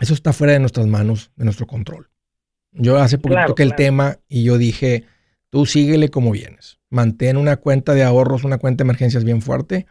eso 0.00 0.14
está 0.14 0.32
fuera 0.32 0.52
de 0.52 0.60
nuestras 0.60 0.86
manos, 0.86 1.30
de 1.36 1.44
nuestro 1.44 1.66
control. 1.66 2.10
Yo 2.72 2.98
hace 2.98 3.18
poquito 3.18 3.40
que 3.40 3.46
toqué 3.46 3.62
el 3.62 3.74
tema 3.74 4.18
y 4.28 4.44
yo 4.44 4.58
dije, 4.58 5.04
tú 5.50 5.64
síguele 5.66 6.10
como 6.10 6.30
vienes. 6.30 6.78
Mantén 6.90 7.36
una 7.36 7.56
cuenta 7.56 7.94
de 7.94 8.02
ahorros, 8.02 8.44
una 8.44 8.58
cuenta 8.58 8.84
de 8.84 8.86
emergencias 8.86 9.24
bien 9.24 9.40
fuerte, 9.40 9.86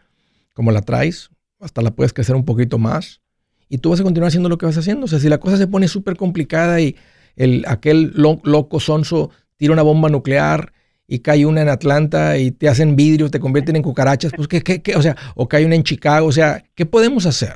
como 0.52 0.70
la 0.70 0.82
traes, 0.82 1.30
hasta 1.60 1.82
la 1.82 1.90
puedes 1.90 2.12
crecer 2.12 2.36
un 2.36 2.44
poquito 2.44 2.78
más. 2.78 3.22
Y 3.68 3.78
tú 3.78 3.90
vas 3.90 4.00
a 4.00 4.04
continuar 4.04 4.28
haciendo 4.28 4.48
lo 4.48 4.58
que 4.58 4.66
vas 4.66 4.78
haciendo. 4.78 5.06
O 5.06 5.08
sea, 5.08 5.18
si 5.18 5.28
la 5.28 5.38
cosa 5.38 5.56
se 5.56 5.66
pone 5.66 5.88
súper 5.88 6.16
complicada 6.16 6.80
y 6.80 6.96
el, 7.34 7.64
aquel 7.66 8.12
loco 8.14 8.78
sonso 8.78 9.30
tira 9.56 9.72
una 9.72 9.82
bomba 9.82 10.08
nuclear 10.08 10.72
y 11.08 11.20
cae 11.20 11.46
una 11.46 11.62
en 11.62 11.68
Atlanta 11.68 12.38
y 12.38 12.50
te 12.50 12.68
hacen 12.68 12.96
vidrio, 12.96 13.30
te 13.30 13.40
convierten 13.40 13.76
en 13.76 13.82
cucarachas, 13.82 14.32
pues 14.34 14.48
¿qué, 14.48 14.62
qué, 14.62 14.82
qué? 14.82 14.96
O 14.96 15.02
sea, 15.02 15.16
o 15.34 15.48
cae 15.48 15.64
una 15.64 15.74
en 15.74 15.82
Chicago, 15.82 16.26
o 16.26 16.32
sea, 16.32 16.64
¿qué 16.74 16.86
podemos 16.86 17.26
hacer? 17.26 17.54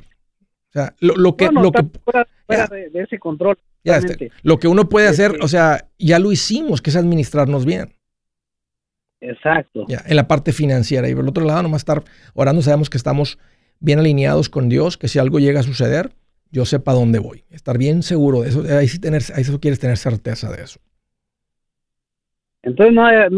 O 0.68 0.72
sea, 0.72 0.94
lo, 1.00 1.36
que... 1.36 1.50
lo 1.50 1.72
que 1.72 1.84
fuera, 2.04 2.26
de, 2.46 2.90
ese 2.94 3.18
control. 3.18 3.58
Ya 3.82 3.96
este, 3.96 4.30
lo 4.42 4.58
que 4.58 4.68
uno 4.68 4.88
puede 4.88 5.08
hacer, 5.08 5.38
o 5.40 5.48
sea, 5.48 5.88
ya 5.98 6.18
lo 6.18 6.30
hicimos, 6.30 6.80
que 6.80 6.90
es 6.90 6.96
administrarnos 6.96 7.64
bien. 7.64 7.94
Exacto. 9.20 9.84
Ya, 9.88 10.02
en 10.06 10.16
la 10.16 10.28
parte 10.28 10.52
financiera. 10.52 11.08
Y 11.08 11.14
por 11.14 11.24
el 11.24 11.30
otro 11.30 11.44
lado, 11.44 11.62
nomás 11.62 11.80
estar 11.80 12.04
orando, 12.34 12.62
sabemos 12.62 12.88
que 12.88 12.98
estamos 12.98 13.38
bien 13.80 13.98
alineados 13.98 14.48
con 14.48 14.68
Dios, 14.68 14.96
que 14.96 15.08
si 15.08 15.18
algo 15.18 15.40
llega 15.40 15.60
a 15.60 15.64
suceder, 15.64 16.12
yo 16.50 16.64
sepa 16.64 16.92
dónde 16.92 17.18
voy. 17.18 17.44
Estar 17.50 17.78
bien 17.78 18.02
seguro 18.02 18.42
de 18.42 18.50
eso. 18.50 18.64
Ahí 18.78 18.88
sí, 18.88 18.98
tener, 18.98 19.22
ahí 19.34 19.44
sí 19.44 19.58
quieres 19.58 19.80
tener 19.80 19.96
certeza 19.96 20.50
de 20.50 20.62
eso. 20.62 20.80
Entonces, 22.62 22.94
nada, 22.94 23.28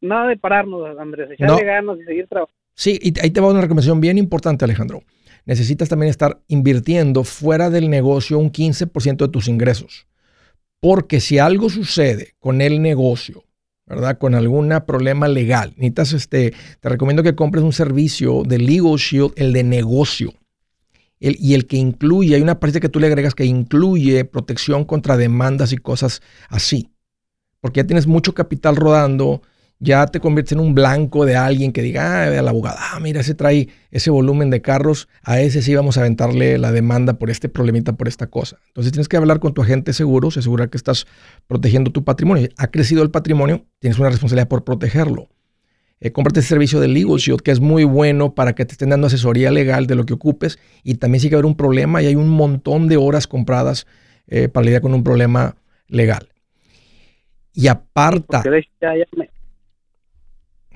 nada 0.00 0.28
de 0.28 0.36
pararnos, 0.36 0.98
Andrés, 0.98 1.30
echarle 1.30 1.64
ganas 1.64 1.98
y 2.00 2.04
seguir 2.04 2.26
trabajando. 2.26 2.58
Sí, 2.74 2.98
y 3.00 3.18
ahí 3.20 3.30
te 3.30 3.40
va 3.40 3.50
una 3.50 3.60
recomendación 3.60 4.00
bien 4.00 4.18
importante, 4.18 4.64
Alejandro. 4.64 5.02
Necesitas 5.46 5.88
también 5.88 6.10
estar 6.10 6.40
invirtiendo 6.48 7.24
fuera 7.24 7.70
del 7.70 7.88
negocio 7.88 8.38
un 8.38 8.52
15% 8.52 9.16
de 9.16 9.28
tus 9.28 9.48
ingresos. 9.48 10.06
Porque 10.80 11.20
si 11.20 11.38
algo 11.38 11.70
sucede 11.70 12.34
con 12.38 12.60
el 12.60 12.82
negocio, 12.82 13.44
¿verdad? 13.86 14.18
Con 14.18 14.34
algún 14.34 14.72
problema 14.86 15.26
legal, 15.26 15.72
necesitas 15.76 16.12
este, 16.12 16.52
te 16.80 16.88
recomiendo 16.88 17.22
que 17.22 17.34
compres 17.34 17.64
un 17.64 17.72
servicio 17.72 18.42
de 18.44 18.58
Legal 18.58 18.96
Shield, 18.96 19.32
el 19.36 19.52
de 19.52 19.64
negocio. 19.64 20.34
El, 21.18 21.36
y 21.40 21.54
el 21.54 21.66
que 21.66 21.78
incluye, 21.78 22.36
hay 22.36 22.42
una 22.42 22.60
parte 22.60 22.78
que 22.78 22.88
tú 22.88 23.00
le 23.00 23.08
agregas 23.08 23.34
que 23.34 23.44
incluye 23.44 24.24
protección 24.24 24.84
contra 24.84 25.16
demandas 25.16 25.72
y 25.72 25.78
cosas 25.78 26.22
así 26.48 26.90
porque 27.60 27.80
ya 27.80 27.86
tienes 27.86 28.06
mucho 28.06 28.34
capital 28.34 28.76
rodando, 28.76 29.42
ya 29.80 30.06
te 30.06 30.20
conviertes 30.20 30.52
en 30.52 30.60
un 30.60 30.74
blanco 30.74 31.24
de 31.24 31.36
alguien 31.36 31.72
que 31.72 31.82
diga, 31.82 32.24
ah, 32.24 32.38
al 32.38 32.48
abogado, 32.48 32.76
ah, 32.80 32.98
mira, 33.00 33.20
ese 33.20 33.34
trae 33.34 33.68
ese 33.90 34.10
volumen 34.10 34.50
de 34.50 34.60
carros, 34.60 35.08
a 35.22 35.40
ese 35.40 35.62
sí 35.62 35.74
vamos 35.74 35.96
a 35.96 36.00
aventarle 36.00 36.58
la 36.58 36.72
demanda 36.72 37.14
por 37.14 37.30
este 37.30 37.48
problemita, 37.48 37.92
por 37.92 38.08
esta 38.08 38.26
cosa. 38.26 38.58
Entonces 38.68 38.92
tienes 38.92 39.08
que 39.08 39.16
hablar 39.16 39.38
con 39.38 39.54
tu 39.54 39.62
agente 39.62 39.92
seguro, 39.92 40.28
asegurar 40.28 40.68
que 40.68 40.76
estás 40.76 41.06
protegiendo 41.46 41.92
tu 41.92 42.04
patrimonio. 42.04 42.48
Ha 42.56 42.68
crecido 42.68 43.02
el 43.02 43.10
patrimonio, 43.10 43.66
tienes 43.78 43.98
una 43.98 44.10
responsabilidad 44.10 44.48
por 44.48 44.64
protegerlo. 44.64 45.28
Eh, 46.00 46.12
cómprate 46.12 46.40
ese 46.40 46.50
servicio 46.50 46.78
de 46.80 46.88
Legal 46.88 47.16
Shield, 47.16 47.40
que 47.40 47.50
es 47.50 47.60
muy 47.60 47.84
bueno 47.84 48.34
para 48.34 48.54
que 48.54 48.64
te 48.64 48.72
estén 48.72 48.90
dando 48.90 49.08
asesoría 49.08 49.50
legal 49.50 49.86
de 49.86 49.96
lo 49.96 50.06
que 50.06 50.14
ocupes. 50.14 50.58
Y 50.84 50.94
también 50.94 51.20
sí 51.20 51.28
que 51.28 51.34
haber 51.34 51.46
un 51.46 51.56
problema 51.56 52.02
y 52.02 52.06
hay 52.06 52.14
un 52.14 52.28
montón 52.28 52.88
de 52.88 52.96
horas 52.96 53.26
compradas 53.26 53.86
eh, 54.28 54.48
para 54.48 54.64
lidiar 54.64 54.82
con 54.82 54.94
un 54.94 55.02
problema 55.02 55.56
legal 55.88 56.28
y 57.58 57.66
aparta. 57.66 58.40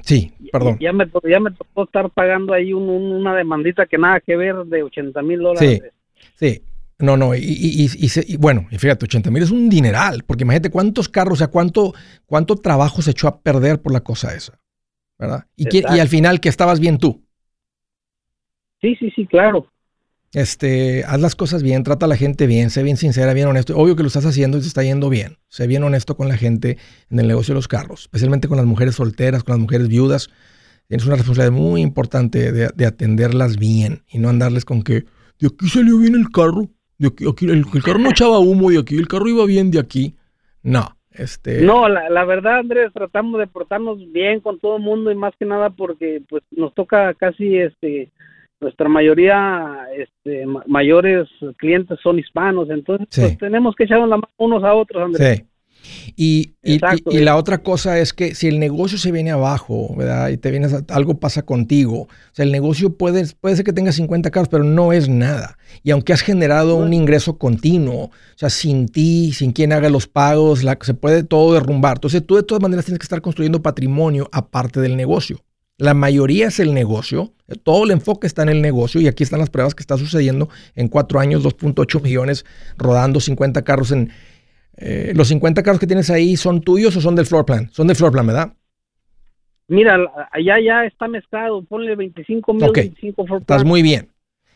sí, 0.02 0.32
perdón. 0.50 0.78
Ya 0.80 0.92
me, 0.92 1.08
ya 1.22 1.38
me 1.38 1.52
tocó 1.52 1.84
estar 1.84 2.10
pagando 2.10 2.52
ahí 2.52 2.72
una 2.72 3.36
demandita 3.36 3.86
que 3.86 3.98
nada 3.98 4.18
que 4.18 4.36
ver 4.36 4.56
de 4.64 4.82
80 4.82 5.22
mil 5.22 5.38
dólares. 5.38 5.80
Sí, 6.14 6.30
sí. 6.34 6.62
No, 6.98 7.16
no, 7.16 7.34
y, 7.34 7.40
y, 7.40 8.36
bueno, 8.36 8.66
y 8.70 8.78
fíjate, 8.78 9.06
80 9.06 9.30
mil 9.30 9.42
es 9.42 9.50
un 9.50 9.68
dineral, 9.68 10.22
porque 10.24 10.42
imagínate 10.42 10.70
cuántos 10.70 11.08
carros, 11.08 11.34
o 11.34 11.36
sea, 11.36 11.48
cuánto, 11.48 11.94
cuánto 12.26 12.56
trabajo 12.56 13.02
se 13.02 13.12
echó 13.12 13.26
a 13.26 13.40
perder 13.40 13.80
por 13.80 13.92
la 13.92 14.00
cosa 14.00 14.34
esa, 14.34 14.60
¿verdad? 15.18 15.46
Y, 15.56 15.66
y 15.78 15.98
al 15.98 16.08
final 16.08 16.40
que 16.40 16.48
estabas 16.48 16.78
bien 16.78 16.98
tú. 16.98 17.24
Sí, 18.80 18.94
sí, 18.96 19.10
sí, 19.16 19.26
claro. 19.26 19.71
Este, 20.34 21.04
haz 21.04 21.20
las 21.20 21.36
cosas 21.36 21.62
bien, 21.62 21.82
trata 21.82 22.06
a 22.06 22.08
la 22.08 22.16
gente 22.16 22.46
bien, 22.46 22.70
sé 22.70 22.82
bien 22.82 22.96
sincera, 22.96 23.34
bien 23.34 23.48
honesto. 23.48 23.76
Obvio 23.76 23.96
que 23.96 24.02
lo 24.02 24.06
estás 24.06 24.24
haciendo 24.24 24.56
y 24.56 24.62
te 24.62 24.66
está 24.66 24.82
yendo 24.82 25.10
bien. 25.10 25.36
Sé 25.48 25.66
bien 25.66 25.84
honesto 25.84 26.16
con 26.16 26.28
la 26.28 26.38
gente 26.38 26.78
en 27.10 27.20
el 27.20 27.28
negocio 27.28 27.52
de 27.52 27.56
los 27.56 27.68
carros, 27.68 28.04
especialmente 28.04 28.48
con 28.48 28.56
las 28.56 28.64
mujeres 28.64 28.94
solteras, 28.94 29.44
con 29.44 29.52
las 29.52 29.60
mujeres 29.60 29.88
viudas. 29.88 30.30
Tienes 30.88 31.06
una 31.06 31.16
responsabilidad 31.16 31.58
muy 31.58 31.82
importante 31.82 32.50
de, 32.50 32.86
atenderlas 32.86 33.58
bien 33.58 34.02
y 34.08 34.18
no 34.18 34.30
andarles 34.30 34.64
con 34.64 34.82
que 34.82 35.04
de 35.38 35.48
aquí 35.48 35.68
salió 35.68 35.98
bien 35.98 36.14
el 36.14 36.30
carro, 36.30 36.68
de 36.98 37.08
aquí, 37.08 37.46
el, 37.46 37.64
carro 37.82 37.98
no 37.98 38.10
echaba 38.10 38.38
humo 38.38 38.70
de 38.70 38.78
aquí, 38.78 38.96
el 38.96 39.08
carro 39.08 39.28
iba 39.28 39.44
bien 39.44 39.70
de 39.70 39.80
aquí. 39.80 40.16
No, 40.62 40.96
este... 41.10 41.60
No, 41.60 41.88
la, 41.88 42.08
la, 42.08 42.24
verdad, 42.24 42.60
Andrés, 42.60 42.90
tratamos 42.94 43.38
de 43.38 43.46
portarnos 43.48 43.98
bien 44.12 44.40
con 44.40 44.58
todo 44.60 44.76
el 44.76 44.82
mundo 44.82 45.10
y 45.10 45.14
más 45.14 45.34
que 45.38 45.44
nada 45.44 45.70
porque 45.70 46.22
pues 46.28 46.42
nos 46.52 46.72
toca 46.74 47.12
casi 47.14 47.58
este 47.58 48.10
nuestra 48.62 48.88
mayoría, 48.88 49.86
este, 49.96 50.46
mayores 50.66 51.28
clientes 51.58 51.98
son 52.02 52.18
hispanos, 52.18 52.70
entonces 52.70 53.08
pues, 53.14 53.38
tenemos 53.38 53.74
que 53.74 53.84
echarnos 53.84 54.08
la 54.08 54.16
mano 54.16 54.28
unos 54.38 54.64
a 54.64 54.74
otros, 54.74 55.02
Andrés. 55.02 55.38
Sí. 55.38 55.44
Y, 56.16 56.54
y, 56.62 56.78
la 57.18 57.36
otra 57.36 57.58
cosa 57.58 57.98
es 57.98 58.12
que 58.12 58.36
si 58.36 58.46
el 58.46 58.60
negocio 58.60 58.98
se 58.98 59.10
viene 59.10 59.32
abajo, 59.32 59.94
¿verdad? 59.96 60.28
Y 60.28 60.36
te 60.36 60.52
vienes, 60.52 60.72
algo 60.88 61.18
pasa 61.18 61.42
contigo. 61.42 62.02
O 62.02 62.08
sea, 62.30 62.44
el 62.44 62.52
negocio 62.52 62.96
puede, 62.96 63.24
puede 63.40 63.56
ser 63.56 63.64
que 63.64 63.72
tenga 63.72 63.90
50 63.90 64.30
carros, 64.30 64.48
pero 64.48 64.62
no 64.62 64.92
es 64.92 65.08
nada. 65.08 65.58
Y 65.82 65.90
aunque 65.90 66.12
has 66.12 66.20
generado 66.20 66.76
un 66.76 66.92
ingreso 66.92 67.36
continuo, 67.36 68.04
o 68.04 68.10
sea, 68.36 68.48
sin 68.48 68.88
ti, 68.88 69.32
sin 69.32 69.52
quien 69.52 69.72
haga 69.72 69.90
los 69.90 70.06
pagos, 70.06 70.62
la, 70.62 70.78
se 70.80 70.94
puede 70.94 71.24
todo 71.24 71.54
derrumbar. 71.54 71.96
Entonces, 71.96 72.24
tú 72.24 72.36
de 72.36 72.44
todas 72.44 72.62
maneras 72.62 72.84
tienes 72.84 73.00
que 73.00 73.04
estar 73.04 73.20
construyendo 73.20 73.60
patrimonio 73.60 74.28
aparte 74.32 74.80
del 74.80 74.96
negocio. 74.96 75.40
La 75.78 75.94
mayoría 75.94 76.48
es 76.48 76.60
el 76.60 76.74
negocio, 76.74 77.32
todo 77.62 77.84
el 77.84 77.90
enfoque 77.90 78.26
está 78.26 78.42
en 78.42 78.50
el 78.50 78.62
negocio 78.62 79.00
y 79.00 79.08
aquí 79.08 79.22
están 79.22 79.40
las 79.40 79.50
pruebas 79.50 79.74
que 79.74 79.82
está 79.82 79.96
sucediendo 79.96 80.48
en 80.74 80.88
cuatro 80.88 81.18
años, 81.18 81.42
2.8 81.44 82.02
millones 82.02 82.44
rodando 82.76 83.20
50 83.20 83.62
carros 83.62 83.90
en, 83.90 84.12
eh, 84.76 85.12
¿Los 85.14 85.28
50 85.28 85.62
carros 85.62 85.80
que 85.80 85.86
tienes 85.86 86.10
ahí 86.10 86.36
son 86.36 86.60
tuyos 86.60 86.96
o 86.96 87.00
son 87.00 87.14
del 87.14 87.26
floor 87.26 87.44
plan? 87.44 87.68
Son 87.72 87.86
del 87.86 87.96
floor 87.96 88.12
plan, 88.12 88.26
¿verdad? 88.26 88.52
Mira, 89.68 89.96
allá 90.32 90.60
ya 90.60 90.84
está 90.84 91.08
mezclado. 91.08 91.62
Ponle 91.62 91.94
25 91.94 92.54
mil, 92.54 92.72
25 92.72 93.26
floor 93.26 93.42
plan. 93.42 93.58
Estás 93.58 93.64
muy 93.64 93.82
bien. 93.82 94.08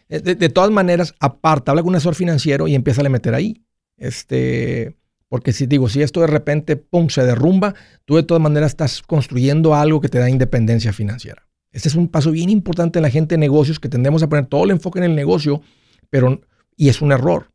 Eh, 0.08 0.20
de, 0.20 0.48
todas 0.48 0.70
maneras, 0.70 1.14
aparte, 1.20 1.70
habla 1.70 1.82
con 1.82 1.90
un 1.90 1.96
asesor 1.96 2.14
financiero 2.14 2.66
y 2.66 2.74
empieza 2.74 3.02
a 3.02 3.08
meter 3.08 3.34
ahí. 3.34 3.62
Este, 3.96 4.96
porque 5.28 5.52
si 5.52 5.66
digo, 5.66 5.88
si 5.88 6.02
esto 6.02 6.20
de 6.20 6.28
repente, 6.28 6.76
pum, 6.76 7.08
se 7.08 7.24
derrumba, 7.24 7.74
tú 8.04 8.16
de 8.16 8.22
todas 8.22 8.42
maneras 8.42 8.72
estás 8.72 9.02
construyendo 9.02 9.74
algo 9.74 10.00
que 10.00 10.08
te 10.08 10.18
da 10.18 10.30
independencia 10.30 10.92
financiera. 10.92 11.46
Este 11.72 11.88
es 11.88 11.94
un 11.94 12.08
paso 12.08 12.30
bien 12.30 12.48
importante 12.48 12.98
en 12.98 13.02
la 13.02 13.10
gente 13.10 13.34
de 13.34 13.38
negocios 13.38 13.80
que 13.80 13.88
tendemos 13.88 14.22
a 14.22 14.28
poner 14.28 14.46
todo 14.46 14.64
el 14.64 14.70
enfoque 14.70 14.98
en 14.98 15.04
el 15.04 15.14
negocio, 15.14 15.60
pero, 16.10 16.40
y 16.76 16.88
es 16.88 17.02
un 17.02 17.12
error. 17.12 17.50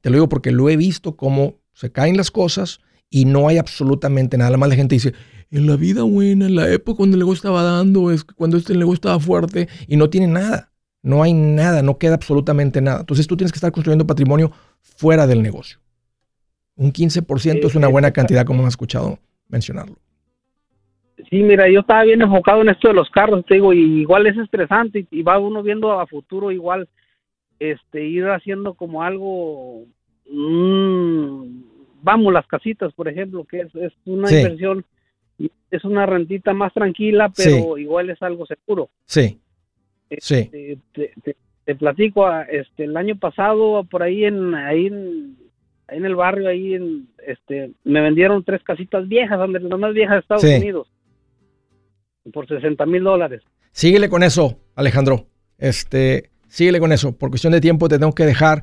Te 0.00 0.10
lo 0.10 0.14
digo 0.14 0.28
porque 0.28 0.52
lo 0.52 0.70
he 0.70 0.76
visto 0.76 1.16
como 1.16 1.56
se 1.72 1.90
caen 1.92 2.16
las 2.16 2.30
cosas 2.30 2.80
y 3.10 3.24
no 3.24 3.48
hay 3.48 3.58
absolutamente 3.58 4.38
nada. 4.38 4.50
La 4.50 4.56
mala 4.56 4.76
gente 4.76 4.94
dice, 4.94 5.12
en 5.50 5.66
la 5.66 5.76
vida 5.76 6.02
buena, 6.02 6.46
en 6.46 6.54
la 6.54 6.70
época 6.70 6.98
cuando 6.98 7.16
el 7.16 7.20
negocio 7.20 7.38
estaba 7.38 7.62
dando, 7.62 8.10
es 8.10 8.24
cuando 8.24 8.56
este 8.56 8.74
negocio 8.74 8.94
estaba 8.94 9.20
fuerte 9.20 9.68
y 9.86 9.96
no 9.96 10.10
tiene 10.10 10.28
nada. 10.28 10.72
No 11.02 11.22
hay 11.22 11.34
nada, 11.34 11.82
no 11.82 11.98
queda 11.98 12.14
absolutamente 12.14 12.80
nada. 12.80 13.00
Entonces 13.00 13.26
tú 13.26 13.36
tienes 13.36 13.52
que 13.52 13.58
estar 13.58 13.72
construyendo 13.72 14.06
patrimonio 14.06 14.52
fuera 14.80 15.26
del 15.26 15.42
negocio. 15.42 15.78
Un 16.76 16.92
15% 16.92 17.64
es 17.64 17.74
una 17.74 17.88
buena 17.88 18.12
cantidad, 18.12 18.44
como 18.44 18.60
hemos 18.60 18.74
escuchado 18.74 19.18
mencionarlo. 19.48 19.96
Sí, 21.30 21.42
mira, 21.42 21.68
yo 21.68 21.80
estaba 21.80 22.04
bien 22.04 22.22
enfocado 22.22 22.60
en 22.60 22.68
esto 22.68 22.88
de 22.88 22.94
los 22.94 23.10
carros, 23.10 23.44
te 23.46 23.54
digo, 23.54 23.72
y 23.72 24.00
igual 24.00 24.26
es 24.26 24.36
estresante 24.36 25.06
y 25.10 25.22
va 25.22 25.38
uno 25.38 25.62
viendo 25.62 25.98
a 25.98 26.06
futuro 26.06 26.52
igual 26.52 26.88
este 27.58 28.04
ir 28.04 28.26
haciendo 28.28 28.74
como 28.74 29.02
algo 29.02 29.86
Mm, 30.28 31.62
vamos, 32.02 32.32
las 32.32 32.46
casitas, 32.46 32.92
por 32.94 33.08
ejemplo, 33.08 33.44
que 33.44 33.60
es, 33.60 33.74
es 33.74 33.92
una 34.04 34.30
inversión, 34.30 34.84
es 35.70 35.84
una 35.84 36.06
rentita 36.06 36.52
más 36.52 36.72
tranquila, 36.72 37.32
pero 37.34 37.78
igual 37.78 38.10
es 38.10 38.20
algo 38.22 38.46
seguro. 38.46 38.90
Sí. 39.04 39.38
Este, 40.10 40.78
te, 40.92 41.74
platico, 41.74 42.26
ah, 42.26 42.42
este, 42.42 42.84
el 42.84 42.96
año 42.96 43.16
pasado, 43.16 43.84
por 43.84 44.02
ahí 44.02 44.24
en, 44.24 44.54
ahí 44.54 44.86
en, 44.86 45.36
el 45.88 46.14
barrio, 46.14 46.48
ahí 46.48 46.74
en, 46.74 47.08
este, 47.26 47.72
me 47.84 48.00
vendieron 48.00 48.44
tres 48.44 48.62
casitas 48.62 49.06
viejas, 49.08 49.38
las 49.38 49.78
más 49.78 49.94
viejas 49.94 50.14
de 50.14 50.20
Estados 50.20 50.44
Unidos, 50.44 50.88
por 52.32 52.48
60 52.48 52.84
mil 52.86 53.04
dólares. 53.04 53.42
Síguele 53.72 54.08
con 54.08 54.22
eso, 54.22 54.58
Alejandro. 54.74 55.26
Este, 55.58 56.30
síguele 56.48 56.80
con 56.80 56.92
eso. 56.92 57.16
Por 57.16 57.30
cuestión 57.30 57.52
de 57.52 57.60
tiempo 57.60 57.88
te 57.88 57.98
tengo 57.98 58.14
que 58.14 58.24
dejar 58.24 58.62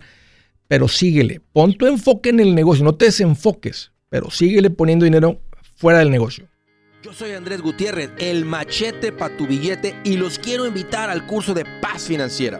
pero 0.67 0.87
síguele. 0.87 1.39
Pon 1.51 1.73
tu 1.75 1.85
enfoque 1.85 2.29
en 2.29 2.39
el 2.39 2.55
negocio, 2.55 2.83
no 2.83 2.95
te 2.95 3.05
desenfoques, 3.05 3.91
pero 4.09 4.31
síguele 4.31 4.71
poniendo 4.71 5.05
dinero 5.05 5.39
fuera 5.75 5.99
del 5.99 6.09
negocio. 6.09 6.47
Yo 7.03 7.13
soy 7.13 7.33
Andrés 7.33 7.61
Gutiérrez, 7.61 8.11
el 8.17 8.45
machete 8.45 9.11
para 9.11 9.37
tu 9.37 9.45
billete 9.45 9.95
y 10.03 10.17
los 10.17 10.39
quiero 10.39 10.65
invitar 10.65 11.11
al 11.11 11.27
curso 11.27 11.53
de 11.53 11.65
paz 11.79 12.07
financiera. 12.07 12.59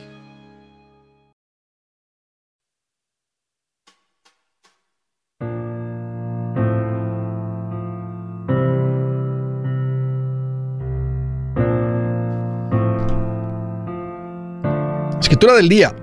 Escritura 15.41 15.57
del 15.57 15.69
día. 15.69 15.95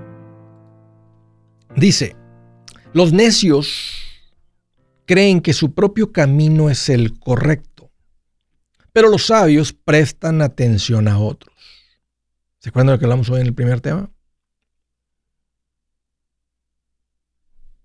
Dice, 1.77 2.13
los 2.91 3.13
necios 3.13 4.03
creen 5.05 5.39
que 5.39 5.53
su 5.53 5.73
propio 5.73 6.11
camino 6.11 6.69
es 6.69 6.89
el 6.89 7.17
correcto, 7.21 7.89
pero 8.91 9.07
los 9.07 9.27
sabios 9.27 9.71
prestan 9.71 10.41
atención 10.41 11.07
a 11.07 11.19
otros. 11.19 11.55
¿Se 12.57 12.67
acuerdan 12.67 12.87
de 12.87 12.93
lo 12.95 12.99
que 12.99 13.05
hablamos 13.05 13.29
hoy 13.29 13.39
en 13.39 13.47
el 13.47 13.53
primer 13.53 13.79
tema? 13.79 14.11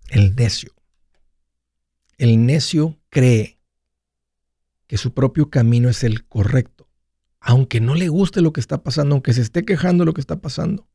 El 0.09 0.35
necio. 0.35 0.73
El 2.17 2.45
necio 2.45 2.99
cree 3.09 3.61
que 4.87 4.97
su 4.97 5.13
propio 5.13 5.49
camino 5.49 5.87
es 5.87 6.03
el 6.03 6.27
correcto, 6.27 6.89
aunque 7.39 7.79
no 7.79 7.95
le 7.95 8.09
guste 8.09 8.41
lo 8.41 8.51
que 8.51 8.59
está 8.59 8.83
pasando, 8.83 9.15
aunque 9.15 9.31
se 9.31 9.39
esté 9.39 9.63
quejando 9.63 10.01
de 10.01 10.07
lo 10.07 10.13
que 10.13 10.19
está 10.19 10.41
pasando. 10.41 10.89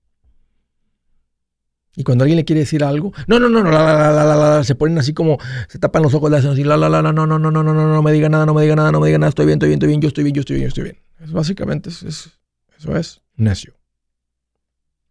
Y 1.97 2.05
cuando 2.05 2.23
alguien 2.23 2.37
le 2.37 2.45
quiere 2.45 2.61
decir 2.61 2.85
algo, 2.85 3.13
no, 3.27 3.41
no, 3.41 3.49
no, 3.49 3.63
no, 3.65 3.71
la, 3.71 3.83
la, 3.83 4.13
la, 4.13 4.25
la, 4.25 4.37
la, 4.37 4.65
se 4.65 4.75
ponen 4.77 4.99
así 4.99 5.13
como, 5.13 5.39
se 5.69 5.79
tapan 5.79 6.03
los 6.03 6.15
ojos, 6.15 6.31
le 6.31 6.37
hacen 6.37 6.51
así, 6.51 6.63
la, 6.63 6.77
la, 6.77 6.89
la, 6.89 7.03
la, 7.03 7.13
no, 7.13 7.27
no, 7.27 7.39
no, 7.39 7.51
no, 7.51 7.63
no, 7.63 7.75
no, 7.75 7.89
no 7.89 8.03
me 8.03 8.13
diga 8.13 8.29
nada, 8.29 8.47
no 8.47 8.55
me 8.55 8.63
diga 8.63 8.77
nada, 8.77 8.93
no 8.93 9.01
me 9.01 9.09
diga 9.09 9.19
nada, 9.19 9.31
estoy 9.31 9.47
bien, 9.47 9.57
estoy 9.57 9.69
bien, 9.69 9.79
estoy 9.79 9.89
bien, 9.89 10.01
yo 10.01 10.09
estoy 10.09 10.25
bien, 10.25 10.35
yo 10.35 10.41
estoy 10.41 10.57
bien, 10.57 10.65
yo 10.65 10.69
estoy 10.69 10.85
bien. 10.85 10.99
Es 11.21 11.33
básicamente 11.33 11.91
es, 11.91 12.03
es, 12.05 12.31
eso 12.79 12.97
es 12.97 13.23
necio. 13.35 13.75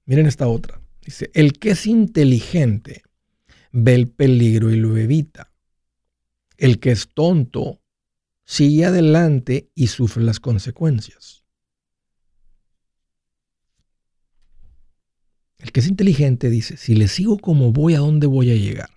Miren 0.06 0.26
esta 0.26 0.48
otra. 0.48 0.82
Dice, 1.02 1.30
el 1.34 1.54
que 1.54 1.72
es 1.72 1.86
inteligente 1.86 3.04
ve 3.72 3.96
el 3.96 4.08
peligro 4.10 4.72
y 4.72 4.78
lo 4.78 4.98
evita. 4.98 5.52
El 6.58 6.80
que 6.80 6.92
es 6.92 7.10
tonto 7.14 7.82
sigue 8.46 8.86
adelante 8.86 9.70
y 9.76 9.88
sufre 9.88 10.24
las 10.24 10.40
consecuencias. 10.40 11.39
El 15.60 15.72
que 15.74 15.82
es 15.82 15.88
inteligente 15.88 16.50
dice, 16.50 16.78
si 16.78 16.96
le 16.96 17.08
sigo 17.08 17.38
como 17.38 17.72
voy, 17.72 17.94
¿a 17.94 18.00
dónde 18.00 18.28
voy 18.28 18.52
a 18.52 18.56
llegar? 18.56 18.90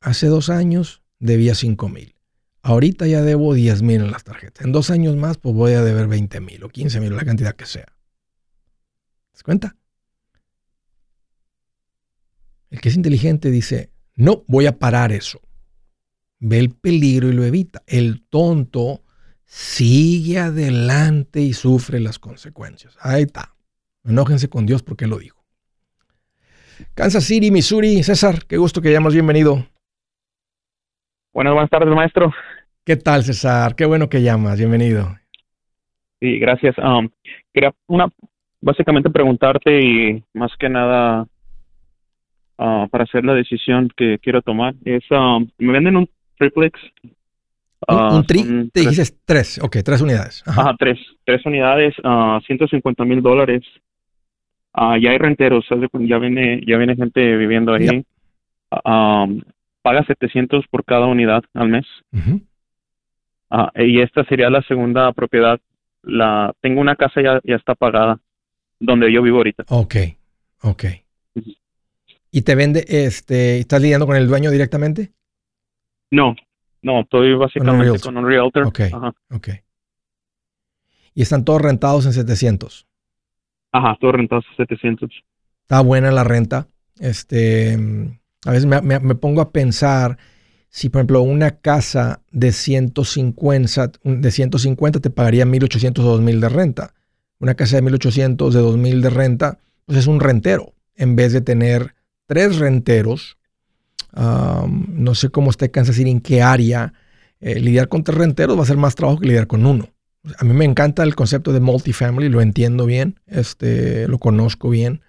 Hace 0.00 0.26
dos 0.26 0.50
años 0.50 1.02
debía 1.20 1.54
5 1.54 1.88
mil. 1.88 2.16
Ahorita 2.62 3.06
ya 3.06 3.22
debo 3.22 3.54
10 3.54 3.82
mil 3.82 4.00
en 4.02 4.10
las 4.10 4.24
tarjetas. 4.24 4.64
En 4.64 4.72
dos 4.72 4.90
años 4.90 5.16
más, 5.16 5.38
pues 5.38 5.54
voy 5.54 5.72
a 5.72 5.82
deber 5.82 6.08
20 6.08 6.40
mil 6.40 6.62
o 6.64 6.68
15 6.68 7.00
mil, 7.00 7.14
la 7.14 7.24
cantidad 7.24 7.54
que 7.54 7.66
sea. 7.66 7.86
¿Te 7.86 9.32
das 9.32 9.42
cuenta? 9.44 9.76
El 12.70 12.80
que 12.80 12.88
es 12.88 12.96
inteligente 12.96 13.50
dice, 13.50 13.90
no, 14.16 14.44
voy 14.48 14.66
a 14.66 14.78
parar 14.78 15.12
eso. 15.12 15.40
Ve 16.40 16.58
el 16.58 16.70
peligro 16.70 17.28
y 17.28 17.32
lo 17.32 17.44
evita. 17.44 17.82
El 17.86 18.22
tonto 18.28 19.01
sigue 19.52 20.38
adelante 20.38 21.42
y 21.42 21.52
sufre 21.52 22.00
las 22.00 22.18
consecuencias. 22.18 22.96
Ahí 23.02 23.24
está. 23.24 23.54
Enójense 24.02 24.48
con 24.48 24.64
Dios 24.64 24.82
porque 24.82 25.04
Él 25.04 25.10
lo 25.10 25.18
dijo. 25.18 25.44
Kansas 26.94 27.24
City, 27.24 27.50
Missouri. 27.50 28.02
César, 28.02 28.46
qué 28.48 28.56
gusto 28.56 28.80
que 28.80 28.88
hayamos 28.88 29.12
bienvenido. 29.12 29.66
Buenas, 31.34 31.52
buenas 31.52 31.68
tardes, 31.68 31.94
maestro. 31.94 32.32
¿Qué 32.82 32.96
tal, 32.96 33.24
César? 33.24 33.76
Qué 33.76 33.84
bueno 33.84 34.08
que 34.08 34.22
llamas. 34.22 34.58
Bienvenido. 34.58 35.18
Sí, 36.18 36.38
gracias. 36.38 36.74
Um, 36.78 37.10
quería 37.52 37.74
una, 37.88 38.08
básicamente 38.62 39.10
preguntarte 39.10 39.82
y 39.82 40.24
más 40.32 40.50
que 40.58 40.70
nada 40.70 41.26
uh, 42.56 42.88
para 42.88 43.04
hacer 43.04 43.22
la 43.22 43.34
decisión 43.34 43.90
que 43.94 44.18
quiero 44.18 44.40
tomar 44.40 44.74
es, 44.86 45.04
um, 45.10 45.46
me 45.58 45.72
venden 45.74 45.96
un 45.96 46.08
triplex. 46.38 46.80
¿Un, 47.88 48.18
uh, 48.18 48.22
tri? 48.24 48.70
Te 48.72 48.80
dices 48.80 49.18
tres, 49.24 49.58
ok, 49.62 49.78
tres 49.84 50.00
unidades. 50.00 50.42
Ajá, 50.46 50.74
tres, 50.78 50.98
tres 51.24 51.44
unidades, 51.44 51.94
uh, 52.04 52.40
150 52.46 53.04
mil 53.04 53.22
dólares. 53.22 53.62
Uh, 54.74 54.96
ya 54.96 55.10
hay 55.10 55.18
renteros, 55.18 55.66
ya 56.00 56.18
viene, 56.18 56.62
ya 56.66 56.76
viene 56.76 56.96
gente 56.96 57.36
viviendo 57.36 57.74
ahí. 57.74 58.04
Um, 58.84 59.42
paga 59.82 60.04
700 60.04 60.66
por 60.68 60.84
cada 60.84 61.06
unidad 61.06 61.42
al 61.54 61.68
mes. 61.68 61.86
Ah, 63.50 63.70
y 63.74 64.00
esta 64.00 64.24
sería 64.24 64.48
la 64.48 64.62
segunda 64.62 65.12
propiedad. 65.12 65.60
La 66.02 66.54
tengo 66.60 66.80
una 66.80 66.96
casa 66.96 67.20
ya 67.20 67.40
ya 67.44 67.56
está 67.56 67.74
pagada 67.74 68.18
donde 68.80 69.12
yo 69.12 69.22
vivo 69.22 69.38
ahorita. 69.38 69.64
Ok, 69.68 69.96
ok. 70.62 70.84
¿Y 72.30 72.42
te 72.42 72.54
vende, 72.54 72.84
este, 72.88 73.58
estás 73.58 73.82
lidiando 73.82 74.06
con 74.06 74.16
el 74.16 74.26
dueño 74.26 74.50
directamente? 74.50 75.12
No, 76.10 76.34
no, 76.82 77.00
estoy 77.00 77.34
básicamente 77.34 77.98
con 78.00 78.16
un 78.16 78.26
realtor. 78.26 78.66
Ok, 78.66 78.80
ok. 79.30 79.48
¿Y 81.14 81.22
están 81.22 81.44
todos 81.44 81.62
rentados 81.62 82.06
en 82.06 82.12
700? 82.12 82.86
Ajá, 83.72 83.96
todos 84.00 84.14
rentados 84.14 84.44
en 84.50 84.56
700. 84.56 85.10
Está 85.62 85.80
buena 85.80 86.10
la 86.10 86.24
renta. 86.24 86.66
Este, 86.98 87.78
a 88.44 88.50
veces 88.50 88.66
me, 88.66 89.14
pongo 89.14 89.40
a 89.40 89.52
pensar 89.52 90.18
si, 90.68 90.88
por 90.88 91.00
ejemplo, 91.00 91.22
una 91.22 91.52
casa 91.52 92.22
de 92.30 92.52
150, 92.52 93.92
de 94.02 94.30
150 94.30 95.00
te 95.00 95.10
pagaría 95.10 95.44
1.800 95.44 95.98
o 96.00 96.18
2.000 96.18 96.40
de 96.40 96.48
renta. 96.48 96.94
Una 97.38 97.54
casa 97.54 97.76
de 97.76 97.82
1.800 97.82 98.50
de 98.50 98.60
2.000 98.60 99.00
de 99.00 99.10
renta, 99.10 99.58
pues 99.86 99.98
es 99.98 100.06
un 100.06 100.20
rentero. 100.20 100.72
En 100.94 101.16
vez 101.16 101.32
de 101.32 101.40
tener 101.40 101.94
tres 102.26 102.58
renteros, 102.58 103.38
no 104.14 105.14
sé 105.14 105.30
cómo 105.30 105.50
está 105.50 105.68
Kansas 105.68 105.96
City, 105.96 106.10
en 106.10 106.20
qué 106.20 106.42
área. 106.42 106.92
Eh, 107.40 107.58
lidiar 107.58 107.88
con 107.88 108.04
tres 108.04 108.16
renteros 108.18 108.56
va 108.56 108.62
a 108.62 108.66
ser 108.66 108.76
más 108.76 108.94
trabajo 108.94 109.18
que 109.18 109.26
lidiar 109.26 109.46
con 109.46 109.66
uno. 109.66 109.88
A 110.38 110.44
mí 110.44 110.52
me 110.52 110.64
encanta 110.64 111.02
el 111.02 111.16
concepto 111.16 111.52
de 111.52 111.58
multifamily, 111.58 112.28
lo 112.28 112.40
entiendo 112.40 112.86
bien, 112.86 113.18
este, 113.26 114.06
lo 114.06 114.18
conozco 114.18 114.70
bien. 114.70 115.02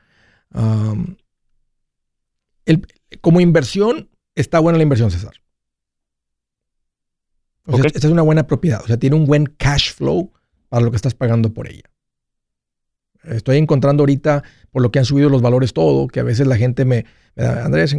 el, 2.65 2.87
como 3.21 3.39
inversión, 3.39 4.09
está 4.33 4.59
buena 4.59 4.77
la 4.77 4.83
inversión, 4.83 5.11
César. 5.11 5.33
Esta 7.67 8.07
es 8.07 8.11
una 8.11 8.23
buena 8.23 8.47
propiedad. 8.47 8.81
O 8.83 8.87
sea, 8.87 8.97
tiene 8.97 9.15
un 9.15 9.25
buen 9.25 9.45
cash 9.45 9.93
flow 9.93 10.33
para 10.69 10.83
lo 10.83 10.91
que 10.91 10.97
estás 10.97 11.13
pagando 11.13 11.53
por 11.53 11.67
ella. 11.69 11.92
Estoy 13.23 13.57
encontrando 13.57 14.03
ahorita, 14.03 14.43
por 14.71 14.81
lo 14.81 14.91
que 14.91 14.99
han 14.99 15.05
subido 15.05 15.29
los 15.29 15.41
valores 15.41 15.73
todo, 15.73 16.07
que 16.07 16.19
a 16.19 16.23
veces 16.23 16.47
la 16.47 16.57
gente 16.57 16.85
me, 16.85 17.05
da, 17.35 17.65
Andrés, 17.65 17.95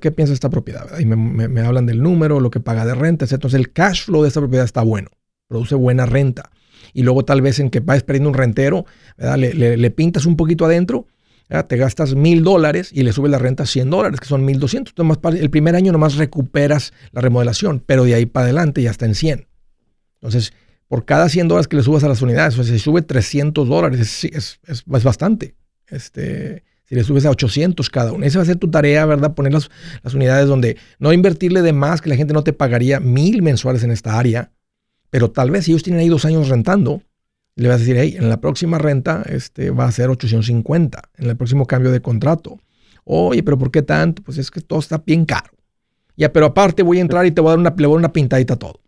¿qué, 0.00 0.10
piensa 0.10 0.30
de 0.30 0.34
esta 0.34 0.50
propiedad? 0.50 0.98
Y 0.98 1.06
me, 1.06 1.60
hablan 1.60 1.86
del 1.86 2.02
número, 2.02 2.40
lo 2.40 2.50
que 2.50 2.60
paga 2.60 2.84
de 2.84 2.94
renta, 2.94 3.24
etc. 3.24 3.34
Entonces 3.34 3.58
el 3.58 3.72
cash 3.72 4.04
flow 4.04 4.22
de 4.22 4.28
esta 4.28 4.40
propiedad 4.40 4.64
está 4.64 4.82
bueno, 4.82 5.10
produce 5.48 5.74
buena 5.74 6.06
renta. 6.06 6.50
Y 6.92 7.02
luego 7.02 7.24
tal 7.24 7.42
vez 7.42 7.58
en 7.58 7.70
que 7.70 7.80
vas 7.80 8.02
perdiendo 8.02 8.28
un 8.28 8.34
rentero, 8.34 8.86
le, 9.16 9.76
le, 9.76 9.90
pintas 9.90 10.26
un 10.26 10.36
poquito 10.36 10.64
adentro 10.64 11.06
te 11.62 11.76
gastas 11.76 12.14
mil 12.14 12.42
dólares 12.42 12.90
y 12.92 13.02
le 13.02 13.12
subes 13.12 13.30
la 13.30 13.38
renta 13.38 13.62
a 13.62 13.66
100 13.66 13.90
dólares, 13.90 14.20
que 14.20 14.26
son 14.26 14.44
1200. 14.44 14.94
Entonces, 14.96 15.40
el 15.40 15.50
primer 15.50 15.76
año 15.76 15.92
nomás 15.92 16.16
recuperas 16.16 16.92
la 17.12 17.20
remodelación, 17.20 17.82
pero 17.84 18.04
de 18.04 18.14
ahí 18.14 18.26
para 18.26 18.44
adelante 18.44 18.82
ya 18.82 18.90
está 18.90 19.06
en 19.06 19.14
100. 19.14 19.46
Entonces, 20.14 20.52
por 20.88 21.04
cada 21.04 21.28
100 21.28 21.48
dólares 21.48 21.68
que 21.68 21.76
le 21.76 21.82
subas 21.82 22.04
a 22.04 22.08
las 22.08 22.22
unidades, 22.22 22.58
o 22.58 22.62
sea, 22.62 22.72
si 22.72 22.78
sube 22.78 23.02
300 23.02 23.68
dólares, 23.68 24.24
es, 24.24 24.60
es, 24.66 24.84
bastante. 24.86 25.54
Este, 25.88 26.64
si 26.84 26.94
le 26.94 27.04
subes 27.04 27.24
a 27.26 27.30
800 27.30 27.88
cada 27.90 28.12
uno. 28.12 28.24
Esa 28.24 28.38
va 28.38 28.42
a 28.42 28.46
ser 28.46 28.56
tu 28.56 28.70
tarea, 28.70 29.06
¿verdad? 29.06 29.34
Poner 29.34 29.52
las, 29.52 29.70
las, 30.02 30.14
unidades 30.14 30.48
donde 30.48 30.76
no 30.98 31.12
invertirle 31.12 31.62
de 31.62 31.72
más, 31.72 32.00
que 32.00 32.08
la 32.08 32.16
gente 32.16 32.34
no 32.34 32.44
te 32.44 32.52
pagaría 32.52 33.00
mil 33.00 33.42
mensuales 33.42 33.82
en 33.82 33.90
esta 33.90 34.18
área, 34.18 34.52
pero 35.10 35.30
tal 35.30 35.50
vez 35.50 35.64
si 35.64 35.72
ellos 35.72 35.82
tienen 35.82 36.00
ahí 36.00 36.08
dos 36.08 36.24
años 36.24 36.48
rentando, 36.48 37.02
le 37.56 37.68
vas 37.68 37.76
a 37.76 37.78
decir, 37.78 37.96
hey, 37.96 38.16
en 38.18 38.28
la 38.28 38.40
próxima 38.40 38.78
renta 38.78 39.22
este, 39.28 39.70
va 39.70 39.86
a 39.86 39.92
ser 39.92 40.10
850, 40.10 41.02
en 41.18 41.30
el 41.30 41.36
próximo 41.36 41.66
cambio 41.66 41.92
de 41.92 42.00
contrato. 42.00 42.58
Oye, 43.04 43.42
pero 43.42 43.58
¿por 43.58 43.70
qué 43.70 43.82
tanto? 43.82 44.22
Pues 44.22 44.38
es 44.38 44.50
que 44.50 44.60
todo 44.60 44.78
está 44.80 44.98
bien 44.98 45.24
caro. 45.24 45.52
Ya, 46.16 46.32
pero 46.32 46.46
aparte 46.46 46.82
voy 46.82 46.98
a 46.98 47.02
entrar 47.02 47.26
y 47.26 47.30
te 47.30 47.40
voy 47.40 47.48
a 47.48 47.52
dar 47.52 47.58
una, 47.58 47.74
le 47.76 47.86
voy 47.86 47.96
a 47.96 47.98
una 47.98 48.12
pintadita 48.12 48.54
a 48.54 48.58
todo. 48.58 48.80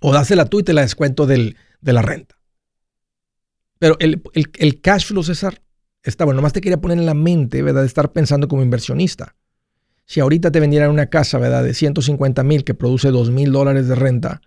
O 0.00 0.12
dásela 0.12 0.46
tú 0.46 0.60
y 0.60 0.62
te 0.62 0.72
la 0.72 0.82
descuento 0.82 1.26
del, 1.26 1.56
de 1.80 1.92
la 1.92 2.02
renta. 2.02 2.36
Pero 3.78 3.96
el, 4.00 4.22
el, 4.34 4.80
cash 4.80 5.06
flow, 5.06 5.22
César, 5.22 5.62
está 6.02 6.24
bueno. 6.24 6.36
Nomás 6.36 6.52
te 6.52 6.60
quería 6.60 6.80
poner 6.80 6.98
en 6.98 7.06
la 7.06 7.14
mente, 7.14 7.62
¿verdad? 7.62 7.82
De 7.82 7.86
estar 7.86 8.12
pensando 8.12 8.48
como 8.48 8.62
inversionista. 8.62 9.36
Si 10.04 10.20
ahorita 10.20 10.50
te 10.50 10.60
vendieran 10.60 10.90
una 10.90 11.06
casa, 11.06 11.38
¿verdad? 11.38 11.62
De 11.62 11.72
150 11.72 12.42
mil 12.42 12.64
que 12.64 12.74
produce 12.74 13.10
2 13.10 13.30
mil 13.30 13.52
dólares 13.52 13.88
de 13.88 13.94
renta, 13.94 14.42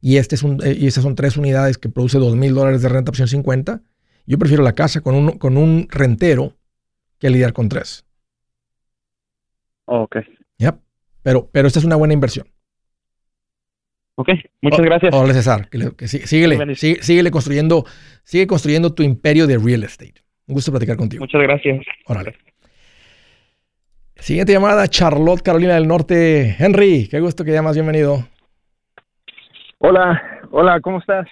y, 0.00 0.16
este 0.16 0.36
es 0.36 0.42
un, 0.42 0.64
eh, 0.64 0.76
y 0.78 0.86
estas 0.86 1.02
son 1.02 1.14
tres 1.14 1.36
unidades 1.36 1.78
que 1.78 1.88
produce 1.88 2.18
dos 2.18 2.36
mil 2.36 2.54
dólares 2.54 2.82
de 2.82 2.88
renta 2.88 3.10
opción 3.10 3.28
50, 3.28 3.82
yo 4.26 4.38
prefiero 4.38 4.62
la 4.62 4.74
casa 4.74 5.00
con 5.00 5.14
un, 5.14 5.38
con 5.38 5.56
un 5.56 5.88
rentero 5.90 6.56
que 7.18 7.30
lidiar 7.30 7.52
con 7.52 7.68
tres. 7.68 8.04
Ok. 9.86 10.16
Yep. 10.58 10.76
Pero, 11.22 11.48
pero 11.50 11.66
esta 11.66 11.78
es 11.78 11.84
una 11.84 11.96
buena 11.96 12.14
inversión. 12.14 12.46
Ok, 14.20 14.30
muchas 14.62 14.80
gracias. 14.80 15.14
Hola 15.14 15.32
César, 15.32 15.68
que, 15.68 16.08
síguele, 16.08 16.74
síguele, 16.74 17.30
construyendo, 17.30 17.84
sigue 18.24 18.48
construyendo 18.48 18.92
tu 18.92 19.04
imperio 19.04 19.46
de 19.46 19.58
real 19.58 19.84
estate. 19.84 20.14
Un 20.48 20.54
gusto 20.54 20.72
platicar 20.72 20.96
contigo. 20.96 21.20
Muchas 21.20 21.40
gracias. 21.40 21.86
Órale. 22.04 22.34
Siguiente 24.16 24.52
llamada, 24.52 24.88
Charlotte, 24.88 25.40
Carolina 25.40 25.74
del 25.74 25.86
Norte. 25.86 26.56
Henry, 26.58 27.06
qué 27.08 27.20
gusto 27.20 27.44
que 27.44 27.52
llamas, 27.52 27.76
bienvenido. 27.76 28.26
Hola, 29.78 30.20
hola, 30.50 30.80
¿cómo 30.80 30.98
estás? 30.98 31.28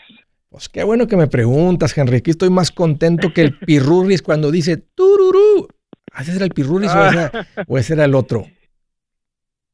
Pues 0.49 0.69
qué 0.69 0.85
bueno 0.85 1.09
que 1.09 1.17
me 1.17 1.27
preguntas, 1.27 1.99
Henry. 1.99 2.19
Aquí 2.19 2.31
estoy 2.31 2.51
más 2.51 2.71
contento 2.71 3.33
que 3.35 3.41
el 3.41 3.59
Pirurris 3.67 4.23
cuando 4.23 4.53
dice 4.53 4.77
tururú. 4.77 5.67
Ah, 6.13 6.23
¿Ese 6.23 6.37
era 6.37 6.45
el 6.45 6.53
Pirurris 6.53 6.93
o, 7.67 7.79
ese 7.79 7.95
era 7.95 8.05
el 8.05 8.15
otro? 8.15 8.47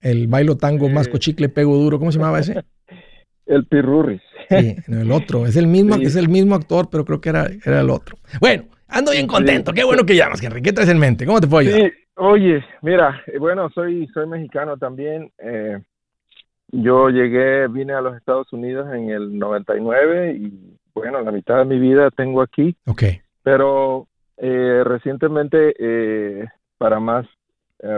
El 0.02 0.26
bailo 0.26 0.56
tango 0.56 0.88
más 0.88 1.08
cochicle 1.08 1.48
pego 1.48 1.76
duro, 1.76 1.98
¿cómo 1.98 2.12
se 2.12 2.18
llamaba 2.18 2.40
ese? 2.40 2.62
El 3.46 3.66
Pirurris. 3.66 4.20
Sí, 4.48 4.76
el 4.88 5.10
otro. 5.12 5.46
Es 5.46 5.56
el 5.56 5.66
mismo, 5.66 5.96
es 5.96 6.16
el 6.16 6.28
mismo 6.28 6.54
actor, 6.54 6.88
pero 6.90 7.04
creo 7.04 7.20
que 7.20 7.28
era, 7.28 7.50
era 7.64 7.80
el 7.80 7.90
otro. 7.90 8.16
Bueno, 8.40 8.64
ando 8.88 9.12
bien 9.12 9.26
contento. 9.26 9.72
Qué 9.72 9.84
bueno 9.84 10.04
que 10.04 10.16
llamas, 10.16 10.42
Henry. 10.42 10.62
¿Qué 10.62 10.72
traes 10.72 10.90
en 10.90 10.98
mente? 10.98 11.26
¿Cómo 11.26 11.40
te 11.40 11.46
puedo 11.46 11.60
ayudar? 11.60 11.90
Sí, 11.90 11.92
oye, 12.16 12.64
mira, 12.82 13.22
eh, 13.26 13.38
bueno, 13.38 13.68
soy, 13.70 14.06
soy 14.14 14.26
mexicano 14.26 14.76
también. 14.76 15.30
Eh, 15.38 15.78
yo 16.68 17.10
llegué, 17.10 17.66
vine 17.68 17.92
a 17.94 18.00
los 18.00 18.16
Estados 18.16 18.52
Unidos 18.52 18.88
en 18.94 19.10
el 19.10 19.38
99 19.38 20.34
y 20.34 20.78
bueno, 20.94 21.20
la 21.20 21.32
mitad 21.32 21.58
de 21.58 21.64
mi 21.64 21.78
vida 21.78 22.10
tengo 22.10 22.42
aquí. 22.42 22.76
Ok. 22.86 23.02
Pero 23.42 24.06
eh, 24.36 24.82
recientemente, 24.84 25.74
eh, 25.78 26.46
para 26.78 27.00
más, 27.00 27.26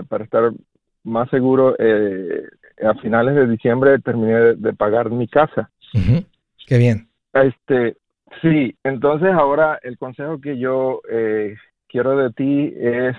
para 0.08 0.24
estar 0.24 0.50
más 1.04 1.30
seguro, 1.30 1.76
a 1.78 2.94
finales 3.00 3.34
de 3.34 3.46
diciembre 3.46 3.98
terminé 4.00 4.54
de, 4.56 4.72
pagar 4.72 5.10
mi 5.10 5.28
casa. 5.28 5.70
Qué 6.66 6.78
bien. 6.78 7.08
Este, 7.32 7.96
sí, 8.42 8.76
entonces 8.82 9.32
ahora 9.32 9.78
el 9.82 9.96
consejo 9.98 10.40
que 10.40 10.58
yo 10.58 11.00
quiero 11.88 12.16
de 12.16 12.30
ti 12.32 12.74
es 12.76 13.16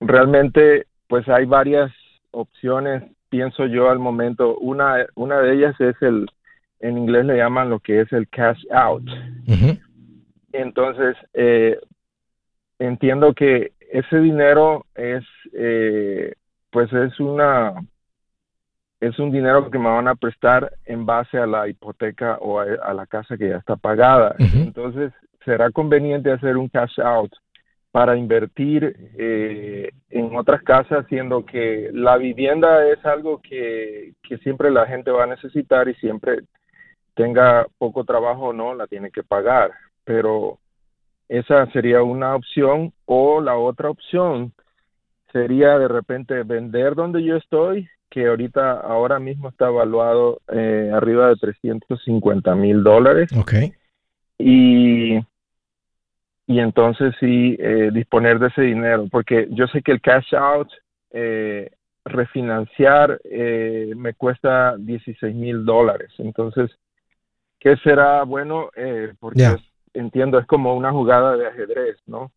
realmente, 0.00 0.86
pues 1.08 1.28
hay 1.28 1.44
varias 1.44 1.92
opciones 2.30 3.02
pienso 3.28 3.66
yo 3.66 3.90
al 3.90 3.98
momento. 3.98 4.56
Una, 4.58 5.06
una 5.14 5.40
de 5.40 5.54
ellas 5.54 5.80
es 5.80 5.96
el, 6.00 6.26
en 6.80 6.98
inglés 6.98 7.24
le 7.24 7.36
llaman 7.36 7.70
lo 7.70 7.80
que 7.80 8.00
es 8.00 8.12
el 8.12 8.28
cash 8.28 8.62
out. 8.70 9.04
Entonces, 10.52 11.16
eh, 11.34 11.78
entiendo 12.78 13.34
que 13.34 13.72
ese 13.90 14.20
dinero 14.20 14.86
es, 14.94 15.24
eh, 15.52 16.34
pues 16.70 16.92
es 16.92 17.18
una, 17.20 17.74
es 19.00 19.18
un 19.18 19.30
dinero 19.30 19.70
que 19.70 19.78
me 19.78 19.88
van 19.88 20.08
a 20.08 20.14
prestar 20.14 20.72
en 20.84 21.06
base 21.06 21.38
a 21.38 21.46
la 21.46 21.68
hipoteca 21.68 22.38
o 22.40 22.60
a, 22.60 22.94
la 22.94 23.06
casa 23.06 23.36
que 23.36 23.48
ya 23.48 23.56
está 23.56 23.76
pagada. 23.76 24.34
Entonces, 24.38 25.12
será 25.44 25.70
conveniente 25.70 26.32
hacer 26.32 26.56
un 26.56 26.68
cash 26.68 27.00
out 27.00 27.32
para 27.90 28.16
invertir 28.16 28.94
eh, 29.16 29.90
en 30.10 30.36
otras 30.36 30.62
casas, 30.62 31.06
siendo 31.08 31.44
que 31.46 31.90
la 31.92 32.16
vivienda 32.16 32.86
es 32.86 33.04
algo 33.04 33.40
que, 33.40 34.12
siempre 34.42 34.70
la 34.70 34.86
gente 34.86 35.10
va 35.10 35.24
a 35.24 35.28
necesitar 35.28 35.88
y 35.88 35.94
siempre 35.94 36.40
tenga 37.14 37.66
poco 37.78 38.04
trabajo 38.04 38.48
o 38.48 38.52
no, 38.52 38.74
la 38.74 38.86
tiene 38.86 39.10
que 39.10 39.22
pagar. 39.22 39.72
Pero 40.04 40.58
esa 41.28 41.70
sería 41.72 42.02
una 42.02 42.34
opción 42.34 42.92
o 43.04 43.40
la 43.40 43.56
otra 43.56 43.90
opción 43.90 44.52
sería 45.32 45.78
de 45.78 45.88
repente 45.88 46.42
vender 46.42 46.94
donde 46.94 47.22
yo 47.22 47.36
estoy 47.36 47.88
que 48.10 48.26
ahorita, 48.26 48.72
ahora 48.80 49.18
mismo 49.18 49.48
está 49.48 49.68
evaluado 49.68 50.40
eh, 50.50 50.90
arriba 50.94 51.28
de 51.28 51.36
350 51.36 52.54
mil 52.54 52.82
dólares. 52.82 53.30
Ok. 53.36 53.54
Y, 54.38 55.18
y 56.46 56.58
entonces 56.60 57.14
sí, 57.20 57.56
eh, 57.58 57.90
disponer 57.92 58.38
de 58.38 58.48
ese 58.48 58.62
dinero, 58.62 59.08
porque 59.10 59.48
yo 59.50 59.66
sé 59.66 59.82
que 59.82 59.92
el 59.92 60.00
cash 60.00 60.34
out, 60.34 60.68
eh, 61.10 61.70
refinanciar, 62.04 63.20
me 63.96 64.14
cuesta 64.14 64.74
16 64.78 65.34
mil 65.34 65.66
dólares. 65.66 66.10
Entonces, 66.16 66.70
¿qué 67.58 67.76
será 67.76 68.22
bueno? 68.22 68.70
porque 69.20 69.44
entiendo, 69.94 70.38
es 70.38 70.46
como 70.46 70.74
una 70.74 70.92
jugada 70.92 71.36
de 71.36 71.46
ajedrez, 71.46 71.96
¿no? 72.06 72.32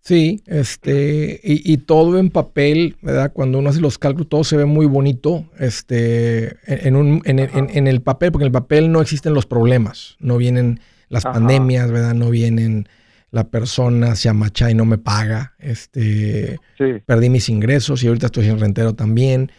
Sí, 0.00 0.42
este, 0.46 1.40
y, 1.42 1.78
todo 1.78 2.18
en 2.18 2.28
papel, 2.28 2.96
¿verdad? 3.00 3.32
Cuando 3.32 3.58
uno 3.58 3.70
hace 3.70 3.80
los 3.80 3.96
cálculos, 3.96 4.28
todo 4.28 4.44
se 4.44 4.58
ve 4.58 4.66
muy 4.66 4.84
bonito, 4.84 5.46
este, 5.58 6.58
en, 6.66 6.96
un, 6.96 7.22
en, 7.24 7.38
en, 7.38 7.86
el 7.86 8.02
papel, 8.02 8.30
porque 8.30 8.44
en 8.44 8.48
el 8.48 8.52
papel 8.52 8.92
no 8.92 9.00
existen 9.00 9.32
los 9.32 9.46
problemas, 9.46 10.18
no 10.20 10.36
vienen 10.36 10.80
las 11.08 11.24
pandemias, 11.24 11.90
¿verdad? 11.90 12.12
No 12.12 12.28
vienen 12.28 12.86
la 13.34 13.48
persona 13.48 14.14
se 14.14 14.28
amacha 14.28 14.70
y 14.70 14.74
no 14.74 14.84
me 14.84 14.96
paga, 14.96 15.54
este, 15.58 16.60
perdí 17.04 17.30
mis 17.30 17.48
ingresos 17.48 18.04
y 18.04 18.06
ahorita 18.06 18.26
estoy 18.26 18.44
sin 18.44 18.60
rentero 18.60 18.94
también, 18.94 19.50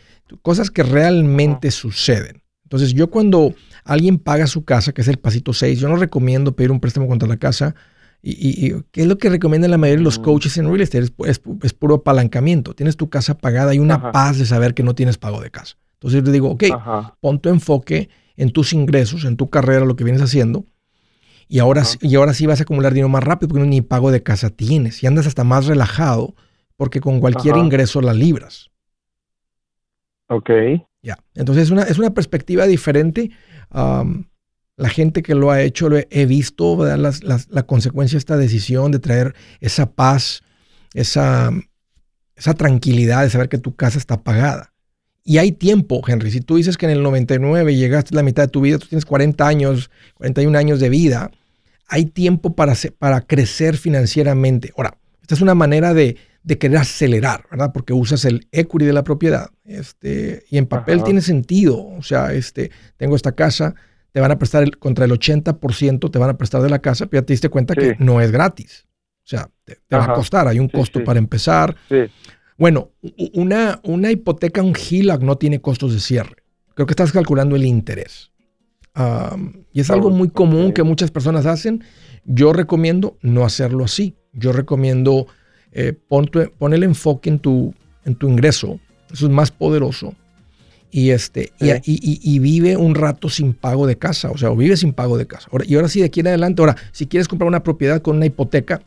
cosas 0.41 0.71
que 0.71 0.81
realmente 0.81 1.71
suceden. 1.71 2.41
Entonces 2.65 2.93
yo 2.93 3.09
cuando 3.09 3.53
alguien 3.83 4.17
paga 4.17 4.47
su 4.47 4.65
casa, 4.65 4.91
que 4.91 5.01
es 5.01 5.07
el 5.07 5.17
pasito 5.17 5.53
6, 5.53 5.79
yo 5.79 5.87
no 5.87 5.95
recomiendo 5.95 6.55
pedir 6.55 6.71
un 6.71 6.79
préstamo 6.79 7.07
contra 7.07 7.27
la 7.27 7.37
casa, 7.37 7.75
y, 8.27 8.73
qué 8.91 9.01
es 9.01 9.07
lo 9.07 9.19
que 9.19 9.29
recomiendan 9.29 9.69
la 9.69 9.77
mayoría 9.77 9.99
de 9.99 10.03
los 10.03 10.17
coaches 10.17 10.57
en 10.57 10.65
real 10.65 10.81
estate? 10.81 11.13
Es, 11.27 11.73
puro 11.73 11.95
apalancamiento. 11.95 12.73
Tienes 12.73 12.97
tu 12.97 13.07
casa 13.07 13.37
pagada 13.37 13.75
y 13.75 13.77
una 13.77 14.11
paz 14.11 14.39
de 14.39 14.47
saber 14.47 14.73
que 14.73 14.81
no 14.81 14.95
tienes 14.95 15.19
pago 15.19 15.39
de 15.41 15.51
casa. 15.51 15.77
Entonces 15.93 16.21
yo 16.21 16.23
te 16.23 16.31
digo, 16.31 16.49
ok, 16.49 16.63
pon 17.19 17.39
tu 17.39 17.49
enfoque 17.49 18.09
en 18.35 18.49
tus 18.49 18.73
ingresos, 18.73 19.25
en 19.25 19.37
tu 19.37 19.51
carrera, 19.51 19.85
lo 19.85 19.95
que 19.95 20.03
vienes 20.03 20.23
haciendo. 20.23 20.65
Y 21.47 21.59
ahora, 21.59 21.83
y 22.01 22.15
ahora 22.15 22.33
sí 22.33 22.47
vas 22.47 22.59
a 22.59 22.63
acumular 22.63 22.93
dinero 22.93 23.09
más 23.09 23.23
rápido 23.23 23.49
porque 23.49 23.67
ni 23.67 23.81
pago 23.81 24.09
de 24.09 24.23
casa 24.23 24.49
tienes. 24.49 25.03
Y 25.03 25.07
andas 25.07 25.27
hasta 25.27 25.43
más 25.43 25.67
relajado 25.67 26.33
porque 26.77 27.01
con 27.01 27.19
cualquier 27.19 27.57
ingreso 27.57 28.01
la 28.01 28.13
libras. 28.13 28.71
Ok. 30.29 30.49
Ya. 31.05 31.19
Entonces 31.35 31.65
es 31.65 31.71
una, 31.71 31.83
es 31.83 31.99
una 31.99 32.13
perspectiva 32.13 32.65
diferente 32.65 33.31
la 34.77 34.89
gente 34.89 35.23
que 35.23 35.35
lo 35.35 35.51
ha 35.51 35.61
hecho, 35.61 35.89
lo 35.89 35.97
he, 35.97 36.25
visto, 36.25 36.77
la 36.83 37.63
consecuencia 37.63 38.17
de 38.17 38.19
esta 38.19 38.37
decisión 38.37 38.91
de 38.91 38.99
traer 38.99 39.33
esa 39.61 39.91
paz, 39.91 40.43
esa, 40.93 41.51
esa 42.35 42.53
tranquilidad 42.53 43.23
de 43.23 43.29
saber 43.29 43.49
que 43.49 43.57
tu 43.57 43.75
casa 43.75 43.97
está 43.97 44.21
pagada. 44.21 44.73
Y 45.23 45.37
hay 45.37 45.53
tiempo, 45.53 46.03
Henry. 46.05 46.29
Si 46.29 46.41
tú 46.41 46.57
dices 46.57 46.77
que 46.77 46.85
en 46.85 46.91
el 46.91 47.03
99 47.03 47.75
llegaste 47.75 48.13
a 48.13 48.17
la 48.17 48.23
mitad 48.23 48.43
de 48.43 48.49
tu 48.49 48.61
vida, 48.61 48.77
tú 48.77 48.87
tienes 48.87 49.05
40 49.05 49.47
años, 49.47 49.89
41 50.15 50.55
años 50.57 50.79
de 50.79 50.89
vida, 50.89 51.31
hay 51.87 52.05
tiempo 52.05 52.55
para, 52.55 52.73
para 52.99 53.21
crecer 53.21 53.77
financieramente. 53.77 54.71
Ahora, 54.77 54.97
esta 55.21 55.35
es 55.35 55.41
una 55.41 55.55
manera 55.55 55.93
de, 55.93 56.17
querer 56.45 56.77
acelerar, 56.77 57.45
¿verdad? 57.49 57.71
Porque 57.73 57.93
usas 57.93 58.23
el 58.25 58.47
equity 58.51 58.85
de 58.85 58.93
la 58.93 59.03
propiedad. 59.03 59.49
Este, 59.63 60.45
y 60.49 60.57
en 60.57 60.67
papel 60.67 61.03
tiene 61.03 61.21
sentido. 61.21 61.85
O 61.85 62.03
sea, 62.03 62.33
este, 62.33 62.71
tengo 62.97 63.15
esta 63.15 63.33
casa, 63.33 63.73
te 64.11 64.19
van 64.19 64.31
a 64.31 64.37
prestar 64.37 64.63
el, 64.63 64.77
contra 64.77 65.05
el 65.05 65.11
80%, 65.11 66.11
te 66.11 66.19
van 66.19 66.29
a 66.29 66.37
prestar 66.37 66.61
de 66.61 66.69
la 66.69 66.79
casa, 66.79 67.07
pero 67.07 67.21
ya 67.21 67.25
te 67.25 67.33
diste 67.33 67.49
cuenta 67.49 67.75
que 67.75 67.95
no 67.99 68.21
es 68.21 68.31
gratis. 68.31 68.85
O 69.23 69.27
sea, 69.27 69.49
te, 69.63 69.79
va 69.91 70.05
a 70.05 70.13
costar, 70.13 70.47
hay 70.47 70.59
un 70.59 70.69
costo 70.69 71.03
para 71.03 71.17
empezar. 71.17 71.75
Bueno, 72.57 72.91
una, 73.33 73.81
una 73.83 74.11
hipoteca, 74.11 74.61
un 74.61 74.75
HELOC 74.75 75.21
no 75.21 75.37
tiene 75.37 75.59
costos 75.61 75.93
de 75.93 75.99
cierre. 75.99 76.43
Creo 76.75 76.85
que 76.85 76.91
estás 76.91 77.11
calculando 77.11 77.55
el 77.55 77.65
interés. 77.65 78.31
y 79.73 79.79
es 79.79 79.89
algo 79.89 80.11
muy 80.11 80.29
común 80.29 80.73
que 80.73 80.83
muchas 80.83 81.09
personas 81.09 81.47
hacen. 81.47 81.83
Yo 82.23 82.53
recomiendo 82.53 83.17
no 83.21 83.43
hacerlo 83.45 83.83
así. 83.83 84.15
Yo 84.31 84.51
recomiendo 84.51 85.27
eh, 85.75 85.93
pon, 85.93 86.29
pon, 86.57 86.73
el 86.73 86.83
enfoque 86.83 87.29
en 87.29 87.37
tu, 87.37 87.73
en 88.05 88.15
tu 88.15 88.27
ingreso. 88.27 88.79
Eso 89.11 89.27
es 89.27 89.31
más 89.31 89.51
poderoso 89.51 90.15
y, 90.95 91.09
este, 91.09 91.51
y, 91.59 92.39
vive 92.39 92.77
un 92.77 92.95
rato 92.95 93.27
sin 93.27 93.53
pago 93.53 93.85
de 93.85 93.97
casa, 93.97 94.31
o 94.31 94.37
sea, 94.37 94.49
o 94.49 94.55
vive 94.55 94.77
sin 94.77 94.93
pago 94.93 95.17
de 95.17 95.27
casa. 95.27 95.49
y 95.65 95.75
ahora 95.75 95.89
sí, 95.89 95.99
de 95.99 96.05
aquí 96.05 96.21
en 96.21 96.27
adelante, 96.27 96.61
ahora, 96.61 96.77
si 96.93 97.05
quieres 97.05 97.27
comprar 97.27 97.49
una 97.49 97.63
propiedad 97.63 98.01
con 98.01 98.15
una 98.15 98.25
hipoteca, 98.25 98.81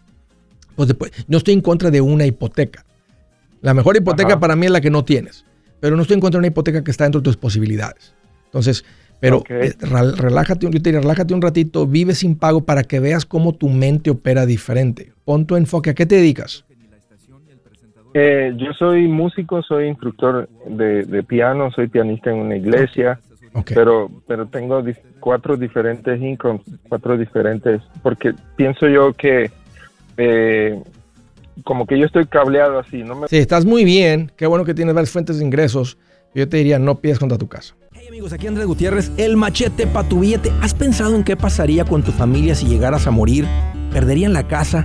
pues 0.74 0.89
después, 0.89 1.12
no 1.26 1.36
estoy 1.36 1.53
en 1.53 1.61
contra 1.61 1.91
de 1.91 2.01
una 2.01 2.24
hipoteca. 2.24 2.86
La 3.61 3.74
mejor 3.74 3.95
hipoteca 3.95 4.41
para 4.41 4.57
mí 4.57 4.64
es 4.64 4.72
la 4.72 4.80
que 4.80 4.89
no 4.89 5.05
tienes, 5.05 5.45
pero 5.80 5.97
no 5.97 6.03
estoy 6.03 6.14
en 6.14 6.20
contra 6.20 6.39
de 6.39 6.41
una 6.41 6.47
hipoteca 6.47 6.82
que 6.82 6.91
está 6.91 7.05
dentro 7.05 7.20
de 7.20 7.24
tus 7.24 7.36
posibilidades. 7.36 8.14
Entonces, 8.47 8.86
pero 9.20 9.43
eh, 9.51 9.74
relájate, 9.80 10.66
yo 10.70 10.80
te 10.80 10.93
relájate 10.93 11.34
un 11.34 11.43
ratito, 11.43 11.86
vive 11.86 12.14
sin 12.14 12.36
pago 12.36 12.62
para 12.62 12.84
que 12.84 13.01
veas 13.01 13.26
cómo 13.26 13.53
tu 13.53 13.68
mente 13.68 14.09
opera 14.09 14.47
diferente. 14.47 15.12
Pon 15.26 15.45
tu 15.45 15.57
enfoque. 15.57 15.91
¿A 15.91 15.95
qué 15.95 16.07
te 16.07 16.14
dedicas? 16.14 16.64
Eh, 18.14 18.54
yo 18.56 18.72
soy 18.72 19.06
músico, 19.06 19.62
soy 19.62 19.86
instructor 19.86 20.48
de, 20.66 21.22
piano, 21.22 21.70
soy 21.70 21.88
pianista 21.88 22.30
en 22.30 22.38
una 22.38 22.56
iglesia, 22.56 23.20
pero 23.74 24.11
pero 24.26 24.46
tengo 24.46 24.82
cuatro 25.20 25.56
diferentes 25.56 26.20
incomes, 26.20 26.62
cuatro 26.88 27.16
diferentes, 27.16 27.82
porque 28.02 28.34
pienso 28.56 28.88
yo 28.88 29.12
que 29.12 29.50
eh, 30.16 30.82
como 31.64 31.86
que 31.86 31.98
yo 31.98 32.06
estoy 32.06 32.26
cableado 32.26 32.78
así, 32.78 33.02
no 33.02 33.16
me... 33.16 33.28
Sí, 33.28 33.36
estás 33.36 33.64
muy 33.64 33.84
bien, 33.84 34.32
qué 34.36 34.46
bueno 34.46 34.64
que 34.64 34.74
tienes 34.74 34.94
varias 34.94 35.11
fuentes 35.11 35.38
de 35.38 35.44
ingresos, 35.44 35.98
yo 36.34 36.48
te 36.48 36.59
diría 36.59 36.78
no 36.78 36.96
pides 36.96 37.18
contra 37.18 37.36
tu 37.36 37.48
casa. 37.48 37.74
Hey 37.92 38.06
amigos, 38.09 38.32
aquí 38.32 38.46
Andrés 38.46 38.66
Gutiérrez, 38.66 39.12
el 39.16 39.36
machete 39.36 39.86
para 39.86 40.09
tu 40.09 40.20
billete. 40.20 40.50
¿Has 40.62 40.72
pensado 40.72 41.14
en 41.14 41.24
qué 41.24 41.36
pasaría 41.36 41.84
con 41.84 42.02
tu 42.02 42.12
familia 42.12 42.54
si 42.54 42.66
llegaras 42.66 43.06
a 43.06 43.11
morir? 43.11 43.44
¿Perderían 43.92 44.32
la 44.32 44.46
casa? 44.46 44.84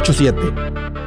87 0.00 1.05